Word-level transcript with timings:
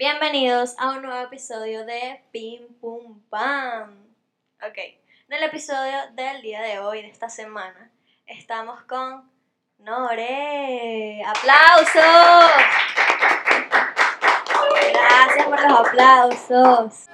Bienvenidos 0.00 0.76
a 0.78 0.92
un 0.92 1.02
nuevo 1.02 1.20
episodio 1.26 1.84
de 1.84 2.22
Pim 2.32 2.68
Pum 2.80 3.20
Pam. 3.28 4.06
Ok, 4.66 4.78
en 4.78 5.34
el 5.34 5.42
episodio 5.42 5.92
del 6.14 6.40
día 6.40 6.62
de 6.62 6.78
hoy, 6.78 7.02
de 7.02 7.08
esta 7.08 7.28
semana, 7.28 7.90
estamos 8.26 8.80
con 8.84 9.30
Nore. 9.76 11.22
¡Aplausos! 11.22 12.02
Gracias 14.90 15.46
por 15.46 15.60
los 15.68 15.80
aplausos. 15.80 17.06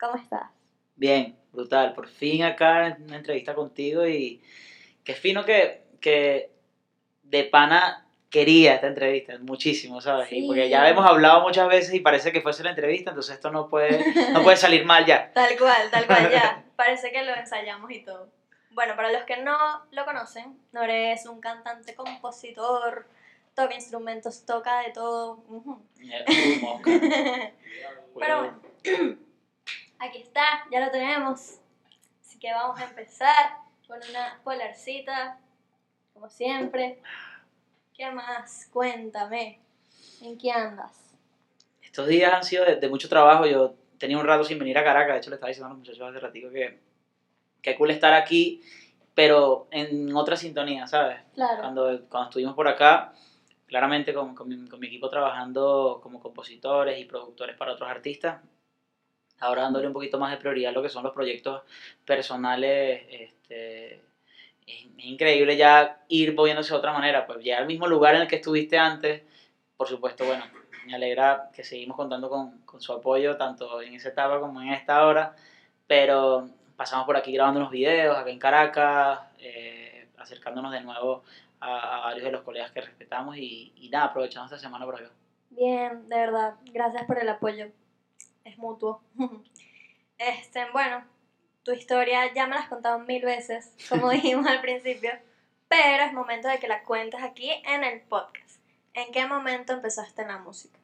¿Cómo 0.00 0.16
estás? 0.16 0.50
Bien, 0.96 1.38
brutal. 1.52 1.94
Por 1.94 2.08
fin 2.08 2.42
acá 2.42 2.88
en 2.88 3.04
una 3.04 3.18
entrevista 3.18 3.54
contigo 3.54 4.04
y 4.04 4.42
qué 5.08 5.14
fino 5.14 5.42
que, 5.42 5.84
que 6.02 6.50
de 7.22 7.44
pana 7.44 8.06
quería 8.28 8.74
esta 8.74 8.88
entrevista 8.88 9.38
muchísimo, 9.40 10.02
¿sabes? 10.02 10.30
Y 10.30 10.46
porque 10.46 10.68
ya 10.68 10.86
hemos 10.86 11.06
hablado 11.06 11.40
muchas 11.40 11.66
veces 11.66 11.94
y 11.94 12.00
parece 12.00 12.30
que 12.30 12.42
fuese 12.42 12.62
la 12.62 12.70
entrevista, 12.70 13.12
entonces 13.12 13.36
esto 13.36 13.50
no 13.50 13.70
puede, 13.70 14.04
no 14.32 14.42
puede 14.42 14.58
salir 14.58 14.84
mal 14.84 15.06
ya. 15.06 15.32
Tal 15.34 15.56
cual, 15.56 15.90
tal 15.90 16.06
cual, 16.06 16.30
ya. 16.30 16.62
Parece 16.76 17.10
que 17.10 17.22
lo 17.22 17.34
ensayamos 17.34 17.90
y 17.90 18.00
todo. 18.04 18.28
Bueno, 18.72 18.96
para 18.96 19.10
los 19.10 19.22
que 19.22 19.38
no 19.38 19.56
lo 19.92 20.04
conocen, 20.04 20.58
Nore 20.72 21.12
es 21.12 21.24
un 21.24 21.40
cantante, 21.40 21.94
compositor, 21.94 23.06
toca 23.54 23.74
instrumentos, 23.74 24.44
toca 24.44 24.82
de 24.82 24.92
todo. 24.92 25.42
Pero 26.84 28.40
bueno, 28.40 28.60
aquí 30.00 30.18
está, 30.18 30.66
ya 30.70 30.80
lo 30.80 30.90
tenemos. 30.90 31.60
Así 32.20 32.38
que 32.38 32.52
vamos 32.52 32.78
a 32.78 32.84
empezar 32.84 33.67
con 33.88 33.98
una 34.10 34.38
polarcita, 34.44 35.40
como 36.12 36.28
siempre. 36.28 37.00
¿Qué 37.94 38.08
más? 38.10 38.68
Cuéntame. 38.70 39.60
¿En 40.20 40.36
qué 40.38 40.52
andas? 40.52 41.16
Estos 41.82 42.06
días 42.06 42.32
han 42.32 42.44
sido 42.44 42.64
de, 42.66 42.88
mucho 42.88 43.08
trabajo. 43.08 43.46
Yo 43.46 43.74
tenía 43.98 44.18
un 44.18 44.26
rato 44.26 44.44
sin 44.44 44.58
venir 44.58 44.76
a 44.76 44.84
Caracas. 44.84 45.14
De 45.14 45.18
hecho, 45.18 45.30
le 45.30 45.36
estaba 45.36 45.48
diciendo 45.48 45.66
a 45.66 45.70
los 45.70 45.78
muchachos 45.78 46.08
hace 46.08 46.20
ratito 46.20 46.50
que 46.50 46.78
qué 47.62 47.76
cool 47.76 47.90
estar 47.90 48.12
aquí, 48.12 48.62
pero 49.14 49.66
en 49.70 50.14
otra 50.14 50.36
sintonía, 50.36 50.86
¿sabes? 50.86 51.18
Claro. 51.34 51.60
Cuando, 51.60 52.08
cuando 52.08 52.28
estuvimos 52.28 52.54
por 52.54 52.68
acá, 52.68 53.14
claramente 53.66 54.12
con, 54.12 54.34
con, 54.34 54.48
mi, 54.48 54.68
con 54.68 54.78
mi 54.78 54.86
equipo 54.86 55.08
trabajando 55.08 55.98
como 56.02 56.20
compositores 56.20 57.00
y 57.00 57.06
productores 57.06 57.56
para 57.56 57.72
otros 57.72 57.88
artistas, 57.88 58.42
ahora 59.40 59.62
dándole 59.62 59.86
un 59.86 59.92
poquito 59.92 60.18
más 60.18 60.30
de 60.30 60.38
prioridad 60.38 60.70
a 60.70 60.74
lo 60.74 60.82
que 60.82 60.88
son 60.88 61.02
los 61.02 61.12
proyectos 61.12 61.62
personales 62.04 63.02
este, 63.10 64.00
es, 64.66 64.86
increíble 64.98 65.56
ya 65.56 66.00
ir 66.08 66.34
moviéndose 66.34 66.72
de 66.72 66.78
otra 66.78 66.92
manera, 66.92 67.26
pues 67.26 67.42
ya 67.42 67.58
al 67.58 67.66
mismo 67.66 67.86
lugar 67.86 68.14
en 68.14 68.22
el 68.22 68.28
que 68.28 68.36
estuviste 68.36 68.78
antes, 68.78 69.22
por 69.76 69.88
supuesto, 69.88 70.24
bueno, 70.24 70.44
me 70.86 70.94
alegra 70.94 71.50
que 71.52 71.64
seguimos 71.64 71.96
contando 71.96 72.28
con, 72.28 72.58
con 72.60 72.80
su 72.80 72.92
apoyo, 72.92 73.36
tanto 73.36 73.80
en 73.80 73.94
esa 73.94 74.10
etapa 74.10 74.40
como 74.40 74.60
en 74.60 74.72
esta 74.72 75.06
hora, 75.06 75.34
pero 75.86 76.48
pasamos 76.76 77.06
por 77.06 77.16
aquí 77.16 77.32
grabando 77.32 77.60
unos 77.60 77.72
videos, 77.72 78.16
acá 78.16 78.30
en 78.30 78.38
Caracas, 78.38 79.20
eh, 79.38 80.08
acercándonos 80.18 80.72
de 80.72 80.80
nuevo 80.80 81.24
a, 81.60 82.00
varios 82.04 82.24
de 82.24 82.32
los 82.32 82.42
colegas 82.42 82.70
que 82.72 82.80
respetamos 82.80 83.36
y, 83.36 83.72
y 83.76 83.88
nada, 83.88 84.06
aprovechando 84.06 84.46
esta 84.46 84.58
semana 84.58 84.84
por 84.84 84.96
acá. 84.96 85.10
Bien, 85.50 86.08
de 86.08 86.16
verdad, 86.16 86.54
gracias 86.72 87.04
por 87.04 87.18
el 87.18 87.28
apoyo, 87.28 87.66
es 88.48 88.58
mutuo. 88.58 89.02
este, 90.18 90.66
bueno, 90.72 91.04
tu 91.62 91.72
historia 91.72 92.32
ya 92.34 92.46
me 92.46 92.54
la 92.54 92.62
has 92.62 92.68
contado 92.68 92.98
mil 93.00 93.22
veces, 93.24 93.74
como 93.88 94.10
dijimos 94.10 94.46
al 94.46 94.60
principio, 94.60 95.10
pero 95.68 96.04
es 96.04 96.12
momento 96.12 96.48
de 96.48 96.58
que 96.58 96.68
la 96.68 96.82
cuentes 96.84 97.22
aquí 97.22 97.50
en 97.66 97.84
el 97.84 98.00
podcast. 98.00 98.60
¿En 98.94 99.12
qué 99.12 99.26
momento 99.26 99.72
empezaste 99.72 100.22
en 100.22 100.28
la 100.28 100.38
música? 100.38 100.78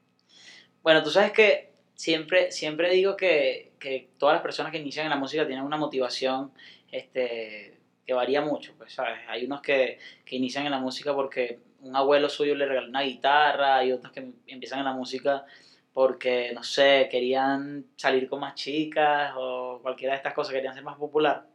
Bueno, 0.82 1.02
tú 1.02 1.10
sabes 1.10 1.32
que 1.32 1.72
siempre, 1.94 2.52
siempre 2.52 2.90
digo 2.90 3.16
que, 3.16 3.72
que 3.78 4.10
todas 4.18 4.34
las 4.34 4.42
personas 4.42 4.72
que 4.72 4.78
inician 4.78 5.06
en 5.06 5.10
la 5.10 5.16
música 5.16 5.46
tienen 5.46 5.64
una 5.64 5.76
motivación 5.76 6.52
este, 6.92 7.78
que 8.06 8.12
varía 8.12 8.42
mucho, 8.42 8.74
pues, 8.76 8.92
¿sabes? 8.92 9.20
Hay 9.28 9.46
unos 9.46 9.62
que, 9.62 9.98
que 10.24 10.36
inician 10.36 10.66
en 10.66 10.72
la 10.72 10.78
música 10.78 11.14
porque 11.14 11.58
un 11.80 11.96
abuelo 11.96 12.28
suyo 12.28 12.54
le 12.54 12.66
regaló 12.66 12.88
una 12.88 13.02
guitarra, 13.02 13.76
hay 13.76 13.92
otros 13.92 14.12
que 14.12 14.32
empiezan 14.46 14.80
en 14.80 14.84
la 14.84 14.92
música 14.92 15.44
porque, 15.94 16.52
no 16.54 16.62
sé, 16.64 17.08
querían 17.10 17.86
salir 17.96 18.28
con 18.28 18.40
más 18.40 18.54
chicas 18.56 19.32
o 19.36 19.78
cualquiera 19.80 20.12
de 20.14 20.18
estas 20.18 20.34
cosas, 20.34 20.52
querían 20.52 20.74
ser 20.74 20.82
más 20.84 20.98
popular. 20.98 21.46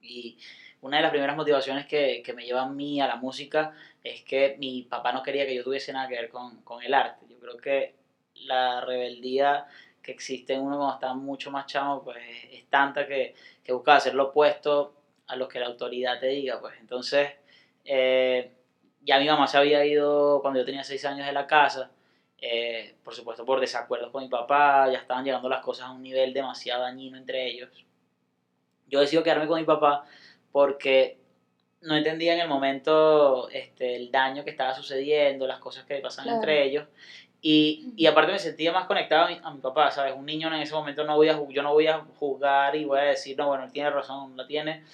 Y 0.00 0.38
una 0.80 0.98
de 0.98 1.02
las 1.02 1.10
primeras 1.10 1.36
motivaciones 1.36 1.86
que, 1.86 2.22
que, 2.24 2.32
me 2.32 2.44
lleva 2.44 2.62
a 2.62 2.68
mí 2.68 3.00
a 3.00 3.06
la 3.06 3.16
música 3.16 3.72
es 4.02 4.22
que 4.22 4.56
mi 4.58 4.82
papá 4.82 5.12
no 5.12 5.22
quería 5.22 5.46
que 5.46 5.54
yo 5.54 5.64
tuviese 5.64 5.92
nada 5.92 6.08
que 6.08 6.14
ver 6.14 6.28
con, 6.28 6.62
con 6.62 6.82
el 6.82 6.94
arte. 6.94 7.26
Yo 7.28 7.38
creo 7.38 7.56
que 7.56 7.94
la 8.34 8.80
rebeldía 8.80 9.66
que 10.02 10.12
existe 10.12 10.54
en 10.54 10.62
uno 10.62 10.76
cuando 10.76 10.94
está 10.94 11.14
mucho 11.14 11.50
más 11.50 11.66
chamo, 11.66 12.02
pues 12.02 12.18
es 12.50 12.64
tanta 12.68 13.06
que, 13.06 13.34
que 13.62 13.72
busca 13.72 13.96
hacer 13.96 14.14
lo 14.14 14.28
opuesto 14.28 14.94
a 15.26 15.36
lo 15.36 15.48
que 15.48 15.60
la 15.60 15.66
autoridad 15.66 16.20
te 16.20 16.26
diga, 16.28 16.60
pues. 16.60 16.74
Entonces, 16.80 17.32
eh, 17.84 18.52
ya 19.00 19.18
mi 19.18 19.26
mamá 19.26 19.46
se 19.46 19.58
había 19.58 19.84
ido 19.84 20.40
cuando 20.42 20.60
yo 20.60 20.66
tenía 20.66 20.84
seis 20.84 21.04
años 21.04 21.26
de 21.26 21.32
la 21.32 21.46
casa, 21.46 21.90
eh, 22.44 22.96
por 23.04 23.14
supuesto 23.14 23.44
por 23.44 23.60
desacuerdos 23.60 24.10
con 24.10 24.20
mi 24.20 24.28
papá, 24.28 24.90
ya 24.90 24.98
estaban 24.98 25.24
llegando 25.24 25.48
las 25.48 25.62
cosas 25.62 25.86
a 25.86 25.92
un 25.92 26.02
nivel 26.02 26.34
demasiado 26.34 26.82
dañino 26.82 27.16
entre 27.16 27.46
ellos. 27.46 27.70
Yo 28.88 28.98
decido 28.98 29.22
quedarme 29.22 29.46
con 29.46 29.60
mi 29.60 29.64
papá 29.64 30.04
porque 30.50 31.18
no 31.82 31.96
entendía 31.96 32.34
en 32.34 32.40
el 32.40 32.48
momento 32.48 33.48
este, 33.48 33.94
el 33.94 34.10
daño 34.10 34.42
que 34.42 34.50
estaba 34.50 34.74
sucediendo, 34.74 35.46
las 35.46 35.60
cosas 35.60 35.84
que 35.84 35.98
pasaban 35.98 36.34
entre 36.34 36.64
ellos. 36.64 36.88
Y, 37.40 37.92
y, 37.96 38.06
aparte 38.06 38.32
me 38.32 38.38
sentía 38.40 38.72
más 38.72 38.86
conectado 38.86 39.26
a 39.26 39.28
mi, 39.28 39.40
a 39.40 39.50
mi, 39.52 39.60
papá, 39.60 39.92
¿sabes? 39.92 40.14
Un 40.16 40.26
niño 40.26 40.48
en 40.48 40.54
ese 40.54 40.74
momento 40.74 41.04
no 41.04 41.16
voy 41.16 41.28
a, 41.28 41.40
yo 41.48 41.62
no 41.62 41.72
voy 41.72 41.86
a 41.86 42.00
juzgar 42.18 42.74
y 42.74 42.84
voy 42.84 42.98
a 42.98 43.02
decir, 43.02 43.36
no, 43.38 43.48
bueno, 43.48 43.64
él 43.64 43.72
tiene 43.72 43.90
razón, 43.90 44.34
no 44.34 44.46
tiene. 44.46 44.84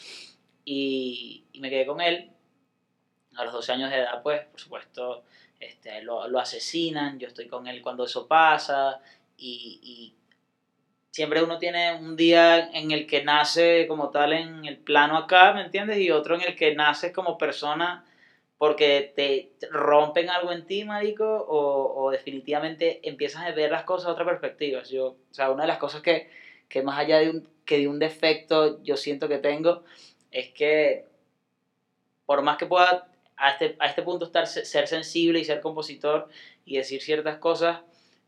Y, 0.67 1.45
y 1.53 1.61
me 1.61 1.71
quedé 1.71 1.87
con 1.87 2.03
él. 2.03 2.31
A 3.37 3.45
los 3.45 3.55
12 3.55 3.73
años 3.73 3.91
de 3.91 3.97
edad, 3.97 4.23
pues, 4.23 4.45
por 4.47 4.61
supuesto, 4.61 5.25
este, 5.61 6.03
lo, 6.03 6.29
lo, 6.29 6.39
asesinan, 6.39 7.19
yo 7.19 7.29
estoy 7.29 7.49
con 7.49 7.67
él 7.67 7.83
cuando 7.83 8.05
eso 8.05 8.27
pasa 8.27 9.01
y, 9.37 9.81
y, 9.83 10.15
siempre 11.11 11.43
uno 11.43 11.59
tiene 11.59 11.95
un 11.95 12.15
día 12.17 12.71
en 12.73 12.93
el 12.93 13.07
que 13.07 13.25
nace 13.25 13.87
como 13.89 14.11
tal 14.11 14.33
en 14.35 14.65
el 14.67 14.79
plano 14.79 15.17
acá, 15.17 15.53
¿me 15.53 15.63
entiendes? 15.63 15.99
Y 15.99 16.11
otro 16.13 16.37
en 16.37 16.43
el 16.43 16.55
que 16.55 16.75
naces 16.75 17.13
como 17.13 17.37
persona 17.37 18.05
porque 18.59 19.13
te 19.15 19.53
rompen 19.71 20.31
algo 20.31 20.53
en 20.53 20.67
ti, 20.67 20.85
marico, 20.85 21.25
o, 21.25 22.05
o 22.05 22.11
definitivamente 22.11 23.01
empiezas 23.09 23.45
a 23.45 23.53
ver 23.53 23.71
las 23.71 23.85
cosas 23.85 24.07
de 24.07 24.13
otra 24.13 24.25
perspectiva. 24.25 24.83
Yo, 24.83 25.07
o 25.09 25.35
sea, 25.35 25.51
una 25.51 25.63
de 25.63 25.69
las 25.69 25.79
cosas 25.79 26.03
que, 26.03 26.29
que 26.69 26.83
más 26.83 26.99
allá 26.99 27.19
de 27.19 27.31
un, 27.31 27.49
que 27.65 27.79
de 27.79 27.89
un 27.89 27.99
defecto 27.99 28.83
yo 28.83 28.97
siento 28.97 29.29
que 29.29 29.39
tengo 29.39 29.85
es 30.31 30.51
que 30.53 31.07
por 32.27 32.43
más 32.43 32.59
que 32.59 32.67
pueda 32.67 33.08
a 33.39 33.51
este, 33.51 33.77
a 33.79 33.87
este 33.87 34.03
punto 34.03 34.27
estar, 34.27 34.47
ser 34.47 34.89
sensible 34.89 35.39
y 35.39 35.45
ser 35.45 35.61
compositor 35.61 36.29
y 36.65 36.77
decir 36.77 37.01
ciertas 37.03 37.39
cosas, 37.39 37.81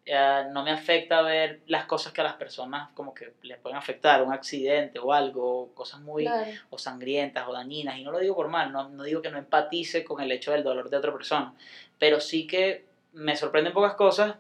eh, 0.07 0.45
no 0.51 0.63
me 0.63 0.71
afecta 0.71 1.21
ver 1.23 1.61
las 1.67 1.85
cosas 1.85 2.13
que 2.13 2.21
a 2.21 2.25
las 2.25 2.35
personas 2.35 2.91
como 2.95 3.13
que 3.13 3.33
les 3.43 3.59
pueden 3.59 3.77
afectar, 3.77 4.23
un 4.23 4.33
accidente 4.33 4.99
o 4.99 5.13
algo, 5.13 5.73
cosas 5.75 6.01
muy 6.01 6.25
Claro. 6.25 6.51
o 6.71 6.79
sangrientas 6.79 7.47
o 7.49 7.53
dañinas, 7.53 7.99
y 7.99 8.05
no 8.05 8.13
lo 8.13 8.19
digo 8.19 8.35
por 8.35 8.49
mal, 8.49 8.73
no, 8.73 8.89
no 8.89 9.03
digo 9.03 9.21
que 9.21 9.31
no 9.31 9.39
empatice 9.39 10.05
con 10.05 10.21
el 10.21 10.33
hecho 10.33 10.53
del 10.53 10.63
dolor 10.65 10.89
de 10.89 10.97
otra 10.97 11.13
persona, 11.13 11.55
pero 11.99 12.21
sí 12.21 12.47
que 12.47 12.87
me 13.13 13.37
sorprenden 13.37 13.73
pocas 13.73 13.95
cosas, 13.95 14.37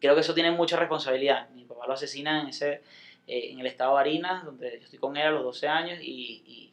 creo 0.00 0.14
que 0.14 0.20
eso 0.20 0.34
tiene 0.34 0.50
mucha 0.50 0.76
responsabilidad. 0.76 1.48
Mi 1.50 1.64
papá 1.64 1.86
lo 1.86 1.94
asesina 1.94 2.40
en, 2.40 2.48
ese, 2.48 2.80
eh, 3.26 3.50
en 3.50 3.58
el 3.60 3.66
estado 3.66 3.90
de 3.90 3.94
Barinas, 3.96 4.44
donde 4.44 4.78
yo 4.78 4.84
estoy 4.84 4.98
con 4.98 5.16
él 5.16 5.26
a 5.26 5.30
los 5.30 5.42
12 5.42 5.68
años, 5.68 5.98
y, 6.00 6.42
y 6.46 6.72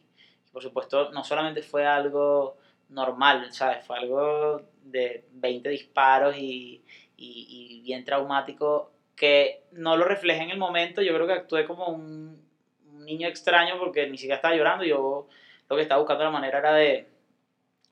por 0.52 0.62
supuesto 0.62 1.10
no 1.12 1.24
solamente 1.24 1.62
fue 1.62 1.86
algo 1.86 2.56
normal, 2.92 3.52
¿sabes? 3.52 3.84
Fue 3.86 3.98
algo 3.98 4.60
de 4.82 5.24
20 5.30 5.68
disparos 5.68 6.36
y, 6.36 6.82
y, 7.16 7.78
y, 7.78 7.80
bien 7.82 8.04
traumático 8.04 8.90
que 9.16 9.60
no 9.72 9.96
lo 9.96 10.04
reflejé 10.04 10.42
en 10.42 10.50
el 10.50 10.58
momento. 10.58 11.02
Yo 11.02 11.14
creo 11.14 11.26
que 11.26 11.32
actué 11.32 11.64
como 11.64 11.88
un, 11.88 12.44
un, 12.86 13.04
niño 13.04 13.28
extraño 13.28 13.78
porque 13.78 14.06
ni 14.06 14.18
siquiera 14.18 14.36
estaba 14.36 14.54
llorando. 14.54 14.84
Yo 14.84 15.26
lo 15.68 15.76
que 15.76 15.82
estaba 15.82 16.00
buscando 16.00 16.24
la 16.24 16.30
manera 16.30 16.58
era 16.58 16.74
de, 16.74 17.06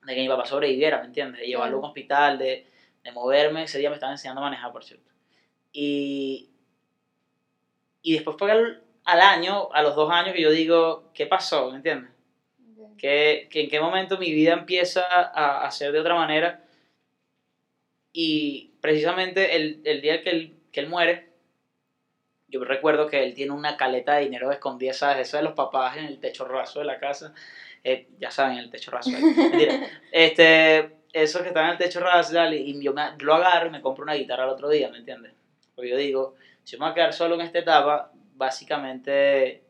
de 0.05 0.14
que 0.14 0.20
mi 0.20 0.29
papá 0.29 0.44
sobreviviera, 0.44 0.99
¿me 1.00 1.06
entiendes? 1.06 1.41
De 1.41 1.46
llevarlo 1.46 1.76
a 1.76 1.81
un 1.81 1.87
hospital, 1.87 2.38
de, 2.38 2.64
de 3.03 3.12
moverme. 3.12 3.64
Ese 3.64 3.79
día 3.79 3.91
me 3.91 3.96
estaba 3.96 4.12
enseñando 4.12 4.41
a 4.41 4.44
manejar, 4.44 4.73
por 4.73 4.85
cierto. 4.85 5.11
Y, 5.73 6.49
y 8.03 8.12
después 8.14 8.37
fue 8.38 8.53
al, 8.53 8.82
al 9.05 9.20
año, 9.20 9.69
a 9.73 9.82
los 9.82 9.94
dos 9.94 10.11
años, 10.11 10.35
que 10.35 10.43
yo 10.43 10.50
digo, 10.50 11.05
¿qué 11.14 11.26
pasó? 11.26 11.70
¿Me 11.70 11.76
entiendes? 11.76 12.19
Que, 13.00 13.49
que, 13.50 13.62
en 13.62 13.70
qué 13.70 13.81
momento 13.81 14.19
mi 14.19 14.32
vida 14.32 14.52
empieza 14.52 15.02
a, 15.11 15.67
a 15.67 15.70
ser 15.70 15.93
de 15.93 16.00
otra 16.00 16.14
manera. 16.14 16.61
Y 18.12 18.70
precisamente 18.81 19.56
el, 19.56 19.81
el 19.85 20.00
día 20.00 20.23
que 20.23 20.31
él, 20.31 20.56
que 20.73 20.81
él 20.81 20.88
muere, 20.88 21.29
Yo 22.49 22.64
recuerdo 22.64 23.06
que 23.06 23.23
él 23.23 23.35
tiene 23.35 23.52
una 23.52 23.76
caleta 23.76 24.14
de 24.17 24.23
dinero 24.23 24.50
escondida, 24.50 24.93
¿sabes? 24.93 25.29
Eso 25.29 25.37
de 25.37 25.44
los 25.44 25.52
papás 25.55 25.97
en 25.97 26.05
el 26.06 26.19
techo 26.19 26.44
raso 26.44 26.81
de 26.81 26.85
la 26.85 26.99
casa. 26.99 27.32
Eh, 27.85 28.06
ya 28.19 28.31
saben, 28.31 28.58
el 28.58 28.70
techo 28.70 28.91
raso. 28.91 29.17
Mentira. 29.37 29.81
este, 30.11 30.91
eso 31.12 31.43
que 31.43 31.49
está 31.49 31.64
en 31.64 31.70
el 31.73 31.79
techo 31.79 32.00
raso 32.00 32.35
y 32.53 32.82
yo 32.82 32.93
me, 32.93 33.03
lo 33.20 33.35
agarro 33.35 33.69
y 33.69 33.70
me 33.70 33.81
compro 33.81 34.03
una 34.05 34.14
guitarra 34.14 34.44
el 34.44 34.50
otro 34.50 34.69
día, 34.69 34.88
¿me 34.91 34.99
entiendes? 34.99 35.32
Porque 35.75 35.91
yo 35.91 35.96
digo, 35.96 36.35
si 36.64 36.76
me 36.76 36.81
voy 36.85 36.91
a 36.91 36.94
quedar 36.94 37.12
solo 37.12 37.37
en 37.37 37.43
esta 37.43 37.61
etapa, 37.61 38.11
básicamente 38.35 39.62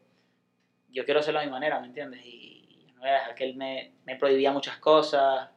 yo 0.88 1.04
quiero 1.04 1.20
hacerlo 1.20 1.40
a 1.40 1.44
mi 1.44 1.50
manera, 1.50 1.80
¿me 1.80 1.86
entiendes? 1.88 2.24
Y 2.24 2.49
no 3.00 3.06
voy 3.06 3.10
a 3.10 3.14
dejar 3.14 3.34
que 3.34 3.44
él 3.44 3.56
me, 3.56 3.92
me 4.04 4.16
prohibía 4.16 4.52
muchas 4.52 4.76
cosas. 4.76 5.48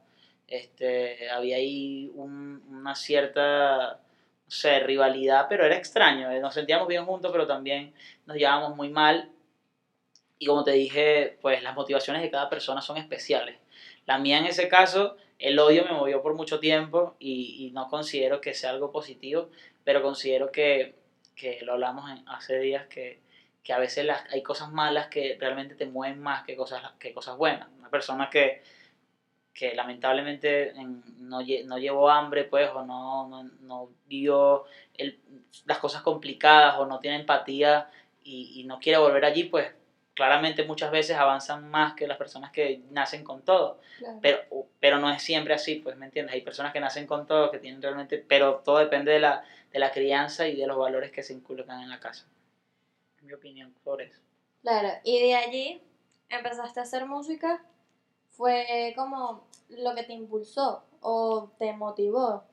Este, 0.48 1.30
había 1.30 1.58
ahí 1.58 2.10
una 2.16 2.96
cierta 2.96 4.00
no 4.46 4.52
sé, 4.52 4.80
rivalidad, 4.80 5.48
pero 5.50 5.66
era 5.66 5.76
extraño. 5.76 6.32
Eh, 6.32 6.40
nos 6.40 6.54
sentíamos 6.54 6.88
bien 6.88 7.06
juntos, 7.06 7.32
pero 7.32 7.46
también 7.46 7.94
nos 8.26 8.38
llevábamos 8.38 8.78
muy 8.78 8.90
mal. 8.90 9.30
Y 10.40 10.46
como 10.46 10.64
te 10.64 10.72
dije, 10.72 11.38
pues 11.42 11.62
las 11.64 11.76
motivaciones 11.76 12.22
de 12.22 12.32
cada 12.32 12.50
persona 12.50 12.82
son 12.82 12.98
especiales. 12.98 13.58
La 14.06 14.18
mía 14.20 14.38
en 14.38 14.46
ese 14.46 14.70
caso, 14.70 15.18
el 15.38 15.60
odio 15.60 15.84
me 15.84 15.92
movió 15.92 16.22
por 16.22 16.34
mucho 16.36 16.60
tiempo 16.60 17.16
y, 17.20 17.68
y 17.68 17.72
no 17.72 17.90
considero 17.90 18.40
que 18.40 18.54
sea 18.54 18.70
algo 18.70 18.92
positivo, 18.92 19.50
pero 19.84 20.02
considero 20.02 20.52
que, 20.52 20.96
que 21.36 21.60
lo 21.64 21.74
hablamos 21.74 22.10
hace 22.28 22.60
días, 22.60 22.88
que, 22.88 23.23
que 23.64 23.74
a 23.74 23.80
veces 23.80 24.06
las, 24.06 24.24
hay 24.32 24.44
cosas 24.44 24.72
malas 24.72 25.08
que 25.08 25.38
realmente 25.40 25.76
te 25.76 25.86
mueven 25.86 26.22
más 26.22 26.44
que 26.44 26.56
cosas, 26.56 26.82
que 27.00 27.14
cosas 27.14 27.38
buenas. 27.38 27.70
Una 27.80 27.90
persona 27.90 28.30
que, 28.30 28.62
que 29.54 29.74
lamentablemente 29.74 30.74
no, 31.20 31.40
no 31.66 31.78
llevó 31.78 32.10
hambre, 32.10 32.44
pues, 32.44 32.70
o 32.72 32.84
no, 32.86 33.28
no, 33.28 33.44
no 33.62 33.90
vio 34.06 34.66
el, 34.96 35.20
las 35.66 35.78
cosas 35.78 36.02
complicadas, 36.02 36.78
o 36.78 36.86
no 36.86 37.00
tiene 37.00 37.20
empatía 37.20 37.90
y, 38.24 38.60
y, 38.60 38.64
no 38.66 38.80
quiere 38.80 39.00
volver 39.00 39.24
allí, 39.26 39.46
pues 39.46 39.74
claramente 40.14 40.64
muchas 40.64 40.92
veces 40.92 41.18
avanzan 41.18 41.70
más 41.70 41.94
que 41.94 42.08
las 42.08 42.18
personas 42.18 42.52
que 42.52 42.82
nacen 42.92 43.24
con 43.24 43.44
todo. 43.44 43.80
Pero, 44.22 44.40
pero 44.80 45.00
no 45.00 45.10
es 45.10 45.22
siempre 45.22 45.54
así, 45.54 45.76
pues, 45.76 45.96
¿me 45.96 46.06
entiendes? 46.06 46.36
Hay 46.36 46.42
personas 46.42 46.74
que 46.74 46.80
nacen 46.80 47.08
con 47.08 47.26
todo, 47.26 47.52
que 47.52 47.60
tienen 47.60 47.82
realmente, 47.82 48.18
pero 48.18 48.62
todo 48.64 48.80
depende 48.80 49.12
de 49.12 49.20
la, 49.20 49.44
de 49.72 49.80
la 49.80 49.92
crianza 49.92 50.48
y 50.48 50.56
de 50.56 50.68
los 50.68 50.78
valores 50.78 51.12
que 51.12 51.24
se 51.24 51.34
inculcan 51.34 51.82
en 51.82 51.90
la 51.90 52.00
casa. 52.00 52.28
Mi 53.24 53.34
opinión 53.34 53.74
sobre 53.84 54.06
eso. 54.06 54.22
Claro, 54.62 54.90
y 55.04 55.20
de 55.22 55.36
allí 55.36 55.82
empezaste 56.30 56.80
a 56.80 56.84
hacer 56.84 57.06
música 57.06 57.64
fue 58.34 58.94
como 58.96 59.48
lo 59.70 59.96
que 59.96 60.04
te 60.04 60.14
impulsó 60.14 60.84
o 61.02 61.52
te 61.60 61.74
motivó. 61.74 62.44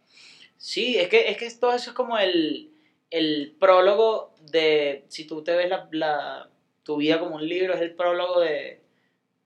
Sí, 0.57 0.99
es 0.99 1.09
que, 1.09 1.31
es 1.31 1.37
que 1.39 1.51
todo 1.59 1.73
eso 1.73 1.91
es 1.91 1.97
como 1.97 2.19
el, 2.19 2.71
el 3.11 3.57
prólogo 3.59 4.35
de, 4.51 5.05
si 5.09 5.27
tú 5.27 5.43
te 5.43 5.57
ves 5.57 5.69
la, 5.69 5.89
la, 5.93 6.51
tu 6.83 6.97
vida 6.97 7.19
como 7.19 7.37
un 7.37 7.49
libro, 7.49 7.75
es 7.75 7.81
el 7.81 7.95
prólogo 7.95 8.41
de, 8.41 8.83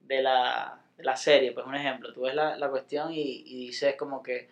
de, 0.00 0.22
la, 0.22 0.80
de 0.96 1.04
la 1.04 1.16
serie, 1.16 1.52
pues 1.52 1.66
un 1.66 1.76
ejemplo, 1.76 2.12
tú 2.12 2.22
ves 2.22 2.34
la, 2.34 2.56
la 2.56 2.68
cuestión 2.68 3.12
y, 3.12 3.44
y, 3.46 3.66
dices 3.66 3.94
como 3.96 4.22
que 4.22 4.48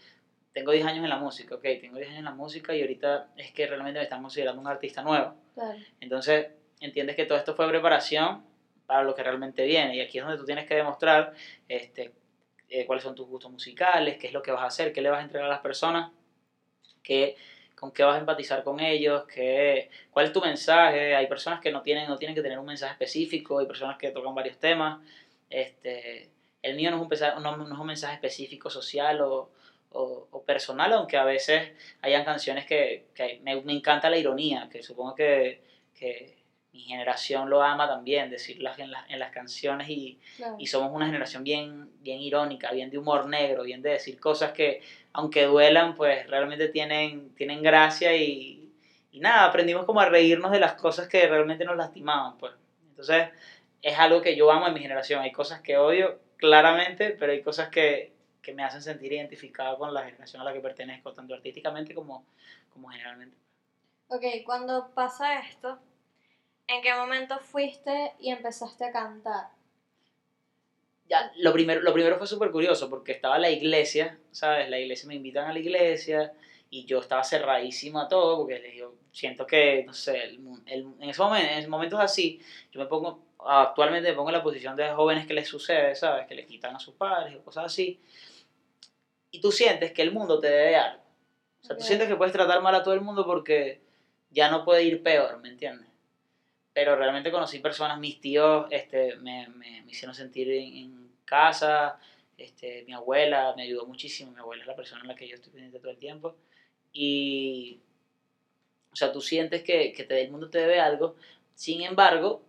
tengo 0.53 0.71
10 0.71 0.87
años 0.87 1.03
en 1.03 1.11
la 1.11 1.17
música, 1.17 1.57
ok, 1.57 1.63
tengo 1.81 1.97
10 1.97 2.09
años 2.09 2.19
en 2.21 2.25
la 2.27 2.35
música 2.35 2.75
y 2.77 2.83
ahorita 2.83 3.33
es 3.37 3.51
que 3.53 3.67
realmente 3.67 3.99
me 3.99 4.05
están 4.05 4.23
considerando 4.23 4.61
un 4.61 4.69
artista 4.69 5.03
nuevo. 5.03 5.35
Claro. 5.55 5.79
Entonces, 6.01 6.47
entiendes 6.87 7.17
que 7.17 7.27
todo 7.27 7.39
esto 7.39 7.55
fue 7.55 7.69
preparación 7.69 8.45
para 8.87 9.05
lo 9.05 9.15
que 9.15 9.23
realmente 9.23 9.65
viene. 9.65 9.97
Y 9.97 10.01
aquí 10.01 10.19
es 10.19 10.25
donde 10.25 10.39
tú 10.39 10.45
tienes 10.45 10.67
que 10.67 10.75
demostrar 10.75 11.33
este, 11.69 12.13
eh, 12.69 12.87
cuáles 12.87 13.05
son 13.05 13.15
tus 13.15 13.27
gustos 13.27 13.51
musicales, 13.51 14.19
qué 14.19 14.29
es 14.29 14.33
lo 14.33 14.43
que 14.43 14.51
vas 14.51 14.63
a 14.63 14.67
hacer, 14.67 14.93
qué 14.93 15.01
le 15.01 15.11
vas 15.11 15.21
a 15.21 15.23
entregar 15.23 15.47
a 15.47 15.53
las 15.53 15.61
personas, 15.61 16.11
qué, 17.03 17.37
con 17.75 17.93
qué 17.93 18.03
vas 18.03 18.17
a 18.17 18.21
empatizar 18.21 18.63
con 18.63 18.81
ellos, 18.81 19.25
qué, 19.25 19.91
cuál 20.11 20.27
es 20.27 20.33
tu 20.33 20.41
mensaje. 20.41 21.15
Hay 21.15 21.27
personas 21.27 21.61
que 21.61 21.73
no 21.73 21.83
tienen, 21.83 22.09
no 22.09 22.17
tienen 22.17 22.35
que 22.35 22.43
tener 22.43 22.59
un 22.59 22.67
mensaje 22.67 22.93
específico, 22.93 23.59
hay 23.59 23.67
personas 23.67 23.99
que 23.99 24.11
tocan 24.11 24.35
varios 24.35 24.59
temas. 24.59 25.01
Este, 25.51 26.31
el 26.63 26.77
mío 26.77 26.91
no 26.91 26.97
es 26.97 27.21
un, 27.21 27.43
no, 27.43 27.73
es 27.73 27.79
un 27.79 27.87
mensaje 27.87 28.15
específico 28.15 28.71
social 28.71 29.21
o, 29.21 29.51
o, 29.91 30.29
o, 30.31 30.43
personal, 30.43 30.93
aunque 30.93 31.17
a 31.17 31.25
veces 31.25 31.73
hayan 32.01 32.25
canciones 32.25 32.67
que, 32.67 33.07
que 33.15 33.41
me, 33.43 33.61
me, 33.63 33.73
encanta 33.73 34.09
la 34.09 34.17
ironía, 34.17 34.69
que 34.71 34.83
supongo 34.83 35.15
que, 35.15 35.61
que 35.99 36.42
mi 36.73 36.81
generación 36.81 37.51
lo 37.51 37.63
ama 37.63 37.87
también, 37.87 38.31
decirlas 38.31 38.79
en, 38.79 38.91
en 39.09 39.19
las 39.19 39.31
canciones 39.31 39.89
y, 39.91 40.19
y, 40.59 40.67
somos 40.67 40.91
una 40.93 41.07
generación 41.07 41.45
bien, 41.45 41.91
bien 42.01 42.21
irónica, 42.21 42.73
bien 42.73 42.91
de 42.91 42.99
humor 42.99 43.27
negro, 43.29 43.63
bien 43.63 43.83
de 43.83 43.91
decir 43.91 44.19
cosas 44.19 44.53
que, 44.53 44.81
aunque 45.13 45.45
duelan, 45.45 45.95
pues 45.95 46.27
realmente 46.29 46.69
tienen, 46.69 47.35
tienen 47.35 47.63
gracia 47.63 48.17
y, 48.17 48.71
y 49.13 49.21
nada, 49.21 49.45
aprendimos 49.45 49.85
como 49.85 50.01
a 50.01 50.07
reírnos 50.07 50.51
de 50.51 50.61
las 50.61 50.73
cosas 50.75 51.09
que 51.09 51.27
realmente 51.27 51.65
nos 51.65 51.77
lastimaban, 51.77 52.39
pues. 52.39 52.55
Entonces, 52.89 53.29
es 53.83 53.99
algo 53.99 54.23
que 54.23 54.35
yo 54.35 54.51
amo 54.51 54.67
en 54.67 54.75
mi 54.75 54.81
generación. 54.81 55.21
Hay 55.21 55.33
cosas 55.33 55.61
que 55.61 55.77
odio, 55.77 56.19
claramente, 56.37 57.11
pero 57.19 57.33
hay 57.33 57.43
cosas 57.43 57.69
que, 57.69 58.13
que 58.41 58.55
me 58.55 58.65
hacen 58.65 58.81
sentir 58.81 59.13
identificado 59.13 59.77
con 59.77 59.93
la 59.93 60.05
generación 60.05 60.41
a 60.41 60.45
la 60.45 60.53
que 60.53 60.61
pertenezco, 60.61 61.13
tanto 61.13 61.35
artísticamente 61.35 61.95
como, 61.95 62.25
como 62.71 62.89
generalmente. 62.89 63.37
Ok, 64.09 64.25
cuando 64.45 64.91
pasa 64.95 65.41
esto, 65.41 65.79
¿En 66.69 66.81
qué 66.83 66.95
momento 66.95 67.39
fuiste 67.39 68.13
y 68.19 68.31
empezaste 68.31 68.85
a 68.85 68.93
cantar? 68.93 69.49
Ya, 71.09 71.33
lo 71.37 71.53
primero, 71.53 71.81
lo 71.83 71.93
primero 71.93 72.17
fue 72.17 72.27
súper 72.27 72.51
curioso 72.51 72.89
porque 72.89 73.13
estaba 73.13 73.39
la 73.39 73.51
iglesia, 73.51 74.19
¿sabes? 74.31 74.71
La 74.71 74.79
iglesia 74.79 75.09
me 75.09 75.15
invitan 75.15 75.49
a 75.49 75.53
la 75.53 75.59
iglesia 75.59 76.33
y 76.71 76.87
yo 76.87 77.01
estaba 77.01 77.23
cerradísimo 77.23 78.01
a 78.01 78.09
todo 78.09 78.39
porque 78.39 78.59
les 78.59 78.73
digo, 78.73 78.95
siento 79.13 79.47
que, 79.47 79.85
no 79.85 79.93
sé, 79.93 80.23
el, 80.25 80.41
el, 80.67 80.87
en, 81.01 81.11
en 81.11 81.71
momentos 81.71 82.01
así, 82.01 82.41
yo 82.71 82.81
me 82.81 82.87
pongo, 82.87 83.23
actualmente 83.47 84.09
me 84.09 84.15
pongo 84.15 84.31
en 84.31 84.37
la 84.37 84.43
posición 84.43 84.75
de 84.75 84.89
jóvenes 84.89 85.27
que 85.27 85.35
les 85.35 85.47
sucede, 85.47 85.95
¿sabes? 85.95 86.27
Que 86.27 86.35
le 86.35 86.47
quitan 86.47 86.75
a 86.75 86.81
sus 86.81 86.95
padres 86.95 87.37
o 87.37 87.45
cosas 87.45 87.67
así. 87.67 88.01
Y 89.31 89.41
tú 89.41 89.53
sientes 89.53 89.93
que 89.93 90.01
el 90.01 90.13
mundo 90.13 90.41
te 90.41 90.49
debe 90.49 90.77
algo. 90.77 91.03
O 91.63 91.65
sea, 91.67 91.77
tú 91.77 91.85
sientes 91.85 92.09
que 92.09 92.17
puedes 92.17 92.33
tratar 92.33 92.63
mal 92.63 92.75
a 92.75 92.83
todo 92.83 92.95
el 92.95 93.03
mundo 93.03 93.27
porque 93.27 93.83
ya 94.31 94.51
no 94.51 94.65
puede 94.65 94.85
ir 94.85 95.03
peor, 95.03 95.39
¿me 95.41 95.51
entiendes? 95.51 95.92
Pero 96.73 96.97
realmente 96.97 97.31
conocí 97.31 97.59
personas, 97.59 97.99
mis 97.99 98.21
tíos 98.21 98.67
este, 98.71 99.17
me, 99.17 99.49
me, 99.49 99.83
me 99.83 99.91
hicieron 99.91 100.15
sentir 100.15 100.51
en, 100.51 101.03
casa, 101.25 101.99
este, 102.37 102.85
mi 102.87 102.93
abuela 102.93 103.55
me 103.57 103.63
ayudó 103.63 103.87
muchísimo, 103.87 104.33
mi 104.33 104.39
abuela 104.39 104.65
es 104.65 104.67
la 104.67 104.77
persona 104.77 105.01
en 105.01 105.09
la 105.09 105.15
que 105.15 105.27
yo 105.27 105.37
estoy 105.37 105.51
pendiente 105.51 105.79
todo 105.79 105.91
el 105.91 105.97
tiempo, 105.97 106.35
y, 106.93 107.79
o 108.93 108.97
sea, 108.97 109.11
tú 109.11 109.23
sientes 109.23 109.63
que, 109.63 109.95
que 109.95 110.05
te, 110.05 110.21
el 110.21 110.31
mundo 110.31 110.51
te 110.51 110.59
debe 110.59 110.79
algo, 110.79 111.15
sin 111.55 111.81
embargo, 111.83 112.43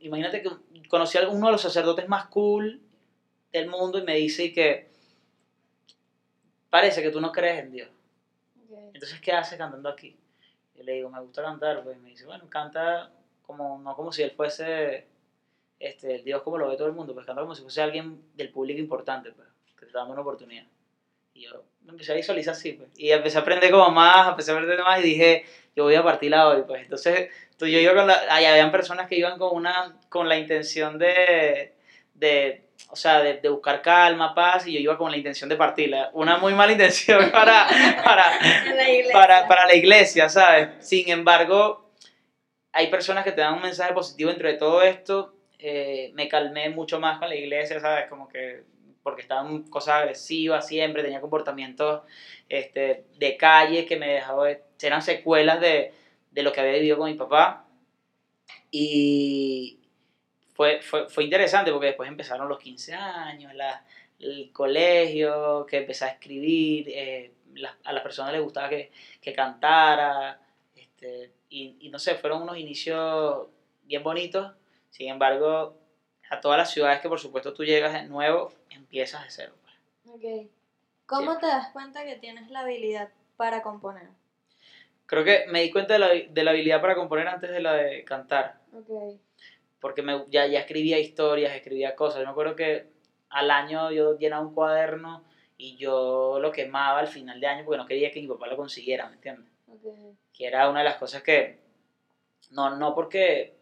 imagínate 0.00 0.42
que 0.42 0.50
conocí 0.88 1.18
a 1.18 1.28
uno 1.28 1.46
de 1.46 1.52
los 1.52 1.62
sacerdotes 1.62 2.06
más 2.06 2.26
cool 2.26 2.80
del 3.52 3.68
mundo 3.68 3.98
y 3.98 4.02
me 4.02 4.14
dice 4.16 4.52
que 4.52 4.86
parece 6.68 7.02
que 7.02 7.10
tú 7.10 7.20
no 7.20 7.32
crees 7.32 7.64
en 7.64 7.72
Dios. 7.72 7.88
Entonces, 8.92 9.20
¿qué 9.20 9.32
haces 9.32 9.58
cantando 9.58 9.88
aquí? 9.88 10.16
Yo 10.76 10.84
le 10.84 10.92
digo, 10.92 11.10
me 11.10 11.20
gusta 11.20 11.42
cantar, 11.42 11.82
pues 11.82 11.98
me 11.98 12.10
dice, 12.10 12.26
bueno, 12.26 12.48
canta 12.48 13.10
como, 13.50 13.78
no 13.78 13.96
como 13.96 14.12
si 14.12 14.22
él 14.22 14.30
fuese 14.30 15.06
este, 15.80 16.18
Dios 16.18 16.42
como 16.42 16.58
lo 16.58 16.68
ve 16.68 16.76
todo 16.76 16.86
el 16.86 16.92
mundo, 16.92 17.14
pues 17.14 17.26
canta 17.26 17.40
como 17.40 17.54
si 17.54 17.62
fuese 17.62 17.80
alguien 17.80 18.20
del 18.34 18.50
público 18.50 18.78
importante, 18.78 19.32
pues, 19.32 19.48
que 19.78 19.86
te 19.86 19.92
dando 19.92 20.12
una 20.12 20.20
oportunidad. 20.20 20.64
Y 21.32 21.44
yo 21.44 21.64
me 21.82 21.92
empecé 21.92 22.12
a 22.12 22.16
visualizar 22.16 22.52
así, 22.52 22.72
pues. 22.74 22.90
Y 22.96 23.10
empecé 23.10 23.38
a 23.38 23.40
aprender 23.40 23.70
como 23.70 23.90
más, 23.90 24.28
empecé 24.28 24.50
a 24.50 24.54
aprender 24.54 24.80
más 24.84 25.00
y 25.00 25.02
dije, 25.02 25.44
yo 25.74 25.84
voy 25.84 25.94
a 25.94 26.02
partir 26.02 26.30
la 26.30 26.48
hoy, 26.48 26.62
pues. 26.66 26.82
Entonces, 26.82 27.30
tú, 27.56 27.66
yo 27.66 27.78
iba 27.78 27.94
con 27.94 28.06
la, 28.06 28.26
ahí 28.28 28.44
habían 28.44 28.70
personas 28.70 29.08
que 29.08 29.16
iban 29.16 29.38
con 29.38 29.56
una, 29.56 29.98
con 30.10 30.28
la 30.28 30.38
intención 30.38 30.98
de, 30.98 31.72
de 32.12 32.64
o 32.90 32.96
sea, 32.96 33.20
de, 33.20 33.34
de, 33.38 33.48
buscar 33.48 33.80
calma, 33.80 34.34
paz, 34.34 34.66
y 34.66 34.74
yo 34.74 34.80
iba 34.80 34.98
con 34.98 35.10
la 35.10 35.16
intención 35.16 35.48
de 35.48 35.56
partirla. 35.56 36.10
Una 36.12 36.36
muy 36.36 36.52
mala 36.52 36.72
intención 36.72 37.30
para, 37.32 37.66
para, 38.04 38.32
la 38.74 39.12
para, 39.12 39.48
para 39.48 39.66
la 39.66 39.74
iglesia, 39.74 40.28
¿sabes? 40.28 40.68
Sin 40.80 41.08
embargo, 41.08 41.89
hay 42.72 42.88
personas 42.88 43.24
que 43.24 43.32
te 43.32 43.40
dan 43.40 43.54
un 43.54 43.62
mensaje 43.62 43.92
positivo 43.92 44.30
dentro 44.30 44.48
de 44.48 44.54
todo 44.54 44.82
esto. 44.82 45.34
Eh, 45.58 46.10
me 46.14 46.28
calmé 46.28 46.70
mucho 46.70 47.00
más 47.00 47.18
con 47.18 47.28
la 47.28 47.36
iglesia, 47.36 47.80
¿sabes? 47.80 48.08
Como 48.08 48.28
que 48.28 48.62
porque 49.02 49.22
estaban 49.22 49.62
cosas 49.64 49.96
agresivas 49.96 50.66
siempre, 50.66 51.02
tenía 51.02 51.20
comportamientos 51.20 52.02
este, 52.48 53.06
de 53.16 53.36
calle 53.36 53.86
que 53.86 53.96
me 53.96 54.08
dejaba, 54.08 54.50
eran 54.80 55.02
secuelas 55.02 55.60
de, 55.60 55.92
de 56.30 56.42
lo 56.42 56.52
que 56.52 56.60
había 56.60 56.74
vivido 56.74 56.98
con 56.98 57.10
mi 57.10 57.16
papá. 57.16 57.66
Y 58.70 59.80
fue, 60.54 60.80
fue, 60.82 61.08
fue 61.08 61.24
interesante 61.24 61.72
porque 61.72 61.88
después 61.88 62.08
empezaron 62.08 62.48
los 62.48 62.58
15 62.58 62.94
años, 62.94 63.54
la, 63.54 63.84
el 64.18 64.50
colegio, 64.52 65.66
que 65.66 65.78
empecé 65.78 66.04
a 66.04 66.08
escribir, 66.08 66.88
eh, 66.90 67.32
a 67.84 67.92
las 67.92 68.02
personas 68.02 68.32
les 68.32 68.42
gustaba 68.42 68.68
que, 68.68 68.92
que 69.20 69.32
cantara. 69.32 70.40
Este, 70.74 71.32
y, 71.50 71.76
y, 71.80 71.90
no 71.90 71.98
sé, 71.98 72.14
fueron 72.14 72.42
unos 72.42 72.56
inicios 72.56 73.48
bien 73.82 74.02
bonitos. 74.02 74.52
Sin 74.88 75.08
embargo, 75.08 75.76
a 76.30 76.40
todas 76.40 76.56
las 76.56 76.70
ciudades 76.72 77.00
que 77.00 77.08
por 77.08 77.20
supuesto 77.20 77.52
tú 77.52 77.64
llegas 77.64 77.92
de 77.92 78.04
nuevo, 78.04 78.52
empiezas 78.70 79.24
de 79.24 79.30
cero. 79.30 79.54
Pues. 79.60 80.14
Ok. 80.14 80.50
¿Cómo 81.06 81.38
te 81.38 81.46
das 81.46 81.72
cuenta 81.72 82.04
que 82.04 82.14
tienes 82.16 82.48
la 82.50 82.60
habilidad 82.60 83.10
para 83.36 83.62
componer? 83.62 84.08
Creo 85.06 85.24
que 85.24 85.44
me 85.48 85.60
di 85.60 85.70
cuenta 85.72 85.94
de 85.94 85.98
la, 85.98 86.08
de 86.08 86.44
la 86.44 86.52
habilidad 86.52 86.80
para 86.80 86.94
componer 86.94 87.26
antes 87.26 87.50
de 87.50 87.60
la 87.60 87.74
de 87.74 88.04
cantar. 88.04 88.58
Ok. 88.72 89.18
Porque 89.80 90.02
me, 90.02 90.24
ya, 90.28 90.46
ya 90.46 90.60
escribía 90.60 91.00
historias, 91.00 91.52
escribía 91.52 91.96
cosas. 91.96 92.20
Yo 92.20 92.26
me 92.26 92.30
acuerdo 92.30 92.54
que 92.54 92.86
al 93.28 93.50
año 93.50 93.90
yo 93.90 94.16
llenaba 94.16 94.46
un 94.46 94.54
cuaderno 94.54 95.24
y 95.56 95.76
yo 95.76 96.38
lo 96.40 96.52
quemaba 96.52 97.00
al 97.00 97.08
final 97.08 97.40
de 97.40 97.46
año 97.48 97.64
porque 97.64 97.78
no 97.78 97.86
quería 97.86 98.12
que 98.12 98.20
mi 98.20 98.28
papá 98.28 98.46
lo 98.46 98.56
consiguiera, 98.56 99.08
¿me 99.08 99.14
entiendes? 99.14 99.49
Ok. 99.70 100.16
Que 100.32 100.46
era 100.46 100.68
una 100.68 100.80
de 100.80 100.84
las 100.84 100.96
cosas 100.96 101.22
que, 101.22 101.58
no, 102.50 102.76
no 102.76 102.94
porque 102.94 103.54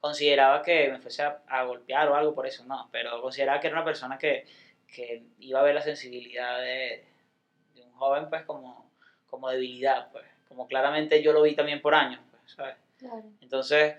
consideraba 0.00 0.62
que 0.62 0.88
me 0.90 0.98
fuese 1.00 1.22
a, 1.22 1.40
a 1.46 1.64
golpear 1.64 2.08
o 2.08 2.14
algo 2.14 2.34
por 2.34 2.46
eso, 2.46 2.64
no, 2.64 2.88
pero 2.90 3.20
consideraba 3.20 3.60
que 3.60 3.66
era 3.66 3.76
una 3.76 3.84
persona 3.84 4.18
que, 4.18 4.44
que 4.86 5.22
iba 5.40 5.60
a 5.60 5.62
ver 5.62 5.74
la 5.74 5.82
sensibilidad 5.82 6.58
de, 6.60 7.04
de 7.74 7.82
un 7.82 7.92
joven 7.92 8.28
pues 8.28 8.42
como, 8.44 8.90
como 9.28 9.48
debilidad, 9.50 10.08
pues, 10.10 10.24
como 10.48 10.66
claramente 10.66 11.22
yo 11.22 11.32
lo 11.32 11.42
vi 11.42 11.54
también 11.54 11.80
por 11.80 11.94
años, 11.94 12.20
pues, 12.30 12.42
¿sabes? 12.54 12.76
Claro. 12.98 13.24
Entonces, 13.40 13.96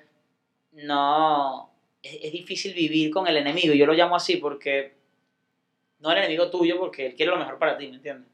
no, 0.73 1.71
es, 2.01 2.17
es 2.23 2.31
difícil 2.31 2.73
vivir 2.73 3.11
con 3.11 3.27
el 3.27 3.37
enemigo, 3.37 3.73
yo 3.73 3.85
lo 3.85 3.93
llamo 3.93 4.15
así 4.15 4.37
porque 4.37 4.93
no 5.99 6.11
el 6.11 6.17
enemigo 6.17 6.49
tuyo 6.49 6.77
porque 6.77 7.05
él 7.07 7.15
quiere 7.15 7.31
lo 7.31 7.37
mejor 7.37 7.57
para 7.57 7.77
ti, 7.77 7.87
¿me 7.87 7.95
entiendes? 7.95 8.29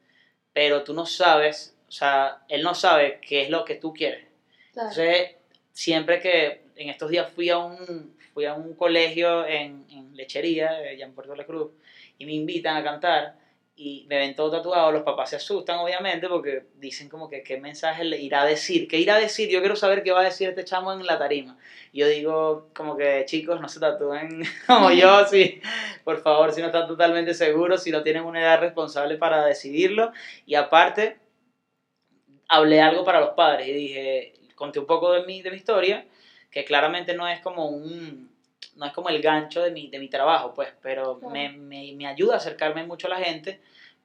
Pero 0.54 0.84
tú 0.84 0.94
no 0.94 1.06
sabes, 1.06 1.77
o 1.88 1.92
sea, 1.92 2.44
él 2.50 2.64
no 2.64 2.76
sabe 2.76 3.20
qué 3.22 3.44
es 3.44 3.50
lo 3.50 3.64
que 3.66 3.76
tú 3.76 3.94
quieres. 3.94 4.26
Claro. 4.74 4.90
Entonces, 4.90 5.36
siempre 5.72 6.20
que 6.20 6.62
en 6.76 6.90
estos 6.90 7.10
días 7.10 7.32
fui 7.34 7.50
a 7.50 7.58
un, 7.58 8.16
fui 8.34 8.46
a 8.46 8.54
un 8.54 8.74
colegio 8.76 9.46
en, 9.46 9.86
en 9.90 10.16
Lechería, 10.16 10.82
eh, 10.82 10.90
allá 10.90 11.06
en 11.06 11.14
Puerto 11.14 11.36
La 11.36 11.46
Cruz, 11.46 11.72
y 12.18 12.26
me 12.26 12.34
invitan 12.34 12.78
a 12.78 12.84
cantar, 12.84 13.36
y 13.80 14.08
me 14.10 14.18
ven 14.18 14.36
todo 14.36 14.50
tatuado, 14.50 14.92
los 14.92 15.04
papás 15.04 15.30
se 15.30 15.36
asustan, 15.36 15.78
obviamente, 15.78 16.28
porque 16.28 16.64
dicen 16.78 17.10
como 17.10 17.30
que 17.30 17.44
qué 17.44 17.60
mensaje 17.60 18.04
le 18.04 18.18
irá 18.18 18.42
a 18.42 18.46
decir, 18.46 18.88
qué 18.88 18.98
irá 18.98 19.16
a 19.16 19.20
decir, 19.20 19.50
yo 19.50 19.60
quiero 19.60 19.76
saber 19.76 20.02
qué 20.02 20.12
va 20.12 20.22
a 20.22 20.24
decir 20.24 20.50
este 20.50 20.66
chamo 20.66 20.92
en 20.92 21.06
la 21.06 21.20
tarima. 21.20 21.60
Y 21.94 22.00
yo 22.00 22.08
digo, 22.08 22.70
como 22.76 22.98
que 22.98 23.24
chicos, 23.28 23.62
no 23.62 23.70
se 23.70 23.80
tatúen 23.80 24.42
como 24.68 24.90
yo, 24.90 25.26
si, 25.30 25.62
por 26.04 26.24
favor, 26.24 26.52
si 26.54 26.62
no 26.62 26.68
están 26.68 26.88
totalmente 26.88 27.36
seguros, 27.36 27.84
si 27.84 27.92
no 27.92 28.02
tienen 28.02 28.24
una 28.24 28.42
edad 28.42 28.60
responsable 28.60 29.16
para 29.18 29.46
decidirlo, 29.46 30.12
y 30.48 30.56
aparte, 30.56 31.20
hablé 32.48 32.82
algo 32.82 33.04
para 33.04 33.20
los 33.20 33.32
padres, 33.32 33.68
y 33.68 33.74
dije, 33.74 34.34
conté 34.56 34.80
un 34.80 34.86
poco 34.86 35.12
de 35.14 35.26
mi, 35.26 35.42
de 35.42 35.52
mi 35.52 35.58
historia, 35.58 36.06
que 36.52 36.64
claramente 36.66 37.14
no 37.14 37.28
es 37.28 37.40
como 37.42 37.68
un 37.68 38.36
no 38.76 38.86
es 38.86 38.94
como 38.94 39.10
el 39.10 39.22
gancho 39.22 39.64
de 39.64 39.72
mi, 39.72 39.90
de 39.90 39.98
mi 39.98 40.08
trabajo, 40.08 40.54
pues, 40.54 40.70
pero 40.82 41.18
Claro. 41.18 41.34
me, 41.34 41.50
me, 41.50 41.94
me 41.94 42.06
ayuda 42.06 42.36
a 42.36 42.38
acercarme 42.38 42.84
mucho 42.84 43.08
a 43.08 43.10
la 43.10 43.18
gente 43.18 43.60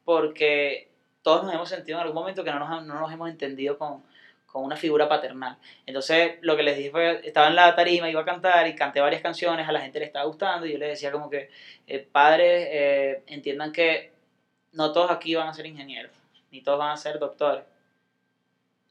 porque 0.04 0.88
todos 1.22 1.44
nos 1.44 1.52
hemos 1.54 1.68
sentido 1.68 1.98
en 1.98 2.02
algún 2.02 2.14
momento 2.14 2.42
que 2.42 2.50
no 2.50 2.58
nos, 2.58 2.82
no 2.82 2.98
nos 3.00 3.12
hemos 3.12 3.28
entendido 3.28 3.76
con, 3.76 4.02
con 4.46 4.64
una 4.64 4.76
figura 4.76 5.08
paternal. 5.08 5.56
Entonces, 5.86 6.36
lo 6.40 6.56
que 6.56 6.62
les 6.62 6.76
dije 6.76 6.90
fue, 6.90 7.20
estaba 7.22 7.48
en 7.48 7.56
la 7.56 7.74
tarima, 7.74 8.08
iba 8.10 8.22
a 8.22 8.24
cantar 8.24 8.66
y 8.66 8.74
canté 8.74 9.00
varias 9.00 9.20
canciones, 9.22 9.68
a 9.68 9.72
la 9.72 9.80
gente 9.82 9.98
le 9.98 10.06
estaba 10.06 10.24
gustando 10.24 10.66
y 10.66 10.72
yo 10.72 10.78
les 10.78 10.88
decía 10.90 11.12
como 11.12 11.28
que, 11.28 11.48
eh, 11.86 11.98
padres, 12.10 12.68
eh, 12.70 13.22
entiendan 13.26 13.72
que 13.72 14.10
no 14.72 14.90
todos 14.92 15.10
aquí 15.10 15.34
van 15.34 15.48
a 15.48 15.54
ser 15.54 15.66
ingenieros, 15.66 16.12
ni 16.50 16.62
todos 16.62 16.78
van 16.78 16.92
a 16.92 16.96
ser 16.96 17.18
doctores, 17.18 17.64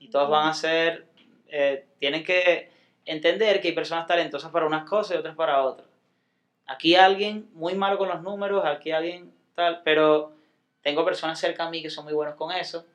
ni 0.02 0.10
todos 0.10 0.30
van 0.30 0.50
a 0.50 0.54
ser, 0.54 1.06
eh, 1.48 1.86
tienen 2.00 2.24
que 2.24 2.70
entender 3.06 3.62
que 3.62 3.70
hay 3.70 3.74
personas 3.74 4.06
talentosas 4.08 4.52
para 4.52 4.66
unas 4.66 4.88
cosas 4.88 5.16
y 5.16 5.20
otras 5.20 5.36
para 5.36 5.64
otras. 5.64 5.88
Aquí 6.66 6.96
alguien 6.96 7.48
muy 7.54 7.76
malo 7.76 7.98
con 7.98 8.10
los 8.10 8.22
números, 8.22 8.66
aquí 8.66 8.92
alguien 8.92 9.32
tal, 9.56 9.82
pero 9.84 10.34
tengo 10.82 11.06
personas 11.06 11.40
cerca 11.40 11.66
a 11.66 11.70
mí 11.70 11.82
que 11.82 11.90
son 11.90 12.04
muy 12.04 12.14
buenos 12.14 12.36
con 12.36 12.52
eso. 12.52 12.86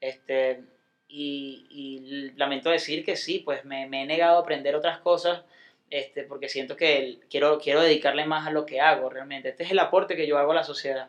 Este, 0.00 0.62
y, 1.08 1.66
y 1.70 2.30
lamento 2.36 2.70
decir 2.70 3.04
que 3.04 3.16
sí, 3.16 3.40
pues 3.40 3.64
me, 3.64 3.86
me 3.86 4.02
he 4.02 4.06
negado 4.06 4.36
a 4.36 4.40
aprender 4.40 4.76
otras 4.76 4.98
cosas 4.98 5.42
este, 5.90 6.22
porque 6.22 6.48
siento 6.48 6.76
que 6.76 7.18
quiero, 7.28 7.58
quiero 7.58 7.82
dedicarle 7.82 8.24
más 8.24 8.46
a 8.46 8.50
lo 8.50 8.64
que 8.64 8.80
hago 8.80 9.10
realmente. 9.10 9.48
Este 9.48 9.64
es 9.64 9.72
el 9.72 9.78
aporte 9.80 10.14
que 10.14 10.26
yo 10.26 10.38
hago 10.38 10.52
a 10.52 10.56
la 10.56 10.64
sociedad. 10.64 11.08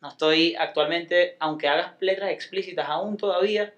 No 0.00 0.08
estoy 0.08 0.54
actualmente, 0.54 1.36
aunque 1.40 1.68
hagas 1.68 1.92
letras 2.00 2.30
explícitas 2.30 2.88
aún 2.88 3.16
todavía, 3.16 3.74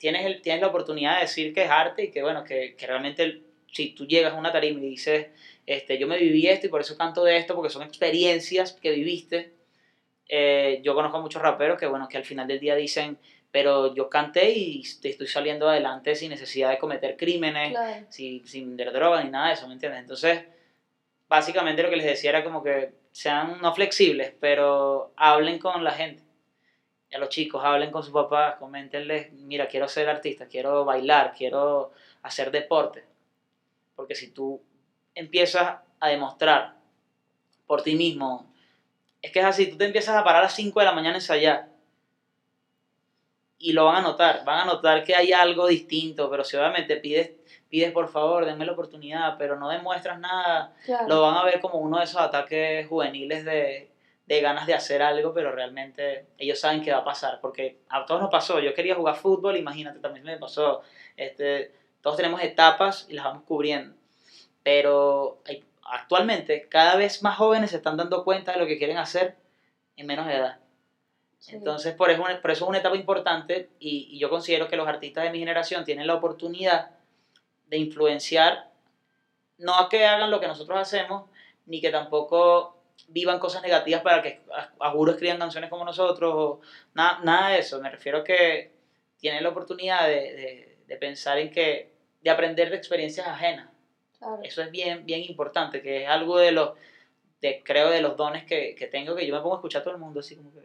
tienes, 0.00 0.24
el, 0.26 0.40
tienes 0.42 0.62
la 0.62 0.66
oportunidad 0.68 1.16
de 1.16 1.20
decir 1.22 1.52
que 1.52 1.62
es 1.62 1.70
arte 1.70 2.04
y 2.04 2.10
que, 2.10 2.22
bueno, 2.22 2.42
que, 2.42 2.74
que 2.76 2.86
realmente 2.86 3.22
el- 3.22 3.42
si 3.72 3.92
tú 3.94 4.06
llegas 4.06 4.32
a 4.32 4.36
una 4.36 4.50
tarima 4.50 4.80
y 4.80 4.88
dices, 4.88 5.28
este, 5.66 5.96
yo 5.98 6.08
me 6.08 6.18
viví 6.18 6.48
esto 6.48 6.66
y 6.66 6.70
por 6.70 6.80
eso 6.80 6.96
canto 6.96 7.22
de 7.22 7.36
esto, 7.36 7.54
porque 7.54 7.70
son 7.70 7.82
experiencias 7.82 8.72
que 8.72 8.90
viviste. 8.90 9.50
Eh, 10.28 10.80
yo 10.82 10.94
conozco 10.94 11.18
a 11.18 11.20
muchos 11.20 11.42
raperos 11.42 11.78
que, 11.78 11.86
bueno, 11.86 12.08
que 12.08 12.16
al 12.16 12.24
final 12.24 12.48
del 12.48 12.58
día 12.58 12.74
dicen, 12.74 13.18
pero 13.52 13.94
yo 13.94 14.08
canté 14.08 14.50
y 14.50 14.82
estoy 15.02 15.26
saliendo 15.26 15.68
adelante 15.68 16.14
sin 16.16 16.30
necesidad 16.30 16.70
de 16.70 16.78
cometer 16.78 17.16
crímenes, 17.16 17.70
Claro. 17.70 18.06
sin, 18.08 18.44
sin 18.46 18.68
vender 18.68 18.92
droga 18.92 19.22
ni 19.22 19.30
nada 19.30 19.48
de 19.48 19.54
eso, 19.54 19.66
¿me 19.68 19.74
entiendes? 19.74 20.00
Entonces, 20.00 20.40
básicamente 21.28 21.82
lo 21.82 21.90
que 21.90 21.96
les 21.96 22.06
decía 22.06 22.30
era 22.30 22.44
como 22.44 22.62
que 22.62 22.90
sean 23.12 23.60
no 23.60 23.72
flexibles, 23.74 24.32
pero 24.40 25.12
hablen 25.16 25.58
con 25.58 25.84
la 25.84 25.92
gente. 25.92 26.22
A 27.12 27.18
los 27.18 27.28
chicos, 27.28 27.62
hablen 27.64 27.90
con 27.90 28.02
sus 28.04 28.12
papás, 28.12 28.56
coméntenles, 28.56 29.32
mira, 29.32 29.66
quiero 29.66 29.88
ser 29.88 30.08
artista, 30.08 30.46
quiero 30.46 30.84
bailar, 30.84 31.34
quiero 31.36 31.90
hacer 32.22 32.50
deporte. 32.52 33.04
Porque 33.96 34.14
si 34.14 34.30
tú 34.30 34.62
empiezas 35.14 35.78
a 35.98 36.08
demostrar 36.08 36.74
por 37.66 37.82
ti 37.82 37.96
mismo, 37.96 38.46
es 39.20 39.32
que 39.32 39.40
es 39.40 39.44
así, 39.44 39.66
tú 39.68 39.76
te 39.76 39.86
empiezas 39.86 40.16
a 40.16 40.22
parar 40.24 40.40
a 40.40 40.44
las 40.44 40.54
5 40.54 40.78
de 40.80 40.86
la 40.86 40.92
mañana 40.92 41.14
a 41.14 41.18
ensayar. 41.18 41.66
Y 43.58 43.72
lo 43.72 43.86
van 43.86 43.96
a 43.96 44.00
notar, 44.02 44.44
van 44.44 44.60
a 44.60 44.64
notar 44.64 45.04
que 45.04 45.14
hay 45.14 45.32
algo 45.32 45.66
distinto, 45.66 46.30
pero 46.30 46.44
si 46.44 46.56
obviamente 46.56 46.96
pides, 46.96 47.32
pides 47.68 47.92
por 47.92 48.08
favor, 48.08 48.46
denme 48.46 48.64
la 48.64 48.72
oportunidad, 48.72 49.36
pero 49.36 49.56
no 49.56 49.68
demuestras 49.68 50.18
nada, 50.18 50.72
Claro. 50.84 51.08
lo 51.08 51.22
van 51.22 51.36
a 51.36 51.44
ver 51.44 51.60
como 51.60 51.78
uno 51.78 51.98
de 51.98 52.04
esos 52.04 52.20
ataques 52.20 52.86
juveniles 52.86 53.44
de, 53.44 53.89
de 54.30 54.40
ganas 54.40 54.64
de 54.64 54.74
hacer 54.74 55.02
algo, 55.02 55.34
pero 55.34 55.50
realmente 55.50 56.26
ellos 56.38 56.60
saben 56.60 56.84
que 56.84 56.92
va 56.92 56.98
a 56.98 57.04
pasar, 57.04 57.40
porque 57.40 57.80
a 57.88 58.06
todos 58.06 58.20
nos 58.20 58.30
pasó, 58.30 58.60
yo 58.60 58.74
quería 58.74 58.94
jugar 58.94 59.16
fútbol, 59.16 59.56
imagínate, 59.56 59.98
también 59.98 60.24
me 60.24 60.38
pasó, 60.38 60.82
este, 61.16 61.74
todos 62.00 62.16
tenemos 62.16 62.40
etapas 62.40 63.06
y 63.08 63.14
las 63.14 63.24
vamos 63.24 63.42
cubriendo, 63.42 63.96
pero 64.62 65.42
actualmente 65.82 66.68
cada 66.68 66.94
vez 66.94 67.24
más 67.24 67.38
jóvenes 67.38 67.70
se 67.70 67.78
están 67.78 67.96
dando 67.96 68.22
cuenta 68.22 68.52
de 68.52 68.60
lo 68.60 68.66
que 68.66 68.78
quieren 68.78 68.98
hacer 68.98 69.34
en 69.96 70.06
menos 70.06 70.28
edad. 70.28 70.60
Sí. 71.40 71.56
Entonces, 71.56 71.92
por 71.94 72.10
eso, 72.10 72.22
por 72.40 72.50
eso 72.52 72.64
es 72.64 72.68
una 72.68 72.78
etapa 72.78 72.94
importante 72.94 73.70
y, 73.80 74.10
y 74.12 74.20
yo 74.20 74.30
considero 74.30 74.68
que 74.68 74.76
los 74.76 74.86
artistas 74.86 75.24
de 75.24 75.30
mi 75.30 75.40
generación 75.40 75.84
tienen 75.84 76.06
la 76.06 76.14
oportunidad 76.14 76.90
de 77.66 77.78
influenciar, 77.78 78.70
no 79.58 79.74
a 79.74 79.88
que 79.88 80.06
hagan 80.06 80.30
lo 80.30 80.38
que 80.38 80.46
nosotros 80.46 80.78
hacemos, 80.78 81.28
ni 81.66 81.80
que 81.80 81.90
tampoco 81.90 82.79
vivan 83.08 83.38
cosas 83.38 83.62
negativas 83.62 84.02
para 84.02 84.22
que 84.22 84.40
a, 84.52 84.68
a 84.80 84.90
juro 84.90 85.12
escriban 85.12 85.38
canciones 85.38 85.70
como 85.70 85.84
nosotros, 85.84 86.32
o 86.34 86.60
nada, 86.94 87.18
nada 87.22 87.50
de 87.50 87.58
eso. 87.60 87.80
Me 87.80 87.90
refiero 87.90 88.18
a 88.18 88.24
que 88.24 88.68
tienen 89.18 89.42
la 89.42 89.50
oportunidad 89.50 90.06
de, 90.08 90.14
de- 90.34 90.76
de 90.86 90.96
pensar 90.96 91.38
en 91.38 91.50
que, 91.50 91.88
de 92.20 92.30
aprender 92.30 92.70
de 92.70 92.76
experiencias 92.76 93.26
ajenas. 93.26 93.70
Claro. 94.18 94.40
Eso 94.42 94.62
es 94.62 94.70
bien, 94.70 95.04
bien 95.06 95.22
importante, 95.22 95.80
que 95.82 96.02
es 96.02 96.08
algo 96.08 96.38
de 96.38 96.52
los, 96.52 96.70
de, 97.40 97.62
creo, 97.64 97.88
de 97.90 98.00
los 98.00 98.16
dones 98.16 98.44
que, 98.44 98.74
que 98.76 98.86
tengo, 98.88 99.14
que 99.14 99.26
yo 99.26 99.34
me 99.34 99.40
pongo 99.40 99.54
a 99.54 99.58
escuchar 99.58 99.80
a 99.80 99.84
todo 99.84 99.94
el 99.94 100.00
mundo 100.00 100.20
así 100.20 100.36
como 100.36 100.52
que, 100.52 100.60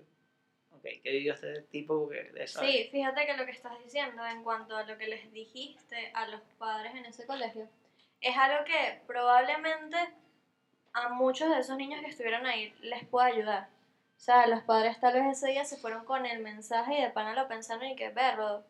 ok, 0.71 0.83
¿qué 1.03 1.11
vivió 1.11 1.33
este 1.33 1.61
tipo? 1.63 2.07
De 2.09 2.31
eso 2.43 2.61
Sí, 2.61 2.87
fíjate 2.91 3.25
que 3.25 3.35
lo 3.35 3.45
que 3.45 3.51
estás 3.51 3.77
diciendo 3.83 4.25
en 4.25 4.43
cuanto 4.43 4.75
a 4.75 4.83
lo 4.83 4.97
que 4.97 5.07
les 5.07 5.31
dijiste 5.31 6.11
a 6.13 6.25
los 6.27 6.41
padres 6.57 6.93
en 6.95 7.05
ese 7.05 7.25
colegio 7.25 7.67
es 8.21 8.35
algo 8.37 8.63
que 8.65 8.99
probablemente 9.07 9.97
a 10.95 11.09
muchos 11.09 11.49
de 11.49 11.59
esos 11.59 11.77
niños 11.77 12.01
que 12.01 12.09
estuvieron 12.09 12.45
ahí 12.45 12.73
les 12.81 13.05
pueda 13.05 13.27
ayudar. 13.27 13.67
O 14.17 14.19
sea, 14.19 14.47
los 14.47 14.63
padres 14.63 14.99
tal 14.99 15.13
vez 15.13 15.37
ese 15.37 15.51
día 15.51 15.65
se 15.65 15.77
fueron 15.77 16.05
con 16.05 16.25
el 16.25 16.39
mensaje 16.39 16.97
y 16.97 17.01
de 17.01 17.09
pana 17.09 17.35
lo 17.35 17.47
pensaron 17.49 17.85
y 17.85 17.95
que 17.95 18.09
perro, 18.09 18.63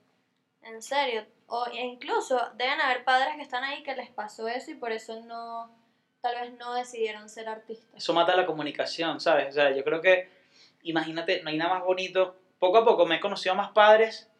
en 0.63 0.81
serio. 0.81 1.25
O 1.47 1.67
incluso 1.71 2.39
deben 2.55 2.81
haber 2.81 3.03
padres 3.03 3.35
que 3.35 3.43
están 3.43 3.63
ahí 3.63 3.83
que 3.83 3.95
les 3.95 4.09
pasó 4.09 4.47
eso 4.47 4.71
y 4.71 4.75
por 4.75 4.91
eso 4.91 5.21
no, 5.21 5.71
tal 6.19 6.35
vez 6.41 6.53
no 6.57 6.73
decidieron 6.73 7.29
ser 7.29 7.47
artistas. 7.47 7.95
eso 7.95 8.13
mata 8.13 8.35
la 8.35 8.47
comunicación, 8.47 9.19
¿sabes? 9.19 9.49
O 9.49 9.51
sea, 9.51 9.75
yo 9.75 9.83
creo 9.83 10.01
que, 10.01 10.27
imagínate, 10.81 11.43
no 11.43 11.51
hay 11.51 11.57
nada 11.57 11.75
más 11.75 11.83
bonito. 11.85 12.35
Poco 12.57 12.79
a 12.79 12.85
poco 12.85 13.05
me 13.05 13.17
he 13.17 13.19
conocido 13.19 13.53
a 13.53 13.57
más 13.57 13.71
padres 13.71 14.31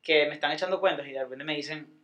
que 0.00 0.26
me 0.26 0.34
están 0.34 0.52
echando 0.52 0.78
cuentos 0.78 1.06
y 1.08 1.12
de 1.12 1.22
repente 1.22 1.44
me 1.44 1.56
dicen, 1.56 1.99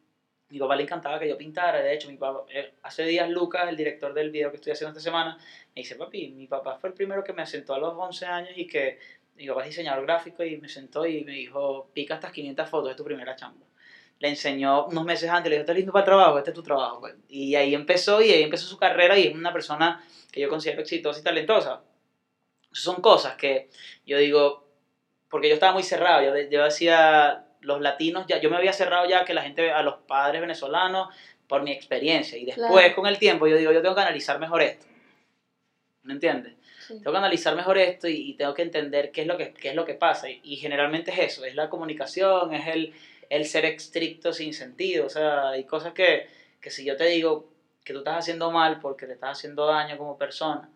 mi 0.48 0.58
papá 0.58 0.76
le 0.76 0.84
encantaba 0.84 1.18
que 1.18 1.28
yo 1.28 1.36
pintara, 1.36 1.82
de 1.82 1.92
hecho, 1.94 2.08
mi 2.08 2.16
papá, 2.16 2.44
eh, 2.50 2.72
hace 2.82 3.04
días 3.04 3.28
Lucas, 3.28 3.68
el 3.68 3.76
director 3.76 4.14
del 4.14 4.30
video 4.30 4.50
que 4.50 4.56
estoy 4.56 4.72
haciendo 4.72 4.90
esta 4.90 5.02
semana, 5.02 5.36
me 5.74 5.82
dice, 5.82 5.96
papi, 5.96 6.28
mi 6.28 6.46
papá 6.46 6.78
fue 6.78 6.90
el 6.90 6.94
primero 6.94 7.24
que 7.24 7.32
me 7.32 7.42
asentó 7.42 7.74
a 7.74 7.78
los 7.78 7.94
11 7.96 8.26
años 8.26 8.52
y 8.56 8.66
que 8.66 8.98
mi 9.34 9.46
papá 9.48 9.62
es 9.62 9.68
diseñador 9.68 10.04
gráfico 10.06 10.44
y 10.44 10.56
me 10.58 10.68
sentó 10.68 11.06
y 11.06 11.24
me 11.24 11.32
dijo, 11.32 11.90
pica 11.92 12.14
estas 12.14 12.32
500 12.32 12.68
fotos, 12.68 12.90
es 12.90 12.96
tu 12.96 13.04
primera 13.04 13.34
chamba. 13.36 13.66
Le 14.18 14.28
enseñó 14.28 14.86
unos 14.86 15.04
meses 15.04 15.28
antes, 15.28 15.50
le 15.50 15.56
dijo, 15.56 15.62
¿estás 15.62 15.76
listo 15.76 15.92
para 15.92 16.02
el 16.02 16.06
trabajo? 16.06 16.38
Este 16.38 16.50
es 16.50 16.54
tu 16.54 16.62
trabajo. 16.62 17.00
pues. 17.00 17.14
Y 17.28 17.54
ahí 17.54 17.74
empezó 17.74 18.22
y 18.22 18.30
ahí 18.30 18.42
empezó 18.42 18.66
su 18.66 18.78
carrera 18.78 19.18
y 19.18 19.26
es 19.26 19.34
una 19.34 19.52
persona 19.52 20.02
que 20.32 20.40
yo 20.40 20.48
considero 20.48 20.80
exitosa 20.82 21.20
y 21.20 21.22
talentosa. 21.22 21.82
Son 22.72 23.00
cosas 23.00 23.36
que 23.36 23.68
yo 24.06 24.18
digo, 24.18 24.64
porque 25.28 25.48
yo 25.48 25.54
estaba 25.54 25.72
muy 25.72 25.82
cerrado, 25.82 26.22
yo, 26.22 26.50
yo 26.50 26.64
decía, 26.64 27.45
los 27.60 27.80
latinos, 27.80 28.26
ya 28.26 28.38
yo 28.40 28.50
me 28.50 28.56
había 28.56 28.72
cerrado 28.72 29.08
ya 29.08 29.24
que 29.24 29.34
la 29.34 29.42
gente, 29.42 29.70
a 29.72 29.82
los 29.82 29.96
padres 30.06 30.40
venezolanos, 30.40 31.08
por 31.48 31.62
mi 31.62 31.72
experiencia. 31.72 32.36
Y 32.38 32.44
después, 32.44 32.68
Claro. 32.68 32.94
con 32.94 33.06
el 33.06 33.18
tiempo, 33.18 33.46
yo 33.46 33.56
digo, 33.56 33.72
yo 33.72 33.80
tengo 33.82 33.94
que 33.94 34.00
analizar 34.00 34.38
mejor 34.38 34.62
esto. 34.62 34.86
¿Me 36.02 36.12
entiendes? 36.12 36.54
Sí. 36.86 36.94
Tengo 36.98 37.12
que 37.12 37.18
analizar 37.18 37.54
mejor 37.56 37.78
esto 37.78 38.06
y, 38.08 38.30
y 38.30 38.34
tengo 38.34 38.54
que 38.54 38.62
entender 38.62 39.10
qué 39.10 39.22
es 39.22 39.26
lo 39.26 39.36
que, 39.36 39.52
qué 39.52 39.70
es 39.70 39.74
lo 39.74 39.84
que 39.84 39.94
pasa. 39.94 40.28
Y, 40.30 40.40
y 40.44 40.56
generalmente 40.56 41.10
es 41.10 41.18
eso, 41.18 41.44
es 41.44 41.54
la 41.54 41.68
comunicación, 41.68 42.54
es 42.54 42.66
el, 42.68 42.92
el 43.28 43.44
ser 43.44 43.64
estricto 43.64 44.32
sin 44.32 44.52
sentido. 44.54 45.06
O 45.06 45.08
sea, 45.10 45.48
hay 45.50 45.64
cosas 45.64 45.92
que, 45.92 46.28
que 46.60 46.70
si 46.70 46.84
yo 46.84 46.96
te 46.96 47.04
digo 47.06 47.48
que 47.84 47.92
tú 47.92 48.00
estás 48.00 48.18
haciendo 48.18 48.50
mal 48.50 48.78
porque 48.80 49.06
te 49.06 49.12
estás 49.14 49.38
haciendo 49.38 49.66
daño 49.66 49.96
como 49.98 50.16
persona, 50.16 50.68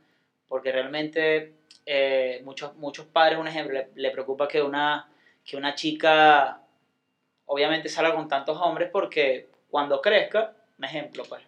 porque 0.49 0.73
realmente 0.73 1.53
eh, 1.87 2.41
muchos, 2.45 2.75
muchos 2.77 3.07
padres, 3.07 3.39
un 3.39 3.47
ejemplo, 3.49 3.75
le, 3.75 3.89
le 3.95 4.11
preocupa 4.11 4.49
que 4.49 4.63
una, 4.63 5.09
que 5.45 5.57
una 5.57 5.75
chica 5.77 6.61
obviamente 7.53 7.89
salga 7.89 8.15
con 8.15 8.29
tantos 8.29 8.57
hombres 8.61 8.91
porque 8.93 9.49
cuando 9.69 10.01
crezca, 10.01 10.53
un 10.79 10.85
ejemplo, 10.85 11.25
pues, 11.29 11.43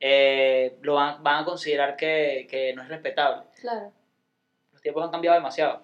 eh, 0.00 0.74
lo 0.80 0.94
van, 0.94 1.22
van 1.22 1.42
a 1.42 1.44
considerar 1.44 1.96
que, 1.96 2.46
que 2.50 2.72
no 2.74 2.82
es 2.82 2.88
respetable. 2.88 3.42
Claro. 3.60 3.92
Los 4.72 4.82
tiempos 4.82 5.04
han 5.04 5.10
cambiado 5.12 5.36
demasiado. 5.36 5.82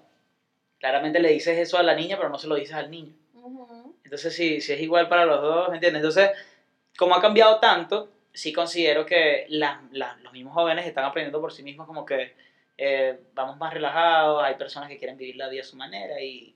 Claramente 0.81 1.21
le 1.21 1.29
dices 1.31 1.57
eso 1.59 1.79
a 1.79 1.85
la 1.85 1.95
niña, 1.95 2.17
pero 2.17 2.29
no 2.29 2.38
se 2.38 2.49
lo 2.49 2.57
dices 2.57 2.75
al 2.75 2.91
niño. 2.91 3.15
Ujú. 3.35 3.95
Entonces, 4.03 4.35
si, 4.35 4.61
si 4.61 4.73
es 4.73 4.81
igual 4.81 5.09
para 5.09 5.25
los 5.25 5.41
dos, 5.41 5.69
¿me 5.71 5.76
entiendes? 5.76 6.00
Entonces, 6.00 6.31
como 6.99 7.15
ha 7.15 7.21
cambiado 7.21 7.61
tanto, 7.61 8.09
sí 8.33 8.53
considero 8.53 9.07
que 9.07 9.45
la- 9.49 9.81
la- 9.93 10.17
los 10.23 10.33
mismos 10.33 10.55
jóvenes 10.55 10.87
están 10.87 11.05
aprendiendo 11.05 11.41
por 11.41 11.53
sí 11.53 11.62
mismos 11.62 11.87
como 11.87 12.05
que 12.05 12.33
eh, 12.79 13.17
vamos 13.33 13.57
más 13.59 13.73
relajados, 13.73 14.43
hay 14.43 14.55
personas 14.57 14.88
que 14.88 14.99
quieren 14.99 15.17
vivir 15.17 15.37
la 15.37 15.49
vida 15.49 15.62
a 15.62 15.65
su 15.65 15.76
manera 15.76 16.21
y, 16.21 16.55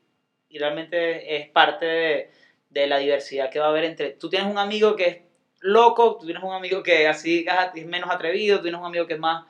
y 0.50 0.58
realmente 0.58 1.36
es 1.36 1.48
parte 1.48 1.86
de, 1.86 2.30
de 2.70 2.86
la 2.86 2.98
diversidad 2.98 3.50
que 3.50 3.58
va 3.58 3.66
a 3.66 3.70
haber 3.70 3.84
entre... 3.84 4.12
Tú 4.12 4.30
tienes 4.30 4.50
un 4.50 4.58
amigo 4.58 4.96
que 4.96 5.06
es 5.06 5.18
loco, 5.60 6.16
tú 6.18 6.24
tienes 6.24 6.42
un 6.42 6.54
amigo 6.54 6.82
que 6.82 7.06
así 7.06 7.44
es 7.74 7.86
menos 7.86 8.10
atrevido, 8.10 8.58
tú 8.58 8.62
tienes 8.62 8.80
un 8.80 8.86
amigo 8.86 9.06
que 9.06 9.14
es 9.14 9.20
más 9.20 9.44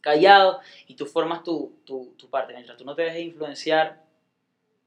callado 0.00 0.60
y 0.86 0.94
tú 0.94 1.06
formas 1.06 1.42
tu, 1.42 1.80
tu, 1.84 2.14
tu 2.16 2.30
parte. 2.30 2.52
Mientras 2.52 2.76
tú 2.76 2.84
no 2.84 2.94
te 2.94 3.02
dejes 3.02 3.22
influenciar 3.22 4.00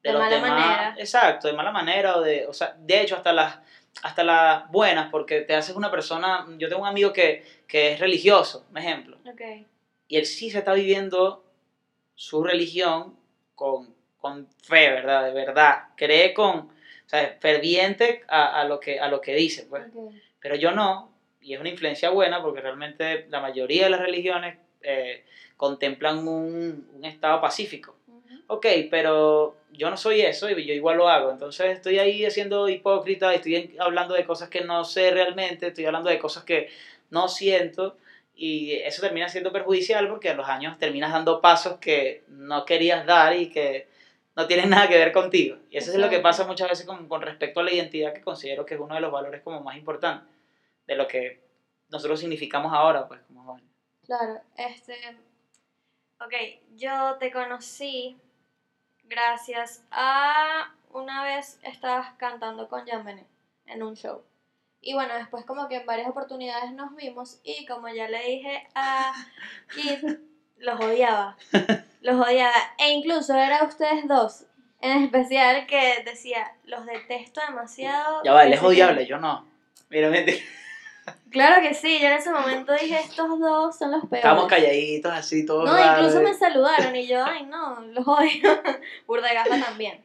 De 0.02 0.14
mala 0.14 0.40
manera. 0.40 0.96
Exacto, 0.98 1.48
de 1.48 1.54
mala 1.54 1.72
manera 1.72 2.18
o 2.18 2.22
de, 2.22 2.46
o 2.48 2.54
sea, 2.54 2.76
de 2.80 3.02
hecho 3.02 3.16
hasta 3.16 3.34
las, 3.34 3.60
hasta 4.04 4.24
las 4.24 4.70
buenas, 4.72 5.10
porque 5.12 5.42
te 5.42 5.54
haces 5.54 5.76
una 5.76 5.92
persona, 5.92 6.48
yo 6.58 6.70
tengo 6.70 6.82
un 6.84 6.88
amigo 6.88 7.12
que, 7.12 7.44
que 7.68 7.92
es 7.94 8.00
religioso, 8.00 8.66
un 8.72 8.78
ejemplo, 8.78 9.18
Ok. 9.30 9.42
y 10.08 10.18
él 10.18 10.26
sí 10.26 10.50
se 10.50 10.60
está 10.60 10.74
viviendo 10.74 11.44
su 12.16 12.44
religión 12.44 13.16
con, 13.54 13.94
con 14.18 14.48
fe, 14.64 14.90
¿verdad? 14.90 15.26
De 15.26 15.34
verdad, 15.34 15.90
cree 15.96 16.34
con, 16.34 16.70
sea, 17.12 17.38
ferviente 17.40 18.22
a, 18.28 18.62
a 18.62 18.66
lo 18.66 18.80
que, 18.80 19.00
a 19.00 19.08
lo 19.10 19.22
que 19.22 19.36
dice, 19.36 19.66
pues. 19.70 19.84
Pero 20.40 20.56
yo 20.56 20.72
no, 20.72 21.12
y 21.42 21.54
es 21.54 21.60
una 21.60 21.70
influencia 21.70 22.10
buena 22.10 22.42
porque 22.42 22.62
realmente 22.62 23.26
la 23.30 23.40
mayoría 23.42 23.86
de 23.86 23.90
las 23.92 24.00
religiones 24.02 24.58
eh, 24.82 25.24
contemplan 25.58 26.28
un, 26.28 26.88
un 26.92 27.06
estado 27.06 27.40
pacífico. 27.40 27.96
Ujú. 28.08 28.22
Ok, 28.48 28.66
pero 28.90 29.56
yo 29.70 29.90
no 29.90 29.98
soy 29.98 30.22
eso 30.22 30.50
y 30.50 30.66
yo 30.66 30.74
igual 30.74 30.98
lo 30.98 31.08
hago. 31.08 31.32
Entonces 31.32 31.74
estoy 31.76 32.00
ahí 32.00 32.30
siendo 32.32 32.68
hipócrita, 32.70 33.34
estoy 33.34 33.76
hablando 33.80 34.14
de 34.16 34.26
cosas 34.26 34.50
que 34.50 34.62
no 34.62 34.84
sé 34.84 35.12
realmente, 35.12 35.68
estoy 35.68 35.86
hablando 35.86 36.10
de 36.10 36.20
cosas 36.20 36.44
que 36.44 36.70
no 37.10 37.28
siento 37.28 37.98
y 38.36 38.74
eso 38.74 39.02
termina 39.02 39.30
siendo 39.30 39.52
perjudicial 39.52 40.08
porque 40.08 40.30
a 40.30 40.34
los 40.34 40.48
años 40.48 40.78
terminas 40.80 41.12
dando 41.12 41.42
pasos 41.42 41.78
que 41.80 42.24
no 42.28 42.66
querías 42.66 43.06
dar 43.06 43.36
y 43.36 43.50
que 43.50 43.88
no 44.42 44.48
tienen 44.48 44.70
nada 44.72 44.88
que 44.88 44.98
ver 44.98 45.12
contigo. 45.12 45.58
Y 45.70 45.78
eso 45.78 45.92
es 45.92 45.98
lo 45.98 46.10
que 46.10 46.20
pasa 46.20 46.48
muchas 46.48 46.70
veces 46.70 46.86
con, 46.86 47.08
con 47.08 47.22
respecto 47.22 47.60
a 47.60 47.64
la 47.64 47.72
identidad 47.72 48.14
que 48.14 48.22
considero 48.22 48.66
que 48.66 48.74
es 48.74 48.80
uno 48.80 48.96
de 48.96 49.02
los 49.02 49.12
valores 49.12 49.42
como 49.42 49.62
más 49.62 49.78
importantes 49.78 50.28
de 50.88 50.96
lo 50.96 51.08
que 51.08 51.42
nosotros 51.90 52.20
significamos 52.20 52.74
ahora, 52.74 53.08
pues 53.08 53.22
como 53.28 53.44
jóvenes. 53.44 53.70
Claro, 54.06 54.42
este. 54.58 54.96
Ok, 56.20 56.34
yo 56.76 57.18
te 57.20 57.32
conocí 57.32 58.18
gracias 59.04 59.86
a 59.92 60.74
una 60.92 61.24
vez 61.24 61.60
estabas 61.64 62.14
cantando 62.18 62.68
con 62.68 62.86
Jan 62.86 63.06
Benet 63.06 63.28
en 63.66 63.84
un 63.84 63.96
show. 63.96 64.24
Y 64.82 64.94
bueno, 64.94 65.14
después 65.16 65.46
como 65.46 65.68
que 65.68 65.78
en 65.78 65.86
varias 65.86 66.10
oportunidades 66.10 66.72
nos 66.74 66.96
vimos 66.96 67.40
y 67.44 67.66
como 67.68 67.88
ya 67.90 68.08
le 68.08 68.24
dije 68.26 68.68
a 68.74 69.14
Kit, 69.74 70.04
los 70.62 70.80
odiaba. 70.80 71.38
Los 72.02 72.16
odiaba. 72.20 72.56
E 72.80 72.90
incluso 72.94 73.36
era 73.36 73.64
ustedes 73.64 74.08
dos, 74.08 74.46
en 74.82 75.04
especial, 75.04 75.68
que 75.68 76.02
decía, 76.04 76.52
los 76.64 76.84
detesto 76.88 77.40
demasiado. 77.48 78.24
Ya 78.24 78.34
va, 78.34 78.42
él 78.42 78.50
que 78.50 78.56
es 78.56 78.60
sé 78.60 78.66
qué". 78.66 78.68
odiable, 78.72 79.06
yo 79.06 79.18
no. 79.20 79.46
Mira, 79.90 80.10
mentira. 80.10 80.40
Claro 81.30 81.62
que 81.62 81.76
sí, 81.76 82.00
yo 82.00 82.08
en 82.08 82.14
ese 82.14 82.32
momento 82.32 82.74
dije, 82.74 83.00
estos 83.00 83.40
dos 83.40 83.78
son 83.78 83.92
los 83.92 84.02
peores. 84.02 84.18
Estábamos 84.18 84.48
calladitos 84.48 85.12
así, 85.14 85.46
todos 85.46 85.66
No, 85.70 85.76
raros. 85.78 86.00
incluso 86.08 86.22
me 86.24 86.34
saludaron 86.34 86.96
y 86.96 87.06
yo, 87.06 87.24
ay 87.28 87.44
no, 87.46 87.80
los 87.82 88.08
odio. 88.08 88.62
Burdegafa 89.06 89.60
también. 89.64 90.04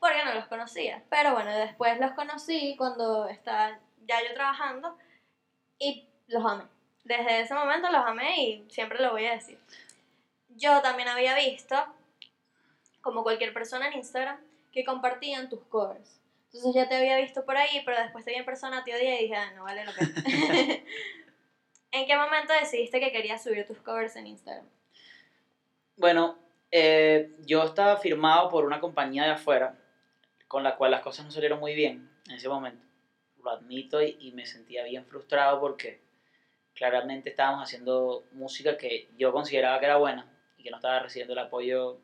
Porque 0.00 0.24
no 0.24 0.32
los 0.34 0.46
conocía. 0.46 1.02
Pero 1.10 1.32
bueno, 1.34 1.54
después 1.54 2.00
los 2.00 2.12
conocí 2.12 2.74
cuando 2.78 3.28
estaba 3.28 3.78
ya 4.06 4.16
yo 4.26 4.32
trabajando 4.34 4.96
y 5.78 6.08
los 6.28 6.42
amé. 6.44 6.64
Desde 7.04 7.40
ese 7.42 7.52
momento 7.54 7.90
los 7.92 8.04
amé 8.06 8.42
y 8.42 8.64
siempre 8.70 9.00
lo 9.02 9.10
voy 9.12 9.26
a 9.26 9.32
decir. 9.32 9.58
Yo 10.56 10.80
también 10.82 11.08
había 11.08 11.34
visto, 11.34 11.76
como 13.00 13.22
cualquier 13.22 13.52
persona 13.52 13.88
en 13.88 13.94
Instagram, 13.94 14.38
que 14.72 14.84
compartían 14.84 15.48
tus 15.48 15.64
covers. 15.64 16.20
Entonces 16.46 16.74
ya 16.74 16.88
te 16.88 16.94
había 16.94 17.16
visto 17.18 17.44
por 17.44 17.56
ahí, 17.56 17.82
pero 17.84 18.00
después 18.00 18.24
te 18.24 18.30
vi 18.30 18.36
en 18.36 18.44
persona, 18.44 18.84
te 18.84 18.94
odié 18.94 19.18
y 19.18 19.22
dije, 19.24 19.34
ah, 19.34 19.50
no 19.52 19.64
vale 19.64 19.84
la 19.84 19.92
pena. 19.92 20.82
¿En 21.90 22.06
qué 22.06 22.16
momento 22.16 22.52
decidiste 22.52 23.00
que 23.00 23.12
querías 23.12 23.42
subir 23.42 23.66
tus 23.66 23.78
covers 23.78 24.14
en 24.16 24.28
Instagram? 24.28 24.66
Bueno, 25.96 26.38
eh, 26.70 27.30
yo 27.40 27.64
estaba 27.64 27.96
firmado 27.96 28.48
por 28.48 28.64
una 28.64 28.80
compañía 28.80 29.24
de 29.24 29.30
afuera, 29.30 29.76
con 30.46 30.62
la 30.62 30.76
cual 30.76 30.92
las 30.92 31.02
cosas 31.02 31.24
no 31.24 31.30
salieron 31.32 31.60
muy 31.60 31.74
bien 31.74 32.10
en 32.28 32.34
ese 32.34 32.48
momento. 32.48 32.84
Lo 33.42 33.50
admito 33.50 34.00
y, 34.02 34.32
me 34.32 34.46
sentía 34.46 34.84
bien 34.84 35.04
frustrado 35.04 35.60
porque 35.60 36.00
claramente 36.74 37.30
estábamos 37.30 37.64
haciendo 37.64 38.24
música 38.32 38.76
que 38.76 39.08
yo 39.16 39.32
consideraba 39.32 39.78
que 39.78 39.86
era 39.86 39.96
buena 39.96 40.33
que 40.64 40.70
no 40.70 40.76
estaba 40.78 40.98
recibiendo 40.98 41.34
el 41.34 41.38
apoyo 41.38 42.00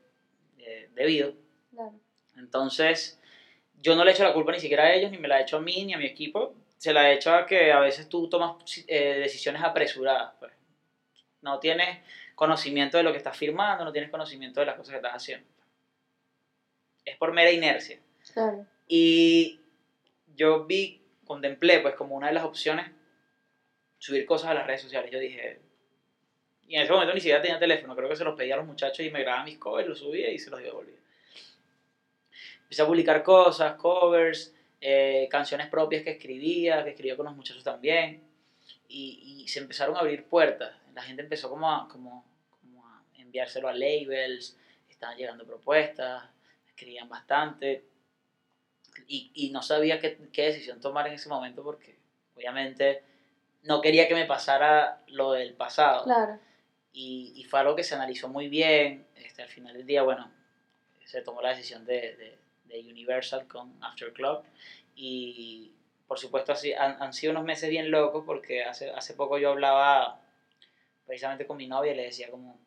eh, 0.58 0.90
debido. 0.94 1.34
Claro. 1.72 1.98
Entonces, 2.36 3.20
yo 3.80 3.96
no 3.96 4.04
le 4.04 4.12
echo 4.12 4.22
la 4.22 4.34
culpa 4.34 4.52
ni 4.52 4.60
siquiera 4.60 4.84
a 4.84 4.92
ellos, 4.92 5.10
ni 5.10 5.18
me 5.18 5.26
la 5.26 5.40
echo 5.40 5.56
a 5.56 5.60
mí, 5.60 5.84
ni 5.84 5.94
a 5.94 5.98
mi 5.98 6.06
equipo. 6.06 6.54
Se 6.76 6.92
la 6.92 7.10
echo 7.10 7.34
a 7.34 7.46
que 7.46 7.72
a 7.72 7.80
veces 7.80 8.08
tú 8.08 8.28
tomas 8.28 8.56
eh, 8.86 9.18
decisiones 9.18 9.62
apresuradas. 9.62 10.34
Pues. 10.38 10.52
No 11.40 11.58
tienes 11.58 11.98
conocimiento 12.34 12.98
de 12.98 13.02
lo 13.02 13.12
que 13.12 13.18
estás 13.18 13.36
firmando, 13.36 13.84
no 13.84 13.92
tienes 13.92 14.10
conocimiento 14.10 14.60
de 14.60 14.66
las 14.66 14.76
cosas 14.76 14.92
que 14.92 14.96
estás 14.96 15.14
haciendo. 15.14 15.46
Es 17.04 17.16
por 17.16 17.32
mera 17.32 17.50
inercia. 17.50 17.98
Claro. 18.32 18.66
Y 18.86 19.60
yo 20.34 20.66
vi, 20.66 21.02
contemplé 21.24 21.80
pues 21.80 21.94
como 21.94 22.14
una 22.14 22.28
de 22.28 22.34
las 22.34 22.44
opciones 22.44 22.90
subir 23.98 24.26
cosas 24.26 24.50
a 24.50 24.54
las 24.54 24.66
redes 24.66 24.82
sociales. 24.82 25.10
Yo 25.10 25.18
dije, 25.18 25.60
y 26.70 26.76
en 26.76 26.82
ese 26.82 26.92
momento 26.92 27.12
ni 27.12 27.20
siquiera 27.20 27.42
tenía 27.42 27.58
teléfono, 27.58 27.96
creo 27.96 28.08
que 28.08 28.14
se 28.14 28.22
los 28.22 28.36
pedía 28.36 28.54
a 28.54 28.58
los 28.58 28.66
muchachos 28.66 29.04
y 29.04 29.10
me 29.10 29.22
grababa 29.22 29.42
mis 29.42 29.58
covers, 29.58 29.88
los 29.88 29.98
subía 29.98 30.30
y 30.30 30.38
se 30.38 30.50
los 30.50 30.62
devolvía. 30.62 31.00
Empecé 32.62 32.82
a 32.82 32.86
publicar 32.86 33.24
cosas, 33.24 33.74
covers, 33.74 34.54
eh, 34.80 35.26
canciones 35.28 35.66
propias 35.66 36.04
que 36.04 36.10
escribía, 36.10 36.84
que 36.84 36.90
escribía 36.90 37.16
con 37.16 37.26
los 37.26 37.34
muchachos 37.34 37.64
también. 37.64 38.20
Y, 38.86 39.40
y 39.42 39.48
se 39.48 39.58
empezaron 39.58 39.96
a 39.96 39.98
abrir 39.98 40.22
puertas. 40.22 40.72
La 40.94 41.02
gente 41.02 41.22
empezó 41.22 41.50
como 41.50 41.68
a, 41.68 41.88
como, 41.88 42.24
a 42.84 43.02
enviárselo 43.20 43.66
a 43.66 43.72
labels, 43.72 44.56
estaban 44.88 45.16
llegando 45.16 45.44
propuestas, 45.44 46.22
escribían 46.68 47.08
bastante. 47.08 47.82
Y, 49.08 49.32
y 49.34 49.50
no 49.50 49.60
sabía 49.60 49.98
qué, 49.98 50.16
qué 50.32 50.42
decisión 50.42 50.80
tomar 50.80 51.08
en 51.08 51.14
ese 51.14 51.28
momento 51.28 51.64
porque 51.64 51.96
obviamente 52.36 53.02
no 53.64 53.80
quería 53.80 54.06
que 54.06 54.14
me 54.14 54.24
pasara 54.24 55.00
lo 55.08 55.32
del 55.32 55.54
pasado 55.54 56.04
Claro. 56.04 56.38
Y, 56.92 57.32
y 57.36 57.44
fue 57.44 57.60
algo 57.60 57.76
que 57.76 57.84
se 57.84 57.94
analizó 57.94 58.28
muy 58.28 58.48
bien. 58.48 59.06
Este, 59.16 59.42
al 59.42 59.48
final 59.48 59.74
del 59.74 59.86
día, 59.86 60.02
bueno, 60.02 60.30
se 61.04 61.22
tomó 61.22 61.42
la 61.42 61.50
decisión 61.50 61.84
de, 61.84 62.16
de, 62.16 62.38
de 62.64 62.90
Universal 62.90 63.46
con 63.46 63.72
After 63.82 64.12
Club 64.12 64.42
y 64.94 65.72
por 66.06 66.18
supuesto 66.18 66.52
así, 66.52 66.72
han, 66.72 67.00
han 67.00 67.12
sido 67.12 67.32
unos 67.32 67.44
meses 67.44 67.70
bien 67.70 67.90
locos 67.90 68.24
porque 68.26 68.64
hace, 68.64 68.90
hace 68.90 69.14
poco 69.14 69.38
yo 69.38 69.50
hablaba 69.50 70.18
precisamente 71.06 71.46
con 71.46 71.56
mi 71.56 71.66
novia 71.66 71.92
y 71.92 71.96
le 71.96 72.04
decía 72.04 72.30
como, 72.30 72.58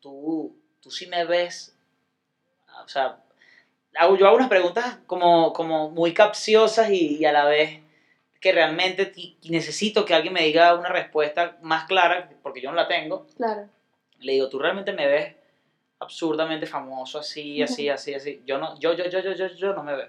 tú, 0.00 0.54
tú 0.80 0.90
sí 0.90 1.06
me 1.06 1.24
ves, 1.24 1.74
o 2.84 2.88
sea, 2.88 3.16
hago, 3.96 4.16
yo 4.16 4.26
hago 4.26 4.36
unas 4.36 4.48
preguntas 4.48 4.98
como, 5.06 5.52
como 5.52 5.88
muy 5.90 6.14
capciosas 6.14 6.90
y, 6.90 7.18
y 7.18 7.24
a 7.24 7.32
la 7.32 7.46
vez 7.46 7.80
que 8.40 8.52
realmente 8.52 9.12
necesito 9.44 10.04
que 10.04 10.14
alguien 10.14 10.34
me 10.34 10.44
diga 10.44 10.74
una 10.74 10.90
respuesta 10.90 11.56
más 11.60 11.86
clara, 11.86 12.28
porque 12.54 12.62
yo 12.62 12.70
no 12.70 12.76
la 12.76 12.86
tengo. 12.86 13.26
Claro. 13.36 13.68
Le 14.20 14.32
digo, 14.34 14.48
tú 14.48 14.60
realmente 14.60 14.92
me 14.92 15.08
ves 15.08 15.34
absurdamente 15.98 16.66
famoso, 16.66 17.18
así, 17.18 17.60
así, 17.60 17.88
así, 17.88 18.14
así. 18.14 18.42
Yo 18.46 18.58
no, 18.58 18.78
yo, 18.78 18.92
yo, 18.92 19.06
yo, 19.06 19.18
yo, 19.18 19.32
yo, 19.32 19.48
yo 19.48 19.72
no 19.72 19.82
me 19.82 19.96
veo. 19.96 20.08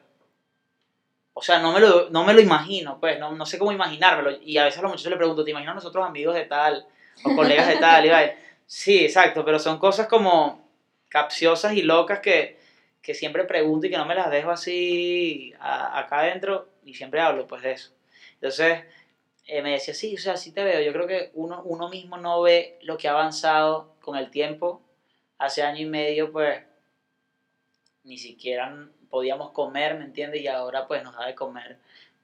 o 1.33 1.41
sea, 1.41 1.57
no 1.57 1.73
me 1.73 1.79
lo, 1.79 2.11
no 2.11 2.23
me 2.23 2.35
lo 2.35 2.41
imagino, 2.41 2.99
pues, 2.99 3.19
no, 3.19 3.31
no 3.31 3.47
sé 3.47 3.57
cómo 3.57 3.71
imaginármelo. 3.71 4.37
Y 4.43 4.59
a 4.59 4.65
veces 4.65 4.77
a 4.77 4.83
los 4.83 4.91
muchachos 4.91 5.09
les 5.09 5.17
pregunto, 5.17 5.43
¿te 5.43 5.49
imaginas 5.49 5.73
nosotros 5.73 6.05
amigos 6.05 6.35
de 6.35 6.45
tal? 6.45 6.85
O 7.23 7.35
colegas 7.35 7.67
de 7.67 7.77
tal, 7.77 8.05
y 8.05 8.09
va, 8.09 8.21
Sí, 8.67 9.05
exacto, 9.05 9.43
pero 9.43 9.57
son 9.57 9.79
cosas 9.79 10.07
como 10.07 10.69
capciosas 11.09 11.73
y 11.73 11.81
locas 11.81 12.19
que, 12.19 12.59
que 13.01 13.15
siempre 13.15 13.45
pregunto 13.45 13.87
y 13.87 13.89
que 13.89 13.97
no 13.97 14.05
me 14.05 14.13
las 14.13 14.29
dejo 14.29 14.51
así 14.51 15.51
acá 15.59 16.19
adentro 16.19 16.67
y 16.83 16.93
siempre 16.93 17.21
hablo 17.21 17.47
pues 17.47 17.63
de 17.63 17.71
eso. 17.71 17.91
Entonces, 18.35 18.83
eh, 19.45 19.61
me 19.61 19.71
decía, 19.71 19.93
sí, 19.93 20.15
o 20.15 20.19
sea, 20.19 20.37
sí 20.37 20.51
te 20.51 20.63
veo. 20.63 20.81
Yo 20.81 20.91
creo 20.91 21.07
que 21.07 21.29
uno, 21.33 21.61
uno 21.63 21.89
mismo 21.89 22.17
no 22.17 22.41
ve 22.41 22.77
lo 22.81 22.97
que 22.97 23.07
ha 23.07 23.11
avanzado 23.11 23.89
con 24.01 24.17
el 24.17 24.29
tiempo. 24.31 24.81
Hace 25.37 25.63
año 25.63 25.81
y 25.81 25.85
medio, 25.85 26.31
pues, 26.31 26.63
ni 28.03 28.17
siquiera 28.17 28.89
podíamos 29.09 29.51
comer, 29.51 29.95
¿me 29.95 30.05
entiendes? 30.05 30.41
Y 30.41 30.47
ahora, 30.47 30.87
pues, 30.87 31.03
nos 31.03 31.15
da 31.15 31.25
de 31.27 31.35
comer 31.35 31.77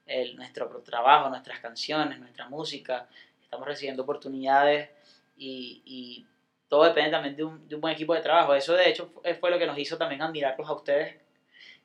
el, 0.06 0.34
nuestro 0.36 0.68
trabajo, 0.82 1.28
nuestras 1.28 1.60
canciones, 1.60 2.18
nuestra 2.18 2.48
música. 2.48 3.06
Estamos 3.42 3.66
recibiendo 3.66 4.02
oportunidades 4.02 4.90
y, 5.36 5.82
y 5.84 6.26
todo 6.68 6.84
depende 6.84 7.10
también 7.10 7.36
de 7.36 7.44
un, 7.44 7.68
de 7.68 7.74
un, 7.76 7.80
buen 7.80 7.94
equipo 7.94 8.14
de 8.14 8.20
trabajo. 8.20 8.54
Eso, 8.54 8.74
de 8.74 8.88
hecho, 8.88 9.12
fue 9.40 9.50
lo 9.50 9.58
que 9.58 9.66
nos 9.66 9.78
hizo 9.78 9.96
también 9.96 10.22
admirarlos 10.22 10.68
a 10.68 10.72
ustedes 10.72 11.21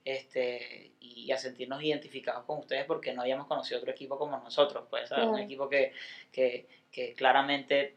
este, 0.07 0.93
y 1.01 1.29
a 1.33 1.37
sentirnos 1.37 1.83
identificados 1.83 2.45
con 2.45 2.59
ustedes 2.59 2.85
porque 2.85 3.13
no 3.13 3.23
habíamos 3.23 3.45
conocido 3.45 3.79
otro 3.81 3.91
equipo 3.91 4.17
como 4.17 4.37
nosotros, 4.37 4.85
pues, 4.89 5.11
un 5.11 5.37
equipo 5.37 5.67
que, 5.67 5.91
que, 6.31 6.65
que 6.89 7.13
claramente 7.13 7.93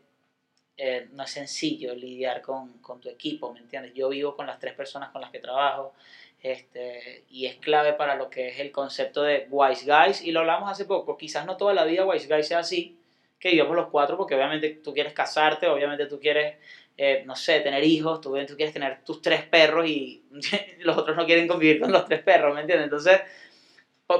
eh, 0.77 1.07
no 1.13 1.23
es 1.23 1.31
sencillo 1.31 1.95
lidiar 1.95 2.43
con, 2.43 2.79
con, 2.79 3.01
tu 3.01 3.09
equipo, 3.09 3.53
¿me 3.53 3.61
entiendes? 3.61 3.95
Yo 3.95 4.09
vivo 4.09 4.35
con 4.35 4.49
las 4.49 4.59
tres 4.59 4.75
personas 4.75 5.11
con 5.11 5.21
las 5.21 5.31
que 5.31 5.39
trabajo 5.39 5.95
este, 6.43 7.27
y 7.29 7.47
es 7.47 7.59
clave 7.59 7.93
para 7.93 8.17
lo 8.17 8.29
que 8.29 8.49
es 8.49 8.59
el 8.59 8.73
concepto 8.73 9.23
de 9.23 9.47
Wise 9.49 9.87
Guys 9.87 10.21
y 10.23 10.33
lo 10.33 10.41
hablamos 10.41 10.69
hace 10.69 10.87
poco, 10.87 11.17
quizás 11.17 11.47
no 11.47 11.57
toda 11.57 11.75
la 11.75 11.85
vida 11.85 12.05
Wise 12.05 12.27
Guys 12.27 12.49
sea 12.49 12.59
así, 12.59 12.99
que 13.39 13.53
vivamos 13.53 13.77
los 13.77 13.87
cuatro 13.87 14.17
porque 14.17 14.35
obviamente 14.35 14.81
tú 14.83 14.93
quieres 14.93 15.13
casarte, 15.13 15.69
obviamente 15.69 16.07
tú 16.07 16.19
quieres 16.19 16.57
eh, 16.97 17.23
no 17.27 17.35
sé, 17.35 17.61
tener 17.61 17.83
hijos, 17.85 18.21
tú, 18.21 18.37
tú 18.47 18.57
quieres 18.57 18.75
tener 18.75 19.03
tus 19.05 19.23
tres 19.23 19.45
perros 19.45 19.87
y 19.87 20.25
los 20.81 20.97
otros 20.97 21.17
no 21.17 21.25
quieren 21.25 21.49
convivir 21.49 21.81
con 21.81 21.93
los 21.93 22.05
tres 22.05 22.23
perros, 22.23 22.55
¿me 22.55 22.61
entiendes? 22.61 22.85
Entonces, 22.85 23.21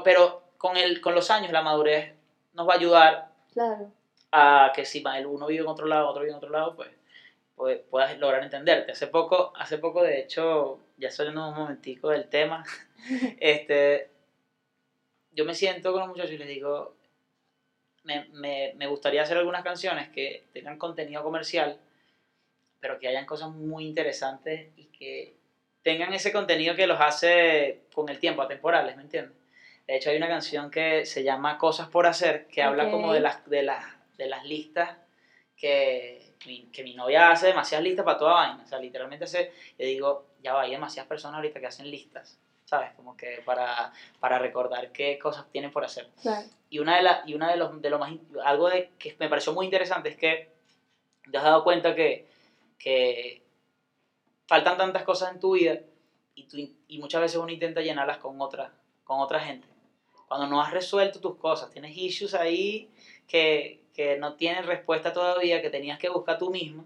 pero 0.05 0.51
con, 0.57 0.77
el, 0.77 1.01
con 1.01 1.15
los 1.15 1.31
años 1.31 1.53
la 1.53 1.63
madurez 1.63 2.15
nos 2.53 2.69
va 2.69 2.75
a 2.75 2.77
ayudar 2.77 3.29
claro. 3.53 3.93
a 4.33 4.73
que 4.75 4.85
si 4.85 5.03
el 5.17 5.27
uno 5.27 5.47
vive 5.47 5.63
en 5.63 5.69
otro 5.69 5.87
lado, 5.87 6.09
otro 6.09 6.23
vive 6.23 6.33
en 6.33 6.37
otro 6.37 6.51
lado, 6.51 6.77
pues, 6.77 6.91
pues 7.55 7.81
puedas 7.91 8.17
lograr 8.19 8.43
entenderte. 8.43 8.93
Hace 8.93 9.07
poco, 9.09 9.53
hace 9.57 9.79
poco 9.79 10.03
de 10.03 10.21
hecho, 10.21 10.81
ya 10.97 11.11
saliendo 11.11 11.49
un 11.49 11.55
momentico 11.55 12.11
del 12.11 12.29
tema, 12.29 12.65
este, 13.41 14.11
yo 15.33 15.45
me 15.45 15.55
siento 15.55 15.93
con 15.93 16.01
los 16.01 16.09
muchachos 16.09 16.33
y 16.33 16.39
les 16.39 16.49
digo, 16.49 16.95
me, 18.05 18.27
me, 18.33 18.73
me 18.77 18.87
gustaría 18.87 19.23
hacer 19.23 19.37
algunas 19.37 19.63
canciones 19.63 20.09
que 20.11 20.47
tengan 20.53 20.79
contenido 20.79 21.23
comercial, 21.23 21.79
pero 22.81 22.99
que 22.99 23.09
hayan 23.09 23.27
cosas 23.27 23.51
muy 23.51 23.87
interesantes 23.87 24.71
y 24.77 24.87
que 24.87 25.35
tengan 25.83 26.13
ese 26.13 26.33
contenido 26.33 26.75
que 26.75 26.87
los 26.87 27.01
hace 27.01 27.83
con 27.93 28.09
el 28.09 28.19
tiempo, 28.19 28.43
atemporales, 28.43 28.97
¿me 28.97 29.03
entiendes? 29.03 29.37
De 29.87 29.97
hecho, 29.97 30.11
hay 30.11 30.17
una 30.17 30.29
canción 30.29 30.71
que 30.71 31.05
se 31.05 31.23
llama 31.23 31.59
Cosas 31.59 31.89
por 31.89 32.07
hacer, 32.07 32.47
que 32.47 32.63
habla 32.63 32.91
como 32.91 33.13
de 33.13 33.21
las, 33.21 33.45
de 33.49 33.63
las, 33.63 33.85
de 34.17 34.27
las 34.27 34.45
listas 34.45 34.97
que 35.57 36.35
mi, 36.47 36.67
que 36.67 36.83
mi 36.83 36.95
novia 36.95 37.31
hace 37.31 37.49
demasiadas 37.49 37.85
listas 37.85 38.05
para 38.05 38.19
toda 38.19 38.35
vaina. 38.35 38.63
O 38.63 38.67
sea, 38.67 38.79
literalmente 38.79 39.25
hace, 39.25 39.51
yo 39.79 39.87
digo, 39.87 40.27
ya 40.43 40.55
va, 40.55 40.63
hay 40.63 40.71
demasiadas 40.71 41.09
personas 41.09 41.37
ahorita 41.37 41.61
que 41.61 41.67
hacen 41.67 41.91
listas, 41.91 42.39
¿sabes? 42.65 42.93
Como 42.95 43.17
que 43.17 43.43
para, 43.45 43.93
para 44.21 44.39
recordar 44.39 44.91
qué 44.91 45.19
cosas 45.19 45.45
tienen 45.51 45.73
por 45.73 45.85
hacer. 45.85 46.07
Y 46.71 46.79
una 46.79 46.97
de 46.97 47.03
las, 47.03 47.29
y 47.29 47.35
una 47.35 47.51
de 47.51 47.57
los, 47.57 47.83
de 47.83 47.91
lo 47.91 47.99
más, 47.99 48.13
algo 48.45 48.69
de, 48.69 48.91
que 48.99 49.17
me 49.19 49.29
pareció 49.29 49.53
muy 49.53 49.67
interesante 49.67 50.11
es 50.11 50.17
que 50.17 50.49
te 51.31 51.37
has 51.37 51.45
dado 51.45 51.65
cuenta 51.65 51.95
que 51.95 52.27
que 52.81 53.43
faltan 54.49 54.77
tantas 54.77 55.05
cosas 55.05 55.33
en 55.33 55.39
tu 55.39 55.53
vida 55.53 55.79
y, 56.35 56.45
tú, 56.45 56.57
y 56.89 56.99
muchas 56.99 57.21
veces 57.21 57.39
uno 57.39 57.53
intenta 57.53 57.83
llenarlas 57.83 58.19
con 58.19 58.41
otra, 58.41 58.73
con 59.05 59.21
otra 59.21 59.39
gente. 59.39 59.69
Cuando 60.27 60.49
no 60.49 60.61
has 60.61 60.73
resuelto 60.73 61.21
tus 61.21 61.37
cosas, 61.37 61.71
tienes 61.71 61.97
issues 61.97 62.35
ahí 62.35 62.91
que, 63.29 63.85
que 63.95 64.17
no 64.17 64.35
tienen 64.35 64.67
respuesta 64.67 65.13
todavía, 65.13 65.63
que 65.63 65.71
tenías 65.71 65.99
que 65.99 66.09
buscar 66.09 66.39
tú 66.39 66.51
mismo 66.51 66.85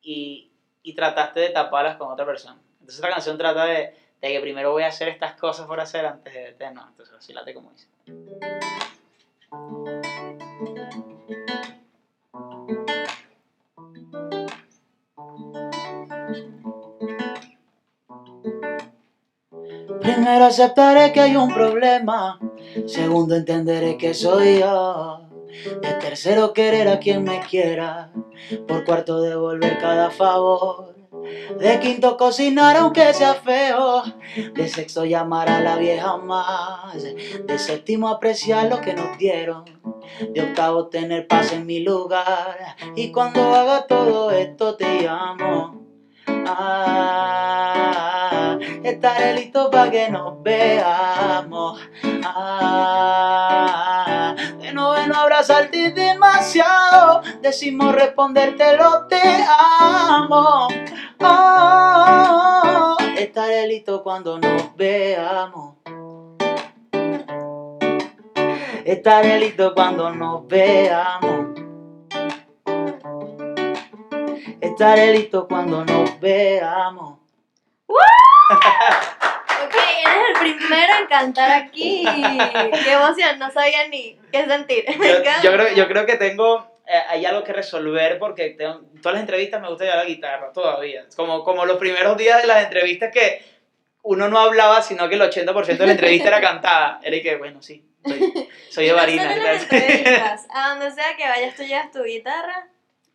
y, 0.00 0.50
y 0.82 0.94
trataste 0.94 1.40
de 1.40 1.48
taparlas 1.50 1.96
con 1.96 2.10
otra 2.10 2.24
persona. 2.24 2.60
Entonces 2.80 3.00
la 3.00 3.10
canción 3.10 3.36
trata 3.36 3.64
de, 3.64 3.94
de, 4.20 4.28
que 4.28 4.40
primero 4.40 4.72
voy 4.72 4.84
a 4.84 4.88
hacer 4.88 5.08
estas 5.08 5.34
cosas 5.34 5.66
por 5.66 5.80
hacer 5.80 6.06
antes 6.06 6.32
de... 6.32 6.52
de 6.52 6.70
no, 6.70 6.86
entonces 6.88 7.14
así 7.14 7.32
late 7.32 7.52
como 7.52 7.70
dice. 7.72 7.88
Primero 20.14 20.44
aceptaré 20.44 21.12
que 21.12 21.20
hay 21.20 21.36
un 21.36 21.48
problema. 21.52 22.38
Segundo 22.86 23.34
entenderé 23.34 23.96
que 23.96 24.12
soy 24.12 24.58
yo. 24.58 25.22
De 25.80 25.94
tercero 25.94 26.52
querer 26.52 26.88
a 26.88 26.98
quien 26.98 27.24
me 27.24 27.40
quiera. 27.40 28.12
Por 28.68 28.84
cuarto 28.84 29.22
devolver 29.22 29.78
cada 29.78 30.10
favor. 30.10 30.94
De 31.58 31.80
quinto 31.80 32.18
cocinar 32.18 32.76
aunque 32.76 33.14
sea 33.14 33.34
feo. 33.34 34.02
De 34.54 34.68
sexto 34.68 35.06
llamar 35.06 35.48
a 35.48 35.60
la 35.60 35.76
vieja 35.76 36.18
más. 36.18 37.02
De 37.02 37.58
séptimo 37.58 38.08
apreciar 38.08 38.68
lo 38.68 38.82
que 38.82 38.92
nos 38.92 39.16
dieron. 39.16 39.64
De 40.34 40.42
octavo 40.42 40.88
tener 40.88 41.26
paz 41.26 41.52
en 41.52 41.64
mi 41.64 41.80
lugar. 41.80 42.76
Y 42.96 43.10
cuando 43.12 43.40
haga 43.54 43.86
todo 43.86 44.30
esto 44.30 44.76
te 44.76 45.02
llamo. 45.02 45.86
Ah, 46.26 47.81
estaré 48.84 49.34
listo 49.34 49.70
para 49.70 49.90
que 49.90 50.08
nos 50.08 50.42
veamos. 50.42 51.80
Ah, 52.24 54.34
de 54.60 54.72
noveno 54.72 55.14
abrazarte 55.14 55.92
demasiado. 55.92 57.22
Decimos 57.40 57.94
responderte 57.94 58.76
lo 58.76 59.06
te 59.06 59.20
amo. 60.08 60.68
Oh, 61.20 62.96
estaré 63.16 63.68
listo 63.68 64.02
cuando 64.02 64.38
nos 64.38 64.74
veamos. 64.76 65.76
Estaré 68.84 69.38
listo 69.38 69.74
cuando 69.74 70.10
nos 70.10 70.46
veamos. 70.48 71.60
Estaré 74.60 75.12
listo 75.12 75.46
cuando 75.46 75.84
nos 75.84 76.20
veamos. 76.20 77.21
Ok, 79.64 79.74
eres 79.74 80.28
el 80.28 80.56
primero 80.56 80.92
en 81.00 81.06
cantar 81.06 81.50
aquí. 81.50 82.04
Qué 82.84 82.92
emoción, 82.92 83.38
no 83.38 83.50
sabía 83.50 83.88
ni 83.88 84.18
qué 84.30 84.44
sentir. 84.46 84.84
Yo, 85.42 85.52
creo, 85.52 85.74
yo 85.74 85.88
creo 85.88 86.06
que 86.06 86.16
tengo 86.16 86.72
eh, 86.86 87.02
hay 87.08 87.24
algo 87.24 87.44
que 87.44 87.52
resolver 87.52 88.18
porque 88.18 88.50
tengo, 88.50 88.82
todas 89.00 89.14
las 89.14 89.20
entrevistas 89.20 89.62
me 89.62 89.68
gusta 89.68 89.84
llevar 89.84 90.00
la 90.00 90.04
guitarra 90.04 90.52
todavía. 90.52 91.06
Como, 91.16 91.44
como 91.44 91.64
los 91.64 91.78
primeros 91.78 92.16
días 92.16 92.42
de 92.42 92.48
las 92.48 92.64
entrevistas 92.64 93.12
que 93.12 93.42
uno 94.02 94.28
no 94.28 94.38
hablaba, 94.38 94.82
sino 94.82 95.08
que 95.08 95.14
el 95.14 95.22
80% 95.22 95.64
de 95.64 95.86
la 95.86 95.92
entrevista 95.92 96.28
era 96.28 96.40
cantada. 96.40 97.00
Era 97.02 97.16
y 97.16 97.22
que, 97.22 97.36
bueno, 97.36 97.62
sí, 97.62 97.84
soy, 98.04 98.48
soy 98.68 98.86
de 98.86 98.92
varina. 98.94 99.32
a 100.50 100.68
donde 100.70 100.90
sea 100.90 101.16
que 101.16 101.28
vayas, 101.28 101.54
tú 101.54 101.62
llevas 101.62 101.90
tu 101.92 102.02
guitarra 102.02 102.68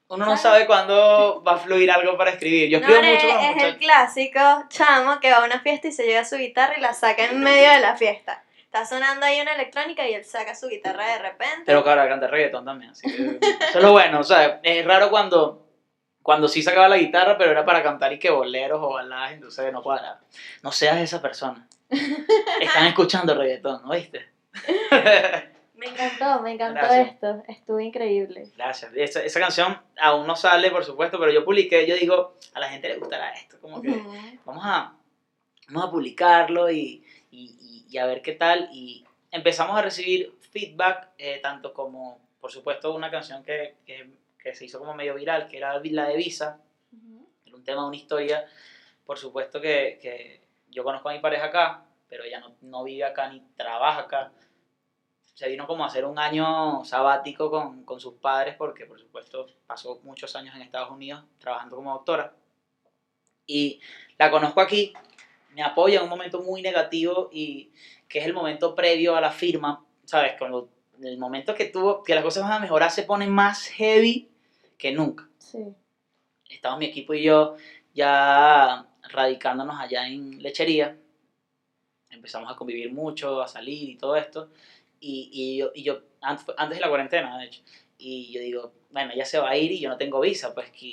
uno 0.09 0.25
no 0.25 0.37
sabe 0.37 0.65
cuándo 0.65 1.43
va 1.45 1.53
a 1.53 1.57
fluir 1.57 1.91
algo 1.91 2.17
para 2.17 2.31
escribir. 2.31 2.69
Yo 2.69 2.77
escribo 2.77 3.01
mucho 3.01 3.27
Es 3.27 3.63
el 3.63 3.77
clásico 3.77 4.39
chamo 4.69 5.19
que 5.19 5.31
va 5.31 5.37
a 5.37 5.45
una 5.45 5.59
fiesta 5.59 5.89
y 5.89 5.91
se 5.91 6.05
lleva 6.05 6.23
su 6.23 6.37
guitarra 6.37 6.75
y 6.77 6.81
la 6.81 6.93
saca 6.93 7.25
en 7.25 7.41
medio 7.41 7.69
de 7.71 7.79
la 7.79 7.95
fiesta. 7.95 8.43
Está 8.63 8.85
sonando 8.85 9.25
ahí 9.25 9.41
una 9.41 9.53
electrónica 9.53 10.07
y 10.07 10.13
él 10.13 10.23
saca 10.23 10.55
su 10.55 10.69
guitarra 10.69 11.05
de 11.07 11.19
repente. 11.19 11.63
Pero 11.65 11.83
claro, 11.83 12.07
canta 12.07 12.27
reggaetón 12.27 12.63
también. 12.63 12.91
Así 12.91 13.09
que 13.09 13.39
eso 13.65 13.79
es 13.79 13.83
lo 13.83 13.91
bueno. 13.91 14.19
O 14.19 14.23
sea, 14.23 14.61
es 14.63 14.85
raro 14.85 15.09
cuando, 15.09 15.67
cuando 16.21 16.47
sí 16.47 16.61
sacaba 16.61 16.87
la 16.87 16.97
guitarra, 16.97 17.37
pero 17.37 17.51
era 17.51 17.65
para 17.65 17.83
cantar 17.83 18.13
y 18.13 18.19
que 18.19 18.29
boleros 18.29 18.79
o 18.81 18.93
baladas, 18.93 19.33
entonces 19.33 19.73
no 19.73 19.83
cuadra. 19.83 20.19
No 20.63 20.71
seas 20.71 20.99
esa 20.99 21.21
persona. 21.21 21.67
Están 21.89 22.87
escuchando 22.87 23.35
reggaetón, 23.35 23.81
¿no 23.83 23.91
viste? 23.91 24.29
Me 25.77 25.85
encantó, 25.85 26.41
me 26.41 26.53
encantó 26.53 26.87
esto, 26.87 27.43
estuvo 27.47 27.79
increíble. 27.79 28.49
Gracias. 28.57 28.91
Esa, 28.95 29.23
esa, 29.23 29.39
canción 29.39 29.79
aún 30.01 30.25
no 30.25 30.35
sale, 30.35 30.71
por 30.71 30.83
supuesto, 30.83 31.19
pero 31.19 31.31
yo 31.31 31.45
publiqué, 31.45 31.85
yo 31.85 31.95
digo, 31.95 32.33
a 32.55 32.59
la 32.59 32.69
gente 32.69 32.89
le 32.89 32.97
gustará 32.97 33.29
esto, 33.33 33.61
como 33.61 33.79
que 33.79 33.89
vamos, 34.43 34.63
a, 34.65 34.95
vamos 35.67 35.87
a 35.87 35.91
publicarlo 35.91 36.71
y, 36.71 37.05
y, 37.29 37.85
y, 37.91 37.97
a 37.99 38.07
ver 38.07 38.23
qué 38.23 38.31
tal. 38.31 38.69
Y 38.73 39.05
empezamos 39.29 39.77
a 39.77 39.83
recibir 39.83 40.33
feedback, 40.51 41.09
eh, 41.19 41.39
tanto 41.43 41.73
como, 41.75 42.19
por 42.41 42.51
supuesto, 42.51 42.95
una 42.95 43.11
canción 43.11 43.43
que, 43.43 43.75
que, 43.85 44.09
que, 44.39 44.55
se 44.55 44.65
hizo 44.65 44.79
como 44.79 44.95
medio 44.95 45.13
viral, 45.13 45.47
que 45.47 45.57
era 45.57 45.79
la 45.79 46.07
de 46.07 46.17
Visa, 46.17 46.59
era 47.45 47.55
un 47.55 47.63
tema, 47.63 47.85
una 47.85 47.95
historia, 47.95 48.47
por 49.05 49.19
supuesto 49.19 49.61
que, 49.61 49.99
que 50.01 50.41
yo 50.69 50.83
conozco 50.83 51.09
a 51.09 51.13
mi 51.13 51.19
pareja 51.19 51.45
acá, 51.45 51.85
pero 52.09 52.23
ella 52.23 52.39
no, 52.39 52.55
no 52.61 52.83
vive 52.83 53.03
acá 53.03 53.29
ni 53.29 53.41
trabaja 53.55 54.01
acá. 54.01 54.31
Se 55.37 55.47
vino 55.47 55.67
como 55.67 55.83
a 55.83 55.87
hacer 55.87 56.03
un 56.03 56.17
año 56.17 56.83
sabático 56.83 57.51
con, 57.51 57.83
con 57.83 57.99
sus 57.99 58.15
padres 58.15 58.55
porque, 58.57 58.87
por 58.87 58.99
supuesto, 58.99 59.45
pasó 59.67 59.99
muchos 60.01 60.35
años 60.35 60.55
en 60.55 60.63
Estados 60.63 60.89
Unidos 60.89 61.25
trabajando 61.37 61.75
como 61.75 61.93
doctora. 61.93 62.33
Y 63.45 63.79
la 64.17 64.31
conozco 64.31 64.61
aquí, 64.61 64.93
me 65.53 65.61
apoya 65.61 65.99
en 65.99 66.05
un 66.05 66.09
momento 66.09 66.41
muy 66.41 66.63
negativo 66.63 67.29
y 67.31 67.71
que 68.09 68.17
es 68.17 68.25
el 68.25 68.33
momento 68.33 68.73
previo 68.73 69.15
a 69.15 69.21
la 69.21 69.29
firma, 69.29 69.85
¿sabes? 70.05 70.33
Cuando 70.39 70.69
el 71.03 71.19
momento 71.19 71.53
que 71.53 71.65
tuvo, 71.65 72.01
que 72.01 72.15
las 72.15 72.23
cosas 72.23 72.41
van 72.41 72.53
a 72.53 72.59
mejorar 72.59 72.89
se 72.89 73.03
ponen 73.03 73.29
más 73.29 73.67
heavy 73.67 74.31
que 74.75 74.91
nunca. 74.91 75.29
Sí. 75.37 75.59
Estaba 76.49 76.77
mi 76.77 76.85
equipo 76.85 77.13
y 77.13 77.21
yo 77.21 77.57
ya 77.93 78.87
radicándonos 79.03 79.79
allá 79.79 80.07
en 80.07 80.41
lechería. 80.41 80.97
Empezamos 82.09 82.51
a 82.51 82.55
convivir 82.55 82.91
mucho, 82.91 83.39
a 83.39 83.47
salir 83.47 83.91
y 83.91 83.97
todo 83.97 84.15
esto. 84.15 84.49
Y, 84.99 85.29
y 85.31 85.57
yo, 85.57 85.71
y 85.73 85.83
yo 85.83 86.01
antes, 86.21 86.45
antes 86.57 86.77
de 86.77 86.81
la 86.81 86.89
cuarentena, 86.89 87.37
de 87.37 87.45
hecho, 87.45 87.61
y 87.97 88.31
yo 88.31 88.41
digo, 88.41 88.71
bueno, 88.89 89.11
ella 89.11 89.25
se 89.25 89.39
va 89.39 89.49
a 89.49 89.57
ir 89.57 89.71
y 89.71 89.79
yo 89.79 89.89
no 89.89 89.97
tengo 89.97 90.19
visa, 90.19 90.53
pues, 90.53 90.69
y, 90.79 90.87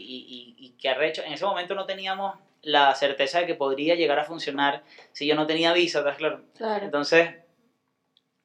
y, 0.59 0.64
y 0.64 0.71
qué 0.81 0.88
arrecho. 0.90 1.23
En 1.23 1.33
ese 1.33 1.45
momento 1.45 1.75
no 1.75 1.87
teníamos 1.87 2.38
la 2.62 2.95
certeza 2.95 3.40
de 3.40 3.47
que 3.47 3.55
podría 3.55 3.95
llegar 3.95 4.19
a 4.19 4.25
funcionar 4.25 4.83
si 5.12 5.27
yo 5.27 5.35
no 5.35 5.47
tenía 5.47 5.73
visa, 5.73 5.99
¿estás 5.99 6.17
claro? 6.17 6.43
Claro. 6.57 6.85
Entonces, 6.85 7.35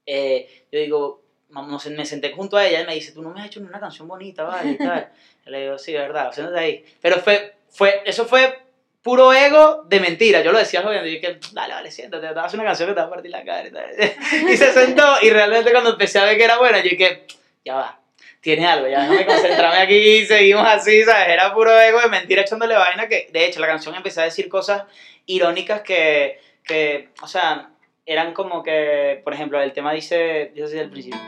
eh, 0.05 0.47
yo 0.71 0.79
digo, 0.79 1.21
me 1.49 2.05
senté 2.05 2.31
junto 2.31 2.57
a 2.57 2.67
ella 2.67 2.81
y 2.81 2.85
me 2.85 2.95
dice, 2.95 3.11
tú 3.11 3.21
no 3.21 3.31
me 3.31 3.41
has 3.41 3.47
hecho 3.47 3.59
ni 3.59 3.67
una 3.67 3.79
canción 3.79 4.07
bonita, 4.07 4.43
¿vale? 4.43 4.71
Y 4.71 4.77
tal. 4.77 5.09
Le 5.45 5.61
digo, 5.63 5.77
sí, 5.77 5.93
de 5.93 5.99
verdad, 5.99 6.31
siéntate 6.31 6.59
ahí. 6.59 6.83
Pero 7.01 7.17
fue, 7.19 7.55
fue, 7.69 8.01
eso 8.05 8.25
fue 8.25 8.59
puro 9.01 9.33
ego 9.33 9.83
de 9.87 9.99
mentira. 9.99 10.41
Yo 10.41 10.51
lo 10.51 10.59
decía 10.59 10.81
jodiendo, 10.81 11.07
y 11.07 11.15
dije, 11.15 11.39
dale, 11.53 11.73
vale, 11.73 11.91
siéntate, 11.91 12.27
te 12.27 12.33
vas 12.33 12.43
a 12.43 12.47
hacer 12.47 12.59
una 12.59 12.69
canción 12.69 12.89
que 12.89 12.95
te 12.95 13.01
va 13.01 13.07
a 13.07 13.09
partir 13.09 13.31
la 13.31 13.43
cara 13.43 13.69
y 14.51 14.57
se 14.57 14.73
sentó, 14.73 15.03
y 15.21 15.29
realmente 15.29 15.71
cuando 15.71 15.91
empecé 15.91 16.19
a 16.19 16.25
ver 16.25 16.37
que 16.37 16.43
era 16.43 16.57
buena, 16.57 16.77
yo 16.79 16.89
dije, 16.89 17.25
ya 17.63 17.75
va, 17.75 17.99
tiene 18.41 18.67
algo, 18.67 18.87
ya 18.87 19.01
déjame 19.01 19.25
concentrarme 19.25 19.77
aquí 19.79 20.25
seguimos 20.25 20.67
así, 20.67 21.03
¿sabes? 21.03 21.29
Era 21.29 21.53
puro 21.53 21.79
ego 21.79 21.99
de 22.01 22.09
mentira 22.09 22.41
echándole 22.41 22.75
vaina 22.75 23.07
que, 23.07 23.29
de 23.31 23.45
hecho, 23.45 23.59
la 23.59 23.67
canción 23.67 23.95
empecé 23.95 24.21
a 24.21 24.25
decir 24.25 24.49
cosas 24.49 24.83
irónicas 25.25 25.81
que, 25.81 26.39
que 26.63 27.09
o 27.21 27.27
sea, 27.27 27.69
eran 28.05 28.33
como 28.33 28.63
que, 28.63 29.21
por 29.23 29.33
ejemplo, 29.33 29.61
el 29.61 29.73
tema 29.73 29.93
dice, 29.93 30.51
dice 30.53 30.65
así 30.65 30.75
del 30.75 30.89
principio. 30.89 31.19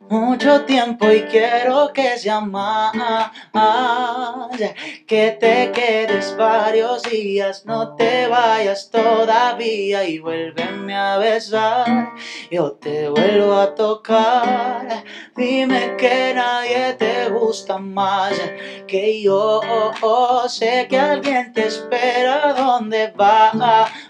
Mucho 0.00 0.64
tiempo 0.64 1.10
y 1.10 1.22
quiero 1.22 1.92
que 1.92 2.16
sea 2.16 2.40
más, 2.40 2.92
que 5.06 5.36
te 5.40 5.72
quedes 5.72 6.36
varios 6.36 7.02
días, 7.02 7.64
no 7.64 7.96
te 7.96 8.28
vayas 8.28 8.88
todavía 8.90 10.04
y 10.04 10.18
vuélveme 10.20 10.94
a 10.94 11.16
besar, 11.16 12.12
yo 12.50 12.72
te 12.72 13.08
vuelvo 13.08 13.54
a 13.54 13.74
tocar, 13.74 15.02
dime 15.34 15.96
que 15.96 16.32
nadie 16.34 16.92
te 16.94 17.28
gusta 17.30 17.78
más 17.78 18.34
que 18.86 19.22
yo, 19.22 19.60
sé 20.48 20.86
que 20.88 20.98
alguien 20.98 21.52
te 21.52 21.66
espera 21.66 22.52
donde 22.52 23.08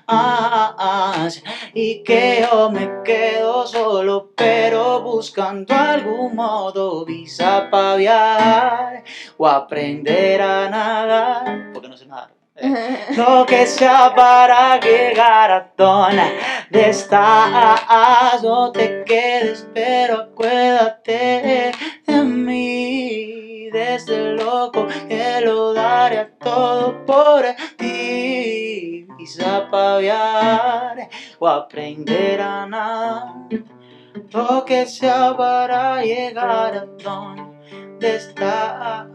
vas 0.06 1.42
y 1.74 2.02
que 2.02 2.46
yo 2.48 2.70
me 2.70 3.02
quedo 3.04 3.66
solo 3.66 4.32
pero 4.36 5.00
buscando 5.00 5.74
algún 5.74 6.36
modo 6.36 7.04
visa 7.04 7.68
para 7.70 7.96
viajar 7.96 9.04
o 9.36 9.46
aprender 9.46 10.40
a 10.40 10.68
nadar. 10.68 11.72
Porque 11.72 11.88
no 11.88 11.96
sé 11.96 12.06
nadar. 12.06 12.36
Lo 13.16 13.44
que 13.44 13.66
sea 13.66 14.14
para 14.14 14.80
llegar 14.80 15.50
a 15.50 15.72
zona 15.76 16.30
de 16.70 16.88
estás 16.88 18.42
no 18.42 18.72
te 18.72 19.04
quedes 19.04 19.68
pero 19.74 20.20
acuérdate 20.22 21.72
de 22.06 22.22
mí. 22.22 23.68
Desde 23.70 24.32
loco 24.32 24.86
que 25.08 25.40
lo 25.42 25.74
daré 25.74 26.30
todo 26.38 27.04
por 27.04 27.44
ti 27.76 29.05
para 29.70 29.98
viajar 29.98 31.08
o 31.38 31.48
aprender 31.48 32.40
a 32.40 32.66
nadar. 32.66 33.34
Lo 34.32 34.64
que 34.64 34.86
sea 34.86 35.36
para 35.36 36.02
llegar 36.02 36.74
a 36.74 36.86
donde 36.86 38.16
estás 38.16 39.06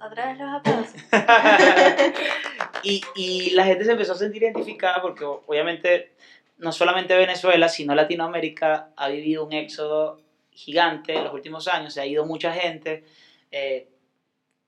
Otra 0.00 0.28
vez 0.28 0.38
los 0.38 0.54
aplausos. 0.54 1.00
y, 2.82 3.02
y 3.16 3.50
la 3.50 3.64
gente 3.64 3.84
se 3.84 3.92
empezó 3.92 4.12
a 4.12 4.16
sentir 4.16 4.42
identificada 4.42 5.00
porque 5.00 5.24
obviamente 5.24 6.14
no 6.58 6.72
solamente 6.72 7.16
Venezuela, 7.16 7.68
sino 7.68 7.94
Latinoamérica 7.94 8.90
ha 8.96 9.08
vivido 9.08 9.44
un 9.44 9.52
éxodo 9.52 10.20
gigante 10.50 11.14
en 11.14 11.24
los 11.24 11.34
últimos 11.34 11.66
años, 11.68 11.92
se 11.94 12.00
ha 12.00 12.06
ido 12.06 12.24
mucha 12.24 12.52
gente, 12.52 13.04
eh, 13.50 13.88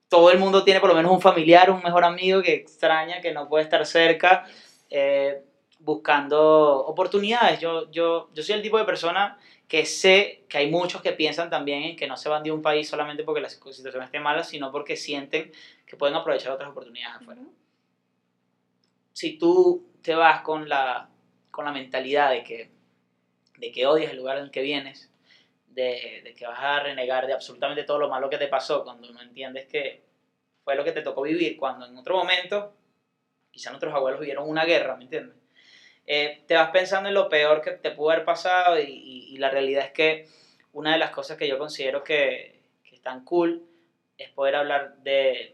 todo 0.09 0.31
el 0.31 0.39
mundo 0.39 0.63
tiene 0.63 0.79
por 0.79 0.89
lo 0.89 0.95
menos 0.95 1.11
un 1.11 1.21
familiar, 1.21 1.69
un 1.69 1.83
mejor 1.83 2.03
amigo 2.03 2.41
que 2.41 2.53
extraña, 2.53 3.21
que 3.21 3.31
no 3.33 3.47
puede 3.47 3.63
estar 3.63 3.85
cerca, 3.85 4.45
eh, 4.89 5.41
buscando 5.79 6.85
oportunidades. 6.85 7.59
Yo, 7.59 7.91
yo, 7.91 8.29
yo 8.33 8.43
soy 8.43 8.55
el 8.55 8.61
tipo 8.61 8.77
de 8.77 8.85
persona 8.85 9.37
que 9.67 9.85
sé 9.85 10.45
que 10.47 10.59
hay 10.59 10.71
muchos 10.71 11.01
que 11.01 11.11
piensan 11.11 11.49
también 11.49 11.83
en 11.83 11.95
que 11.97 12.07
no 12.07 12.15
se 12.15 12.29
van 12.29 12.43
de 12.43 12.51
un 12.51 12.61
país 12.61 12.87
solamente 12.87 13.23
porque 13.23 13.41
la 13.41 13.49
situación 13.49 14.03
esté 14.03 14.19
mala, 14.19 14.43
sino 14.43 14.71
porque 14.71 14.95
sienten 14.95 15.51
que 15.85 15.97
pueden 15.97 16.15
aprovechar 16.15 16.53
otras 16.53 16.69
oportunidades 16.69 17.17
afuera. 17.17 17.41
Si 19.11 19.37
tú 19.37 19.85
te 20.01 20.15
vas 20.15 20.41
con 20.41 20.69
la, 20.69 21.09
con 21.51 21.65
la 21.65 21.71
mentalidad 21.73 22.31
de 22.31 22.43
que, 22.43 22.71
de 23.57 23.71
que 23.71 23.85
odias 23.85 24.11
el 24.11 24.17
lugar 24.17 24.37
en 24.37 24.45
el 24.45 24.51
que 24.51 24.61
vienes, 24.61 25.11
de, 25.77 26.21
de, 26.23 26.33
que 26.33 26.45
vas 26.47 26.59
a 26.59 26.79
renegar 26.79 27.27
de 27.27 27.33
absolutamente 27.33 27.83
todo 27.83 27.99
lo 27.99 28.09
malo 28.09 28.29
que 28.29 28.39
te 28.39 28.47
pasó 28.47 28.83
cuando 28.83 29.11
no 29.11 29.21
entiendes 29.21 29.67
que 29.67 30.01
fue 30.63 30.75
lo 30.75 30.83
que 30.83 30.91
te 30.91 31.03
tocó 31.03 31.21
vivir, 31.21 31.55
cuando 31.55 31.85
en 31.85 31.95
otro 31.95 32.17
momento, 32.17 32.73
quizá 33.51 33.69
nuestros 33.69 33.93
abuelos 33.93 34.19
vivieron 34.19 34.49
una 34.49 34.65
guerra, 34.65 34.95
¿me 34.95 35.03
entiendes? 35.03 35.37
Eh, 36.07 36.41
te 36.47 36.55
vas 36.55 36.71
pensando 36.71 37.09
en 37.09 37.15
lo 37.15 37.29
peor 37.29 37.61
que 37.61 37.71
te 37.71 37.91
pudo 37.91 38.09
haber 38.11 38.25
pasado 38.25 38.79
y, 38.79 38.85
y, 38.85 39.33
y, 39.33 39.37
la 39.37 39.49
realidad 39.49 39.85
es 39.85 39.91
que 39.91 40.25
una 40.73 40.93
de 40.93 40.97
las 40.97 41.11
cosas 41.11 41.37
que 41.37 41.47
yo 41.47 41.57
considero 41.57 42.03
que, 42.03 42.59
que 42.83 42.95
están 42.95 43.23
cool 43.23 43.61
es 44.17 44.29
poder 44.31 44.55
hablar 44.55 44.95
de, 44.97 45.53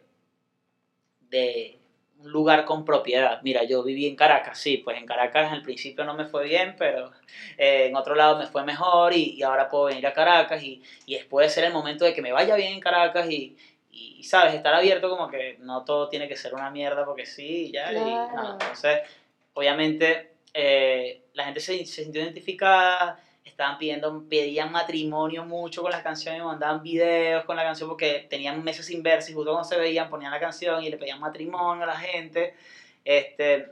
de 1.19 1.77
un 2.23 2.31
lugar 2.31 2.65
con 2.65 2.85
propiedad. 2.85 3.39
Mira, 3.43 3.63
yo 3.63 3.83
viví 3.83 4.07
en 4.07 4.15
Caracas, 4.15 4.57
sí, 4.57 4.77
pues 4.77 4.97
en 4.97 5.05
Caracas 5.05 5.51
al 5.51 5.61
principio 5.61 6.05
no 6.05 6.13
me 6.13 6.25
fue 6.25 6.45
bien, 6.45 6.75
pero 6.77 7.11
eh, 7.57 7.87
en 7.87 7.95
otro 7.95 8.15
lado 8.15 8.37
me 8.37 8.47
fue 8.47 8.63
mejor 8.63 9.13
y, 9.13 9.35
y, 9.37 9.43
ahora 9.43 9.69
puedo 9.69 9.85
venir 9.85 10.07
a 10.07 10.13
Caracas 10.13 10.63
y, 10.63 10.81
y 11.05 11.17
puede 11.25 11.49
ser 11.49 11.65
el 11.65 11.73
momento 11.73 12.05
de 12.05 12.13
que 12.13 12.21
me 12.21 12.31
vaya 12.31 12.55
bien 12.55 12.73
en 12.73 12.79
Caracas 12.79 13.29
y, 13.29 13.57
y, 13.91 14.23
sabes, 14.23 14.53
estar 14.53 14.73
abierto 14.73 15.09
como 15.09 15.29
que 15.29 15.57
no 15.59 15.83
todo 15.83 16.09
tiene 16.09 16.27
que 16.27 16.35
ser 16.35 16.53
una 16.53 16.69
mierda 16.69 17.05
porque 17.05 17.25
sí, 17.25 17.71
ya, 17.71 17.89
Claro. 17.89 18.07
y 18.07 18.35
no, 18.35 18.51
entonces, 18.53 19.01
obviamente, 19.53 20.31
eh, 20.53 21.21
la 21.33 21.45
gente 21.45 21.59
se, 21.59 21.85
se 21.85 22.03
sintió 22.03 22.21
identificada, 22.21 23.19
estaban 23.43 23.77
pidiendo, 23.77 24.23
pedían 24.29 24.71
matrimonio 24.71 25.45
mucho 25.45 25.81
con 25.81 25.91
las 25.91 26.01
canciones, 26.01 26.41
me 26.41 26.47
mandaban 26.47 26.81
videos 26.81 27.43
con 27.45 27.55
la 27.55 27.63
canción 27.63 27.89
porque 27.89 28.25
tenían 28.29 28.63
meses 28.63 28.85
sin 28.85 29.03
verse 29.03 29.31
y 29.31 29.35
justo 29.35 29.51
cuando 29.51 29.67
se 29.67 29.77
veían 29.77 30.09
ponían 30.09 30.31
la 30.31 30.39
canción 30.39 30.83
y 30.83 30.89
le 30.89 30.97
pedían 30.97 31.19
matrimonio 31.19 31.83
a 31.83 31.87
la 31.87 31.97
gente. 31.97 32.55
Este, 33.03 33.67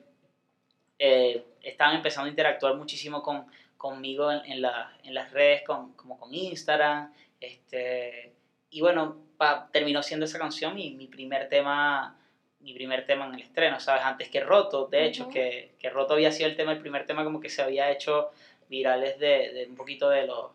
eh, 1.00 1.44
estaban 1.62 1.96
empezando 1.96 2.28
a 2.28 2.30
interactuar 2.30 2.76
muchísimo 2.76 3.22
con, 3.22 3.46
conmigo 3.78 4.32
en, 4.32 4.42
en, 4.46 4.62
la, 4.62 4.94
en 5.04 5.14
las 5.14 5.32
redes, 5.32 5.64
con, 5.66 5.94
como 5.94 6.20
con 6.20 6.34
Instagram. 6.34 7.14
Este, 7.40 8.34
y 8.70 8.82
bueno, 8.82 9.18
pa, 9.38 9.70
terminó 9.72 10.04
siendo 10.04 10.26
esa 10.26 10.38
canción 10.38 10.76
mi, 10.76 10.92
mi 10.92 11.08
primer 11.08 11.50
tema 11.50 12.18
mi 12.64 12.74
primer 12.74 13.06
tema 13.06 13.26
en 13.26 13.34
el 13.34 13.42
estreno, 13.42 13.80
¿sabes? 13.80 14.04
Antes 14.04 14.30
que 14.30 14.40
Roto, 14.40 14.86
de 14.86 15.06
hecho, 15.06 15.24
uh 15.24 15.28
-huh. 15.30 15.34
que, 15.34 15.72
que 15.80 15.90
Roto 15.90 16.14
había 16.14 16.32
sido 16.32 16.48
el 16.48 16.56
tema, 16.56 16.72
el 16.72 16.80
primer 16.80 17.06
tema 17.06 17.24
como 17.24 17.40
que 17.40 17.50
se 17.50 17.62
había 17.62 17.90
hecho 17.92 18.30
virales 18.72 19.20
de, 19.20 19.52
de 19.54 19.68
un 19.70 19.76
poquito 19.76 20.10
de, 20.10 20.26
lo, 20.26 20.52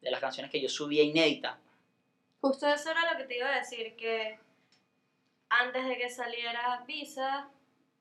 de 0.00 0.10
las 0.10 0.20
canciones 0.20 0.50
que 0.50 0.60
yo 0.60 0.70
subía 0.70 1.02
inédita. 1.02 1.58
Justo 2.40 2.66
eso 2.66 2.90
era 2.90 3.12
lo 3.12 3.18
que 3.18 3.24
te 3.24 3.36
iba 3.36 3.48
a 3.48 3.58
decir, 3.58 3.94
que 3.96 4.38
antes 5.50 5.86
de 5.86 5.98
que 5.98 6.08
saliera 6.08 6.82
Visa, 6.86 7.50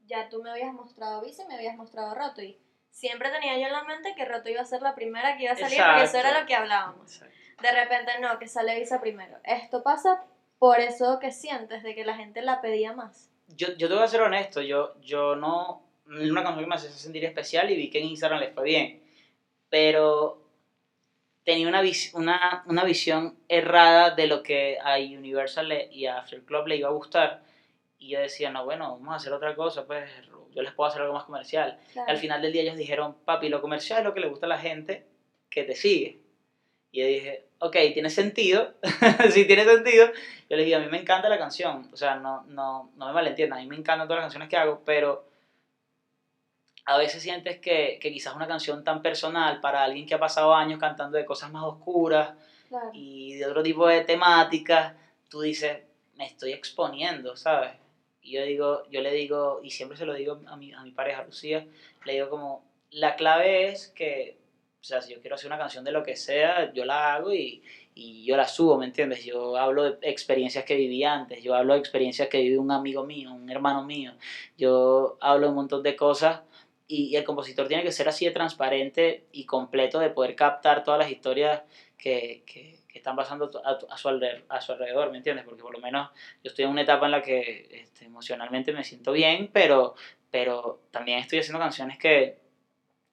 ya 0.06 0.30
tú 0.30 0.42
me 0.42 0.52
habías 0.52 0.74
mostrado 0.74 1.22
Visa 1.22 1.44
y 1.44 1.48
me 1.48 1.56
habías 1.56 1.76
mostrado 1.76 2.16
Roto, 2.16 2.42
y 2.42 2.58
siempre 2.92 3.30
tenía 3.32 3.58
yo 3.58 3.66
en 3.66 3.74
la 3.74 3.84
mente 3.84 4.14
que 4.16 4.24
Roto 4.24 4.50
iba 4.50 4.62
a 4.62 4.66
ser 4.66 4.82
la 4.82 4.96
primera 4.96 5.36
que 5.36 5.44
iba 5.44 5.52
a 5.52 5.58
salir, 5.58 5.74
Exacto. 5.74 5.92
porque 5.92 6.06
eso 6.06 6.18
era 6.18 6.40
lo 6.40 6.48
que 6.48 6.56
hablábamos. 6.56 7.12
Exacto. 7.12 7.36
De 7.62 7.72
repente 7.72 8.20
no, 8.22 8.40
que 8.40 8.48
sale 8.48 8.80
Visa 8.80 9.02
primero. 9.02 9.38
Esto 9.44 9.84
pasa 9.84 10.24
por 10.60 10.80
eso 10.80 11.20
que 11.20 11.32
sientes, 11.32 11.84
de 11.84 11.96
que 11.96 12.06
la 12.06 12.16
gente 12.16 12.42
la 12.42 12.62
pedía 12.62 12.94
más 12.94 13.30
yo, 13.48 13.68
yo 13.78 13.88
te 13.88 13.94
voy 13.94 14.04
a 14.04 14.08
ser 14.08 14.22
honesto, 14.22 14.62
yo, 14.62 15.00
yo 15.02 15.36
no, 15.36 15.84
una 16.08 16.44
canción 16.44 16.64
que 16.64 16.70
me 16.70 16.76
hace 16.76 16.90
sentir 16.90 17.26
especial 17.26 17.70
y 17.70 17.76
vi 17.76 17.90
que 17.90 18.00
en 18.00 18.06
Instagram 18.06 18.40
les 18.40 18.54
fue 18.54 18.64
bien, 18.64 19.02
pero 19.70 20.42
tenía 21.44 21.68
una, 21.68 21.82
vis, 21.82 22.14
una, 22.14 22.64
una 22.68 22.84
visión 22.84 23.38
errada 23.48 24.12
de 24.12 24.28
lo 24.28 24.44
que 24.44 24.78
a 24.84 24.98
Universal 24.98 25.72
y 25.92 26.06
a 26.08 26.18
After 26.18 26.44
Club 26.44 26.68
le 26.68 26.78
iba 26.78 26.90
a 26.90 26.94
gustar 26.94 27.44
Y 28.00 28.10
yo 28.10 28.20
decía, 28.20 28.50
no, 28.50 28.66
bueno, 28.66 28.98
vamos 28.98 29.14
a 29.14 29.18
hacer 29.18 29.32
otra 29.32 29.56
cosa, 29.56 29.86
pues 29.86 30.10
yo 30.54 30.62
les 30.62 30.74
puedo 30.74 30.90
hacer 30.90 31.02
algo 31.02 31.14
más 31.14 31.26
comercial. 31.26 31.80
Claro. 31.94 32.10
Al 32.10 32.18
final 32.18 32.42
del 32.42 32.52
día 32.52 32.64
ellos 32.64 32.78
dijeron, 32.78 33.16
papi, 33.26 33.50
lo 33.50 33.62
comercial 33.62 34.00
es 34.00 34.06
lo 34.06 34.14
que 34.14 34.22
le 34.22 34.30
gusta 34.30 34.46
a 34.46 34.50
la 34.50 34.58
gente 34.58 35.06
que 35.50 35.64
te 35.64 35.76
sigue. 35.76 36.22
Y 36.92 37.02
yo 37.02 37.08
dije, 37.08 37.46
ok, 37.60 37.76
tiene 37.94 38.10
sentido, 38.10 38.74
sí 39.32 39.46
tiene 39.46 39.66
sentido. 39.66 40.08
Yo 40.50 40.56
les 40.58 40.66
dije, 40.66 40.76
a 40.76 40.80
mí 40.80 40.88
me 40.88 41.00
encanta 41.00 41.30
la 41.30 41.38
canción, 41.38 41.90
o 41.92 41.98
sea, 41.98 42.16
no, 42.16 42.44
no, 42.48 42.92
no 42.96 43.08
me 43.08 43.14
malentiendan, 43.14 43.60
a 43.60 43.62
mí 43.62 43.68
me 43.68 43.76
encantan 43.76 44.08
todas 44.08 44.22
las 44.22 44.26
canciones 44.26 44.50
que 44.50 44.58
hago, 44.58 44.82
pero 44.86 45.28
a 46.86 46.98
veces 46.98 47.22
sientes 47.24 47.60
que, 47.60 47.98
que 48.00 48.12
quizás 48.12 48.36
una 48.36 48.48
canción 48.48 48.84
tan 48.84 49.02
personal 49.02 49.60
para 49.60 49.84
alguien 49.84 50.06
que 50.06 50.14
ha 50.14 50.20
pasado 50.20 50.54
años 50.54 50.80
cantando 50.80 51.18
de 51.18 51.26
cosas 51.26 51.52
más 51.52 51.64
oscuras 51.64 52.34
Claro. 52.70 52.90
y 52.94 53.36
de 53.36 53.46
otro 53.46 53.62
tipo 53.62 53.86
de 53.88 54.02
temáticas, 54.02 54.94
tú 55.30 55.42
dices, 55.42 55.82
me 56.16 56.26
estoy 56.26 56.52
exponiendo, 56.52 57.36
¿sabes? 57.36 57.72
Y 58.22 58.32
yo 58.32 58.44
digo, 58.44 58.84
yo 58.90 59.02
le 59.02 59.12
digo, 59.14 59.60
y 59.62 59.70
siempre 59.70 59.98
se 59.98 60.06
lo 60.06 60.14
digo 60.14 60.40
a 60.48 60.56
mi, 60.56 60.74
a 60.74 60.82
mi 60.82 60.92
pareja, 60.92 61.24
Lucía, 61.24 61.64
le 62.06 62.14
digo 62.14 62.30
como, 62.30 62.64
la 62.90 63.16
clave 63.16 63.68
es 63.68 63.88
que, 63.90 64.36
o 64.82 64.84
sea, 64.84 65.02
si 65.02 65.14
yo 65.14 65.22
quiero 65.22 65.36
hacer 65.36 65.48
una 65.48 65.60
canción 65.60 65.84
de 65.84 65.92
lo 65.92 66.04
que 66.04 66.16
sea, 66.16 66.72
yo 66.74 66.86
la 66.86 67.14
hago 67.14 67.32
y, 67.34 67.62
y 67.94 68.26
yo 68.26 68.36
la 68.36 68.48
subo, 68.48 68.78
¿me 68.78 68.86
entiendes? 68.88 69.24
Yo 69.24 69.58
hablo 69.58 69.84
de 69.84 69.98
experiencias 70.10 70.66
que 70.66 70.76
viví 70.76 71.04
antes, 71.04 71.42
yo 71.44 71.54
hablo 71.54 71.74
de 71.74 71.80
experiencias 71.80 72.28
que 72.30 72.42
vivió 72.42 72.62
un 72.62 72.72
amigo 72.72 73.04
mío, 73.04 73.32
un 73.32 73.50
hermano 73.50 73.84
mío, 73.84 74.14
yo 74.58 75.18
hablo 75.20 75.46
de 75.46 75.50
un 75.50 75.56
montón 75.56 75.84
de 75.84 75.96
cosas 75.96 76.42
y, 76.88 77.08
y 77.08 77.16
el 77.16 77.24
compositor 77.24 77.68
tiene 77.68 77.84
que 77.84 77.92
ser 77.92 78.08
así 78.08 78.26
de 78.26 78.32
transparente 78.32 79.26
y 79.32 79.46
completo 79.46 80.00
de 80.00 80.10
poder 80.10 80.36
captar 80.36 80.84
todas 80.84 81.00
las 81.00 81.12
historias 81.12 81.64
que, 81.98 82.44
que, 82.46 82.80
que 82.88 82.98
están 82.98 83.16
pasando 83.16 83.50
a, 83.64 83.78
a 83.94 83.98
su 83.98 84.08
alrededor, 84.10 84.44
a 84.50 84.62
su 84.62 84.72
alrededor, 84.72 85.12
¿me 85.12 85.18
entiendes? 85.18 85.46
Porque 85.46 85.62
por 85.64 85.74
lo 85.74 85.80
menos 85.80 86.10
yo 86.44 86.50
estoy 86.50 86.66
en 86.66 86.72
una 86.72 86.82
etapa 86.82 87.06
en 87.06 87.12
la 87.12 87.22
que 87.22 87.68
este, 87.72 88.06
emocionalmente 88.06 88.74
me 88.74 88.84
siento 88.84 89.12
bien, 89.12 89.50
pero, 89.52 89.96
pero 90.30 90.82
también 90.92 91.20
estoy 91.20 91.40
haciendo 91.40 91.60
canciones 91.60 91.98
que, 91.98 92.38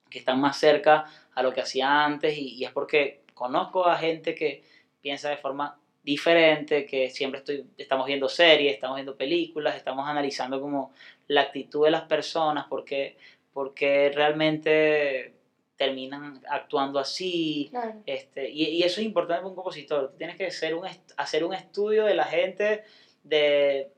que 0.09 0.19
están 0.19 0.39
más 0.39 0.57
cerca 0.57 1.05
a 1.33 1.43
lo 1.43 1.53
que 1.53 1.61
hacía 1.61 2.05
antes 2.05 2.37
y, 2.37 2.55
y 2.55 2.65
es 2.65 2.71
porque 2.71 3.23
conozco 3.33 3.85
a 3.87 3.97
gente 3.97 4.35
que 4.35 4.63
piensa 5.01 5.29
de 5.29 5.37
forma 5.37 5.79
diferente, 6.03 6.85
que 6.85 7.09
siempre 7.09 7.39
estoy, 7.39 7.65
estamos 7.77 8.05
viendo 8.07 8.27
series, 8.27 8.73
estamos 8.73 8.95
viendo 8.95 9.15
películas, 9.15 9.75
estamos 9.75 10.07
analizando 10.07 10.59
como 10.59 10.93
la 11.27 11.41
actitud 11.41 11.85
de 11.85 11.91
las 11.91 12.03
personas, 12.03 12.65
porque, 12.69 13.17
porque 13.53 14.11
realmente 14.13 15.33
terminan 15.75 16.41
actuando 16.49 16.99
así, 16.99 17.67
Claro. 17.69 18.01
este, 18.05 18.49
y, 18.49 18.65
y 18.65 18.83
eso 18.83 18.99
es 19.01 19.05
importante 19.05 19.39
para 19.41 19.49
un 19.49 19.55
compositor. 19.55 20.09
Tú 20.11 20.17
tienes 20.17 20.37
que 20.37 20.47
hacer 20.47 20.73
un, 20.75 20.87
hacer 21.17 21.43
un 21.43 21.53
estudio 21.53 22.05
de 22.05 22.13
la 22.13 22.25
gente, 22.25 22.81
de, 23.23 23.89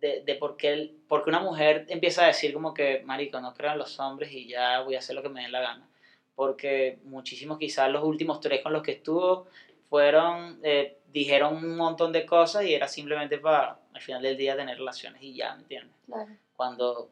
de, 0.00 0.20
de 0.20 0.34
por, 0.36 0.56
qué, 0.56 0.72
el- 0.72 0.92
por 1.08 1.22
qué 1.24 1.30
una 1.30 1.40
mujer 1.40 1.84
empieza 1.88 2.24
a 2.24 2.26
decir 2.28 2.52
como 2.52 2.72
que, 2.74 3.00
marico, 3.04 3.40
no 3.40 3.52
creo 3.54 3.72
en 3.72 3.78
los 3.78 3.98
hombres 3.98 4.30
y 4.32 4.46
ya 4.46 4.80
voy 4.80 4.94
a 4.94 4.98
hacer 4.98 5.14
lo 5.16 5.22
que 5.22 5.28
me 5.28 5.42
dé 5.42 5.48
la 5.48 5.60
gana. 5.60 5.88
Porque 6.34 6.96
muchísimos, 7.02 7.58
quizás 7.58 7.90
los 7.90 8.04
últimos 8.04 8.38
tres 8.40 8.62
con 8.62 8.72
los 8.72 8.82
que 8.82 8.92
estuvo, 8.92 9.46
fueron, 9.88 10.60
eh, 10.62 10.94
dijeron 11.06 11.56
un 11.56 11.76
montón 11.76 12.12
de 12.12 12.24
cosas 12.26 12.64
y 12.64 12.74
era 12.74 12.86
simplemente 12.86 13.38
para, 13.38 13.76
al 13.92 14.00
final 14.00 14.22
del 14.22 14.36
día, 14.36 14.54
tener 14.54 14.76
relaciones 14.78 15.20
y 15.22 15.34
ya, 15.34 15.54
¿me 15.54 15.62
entiendes? 15.62 15.94
Claro. 16.06 16.30
cuando 16.54 17.08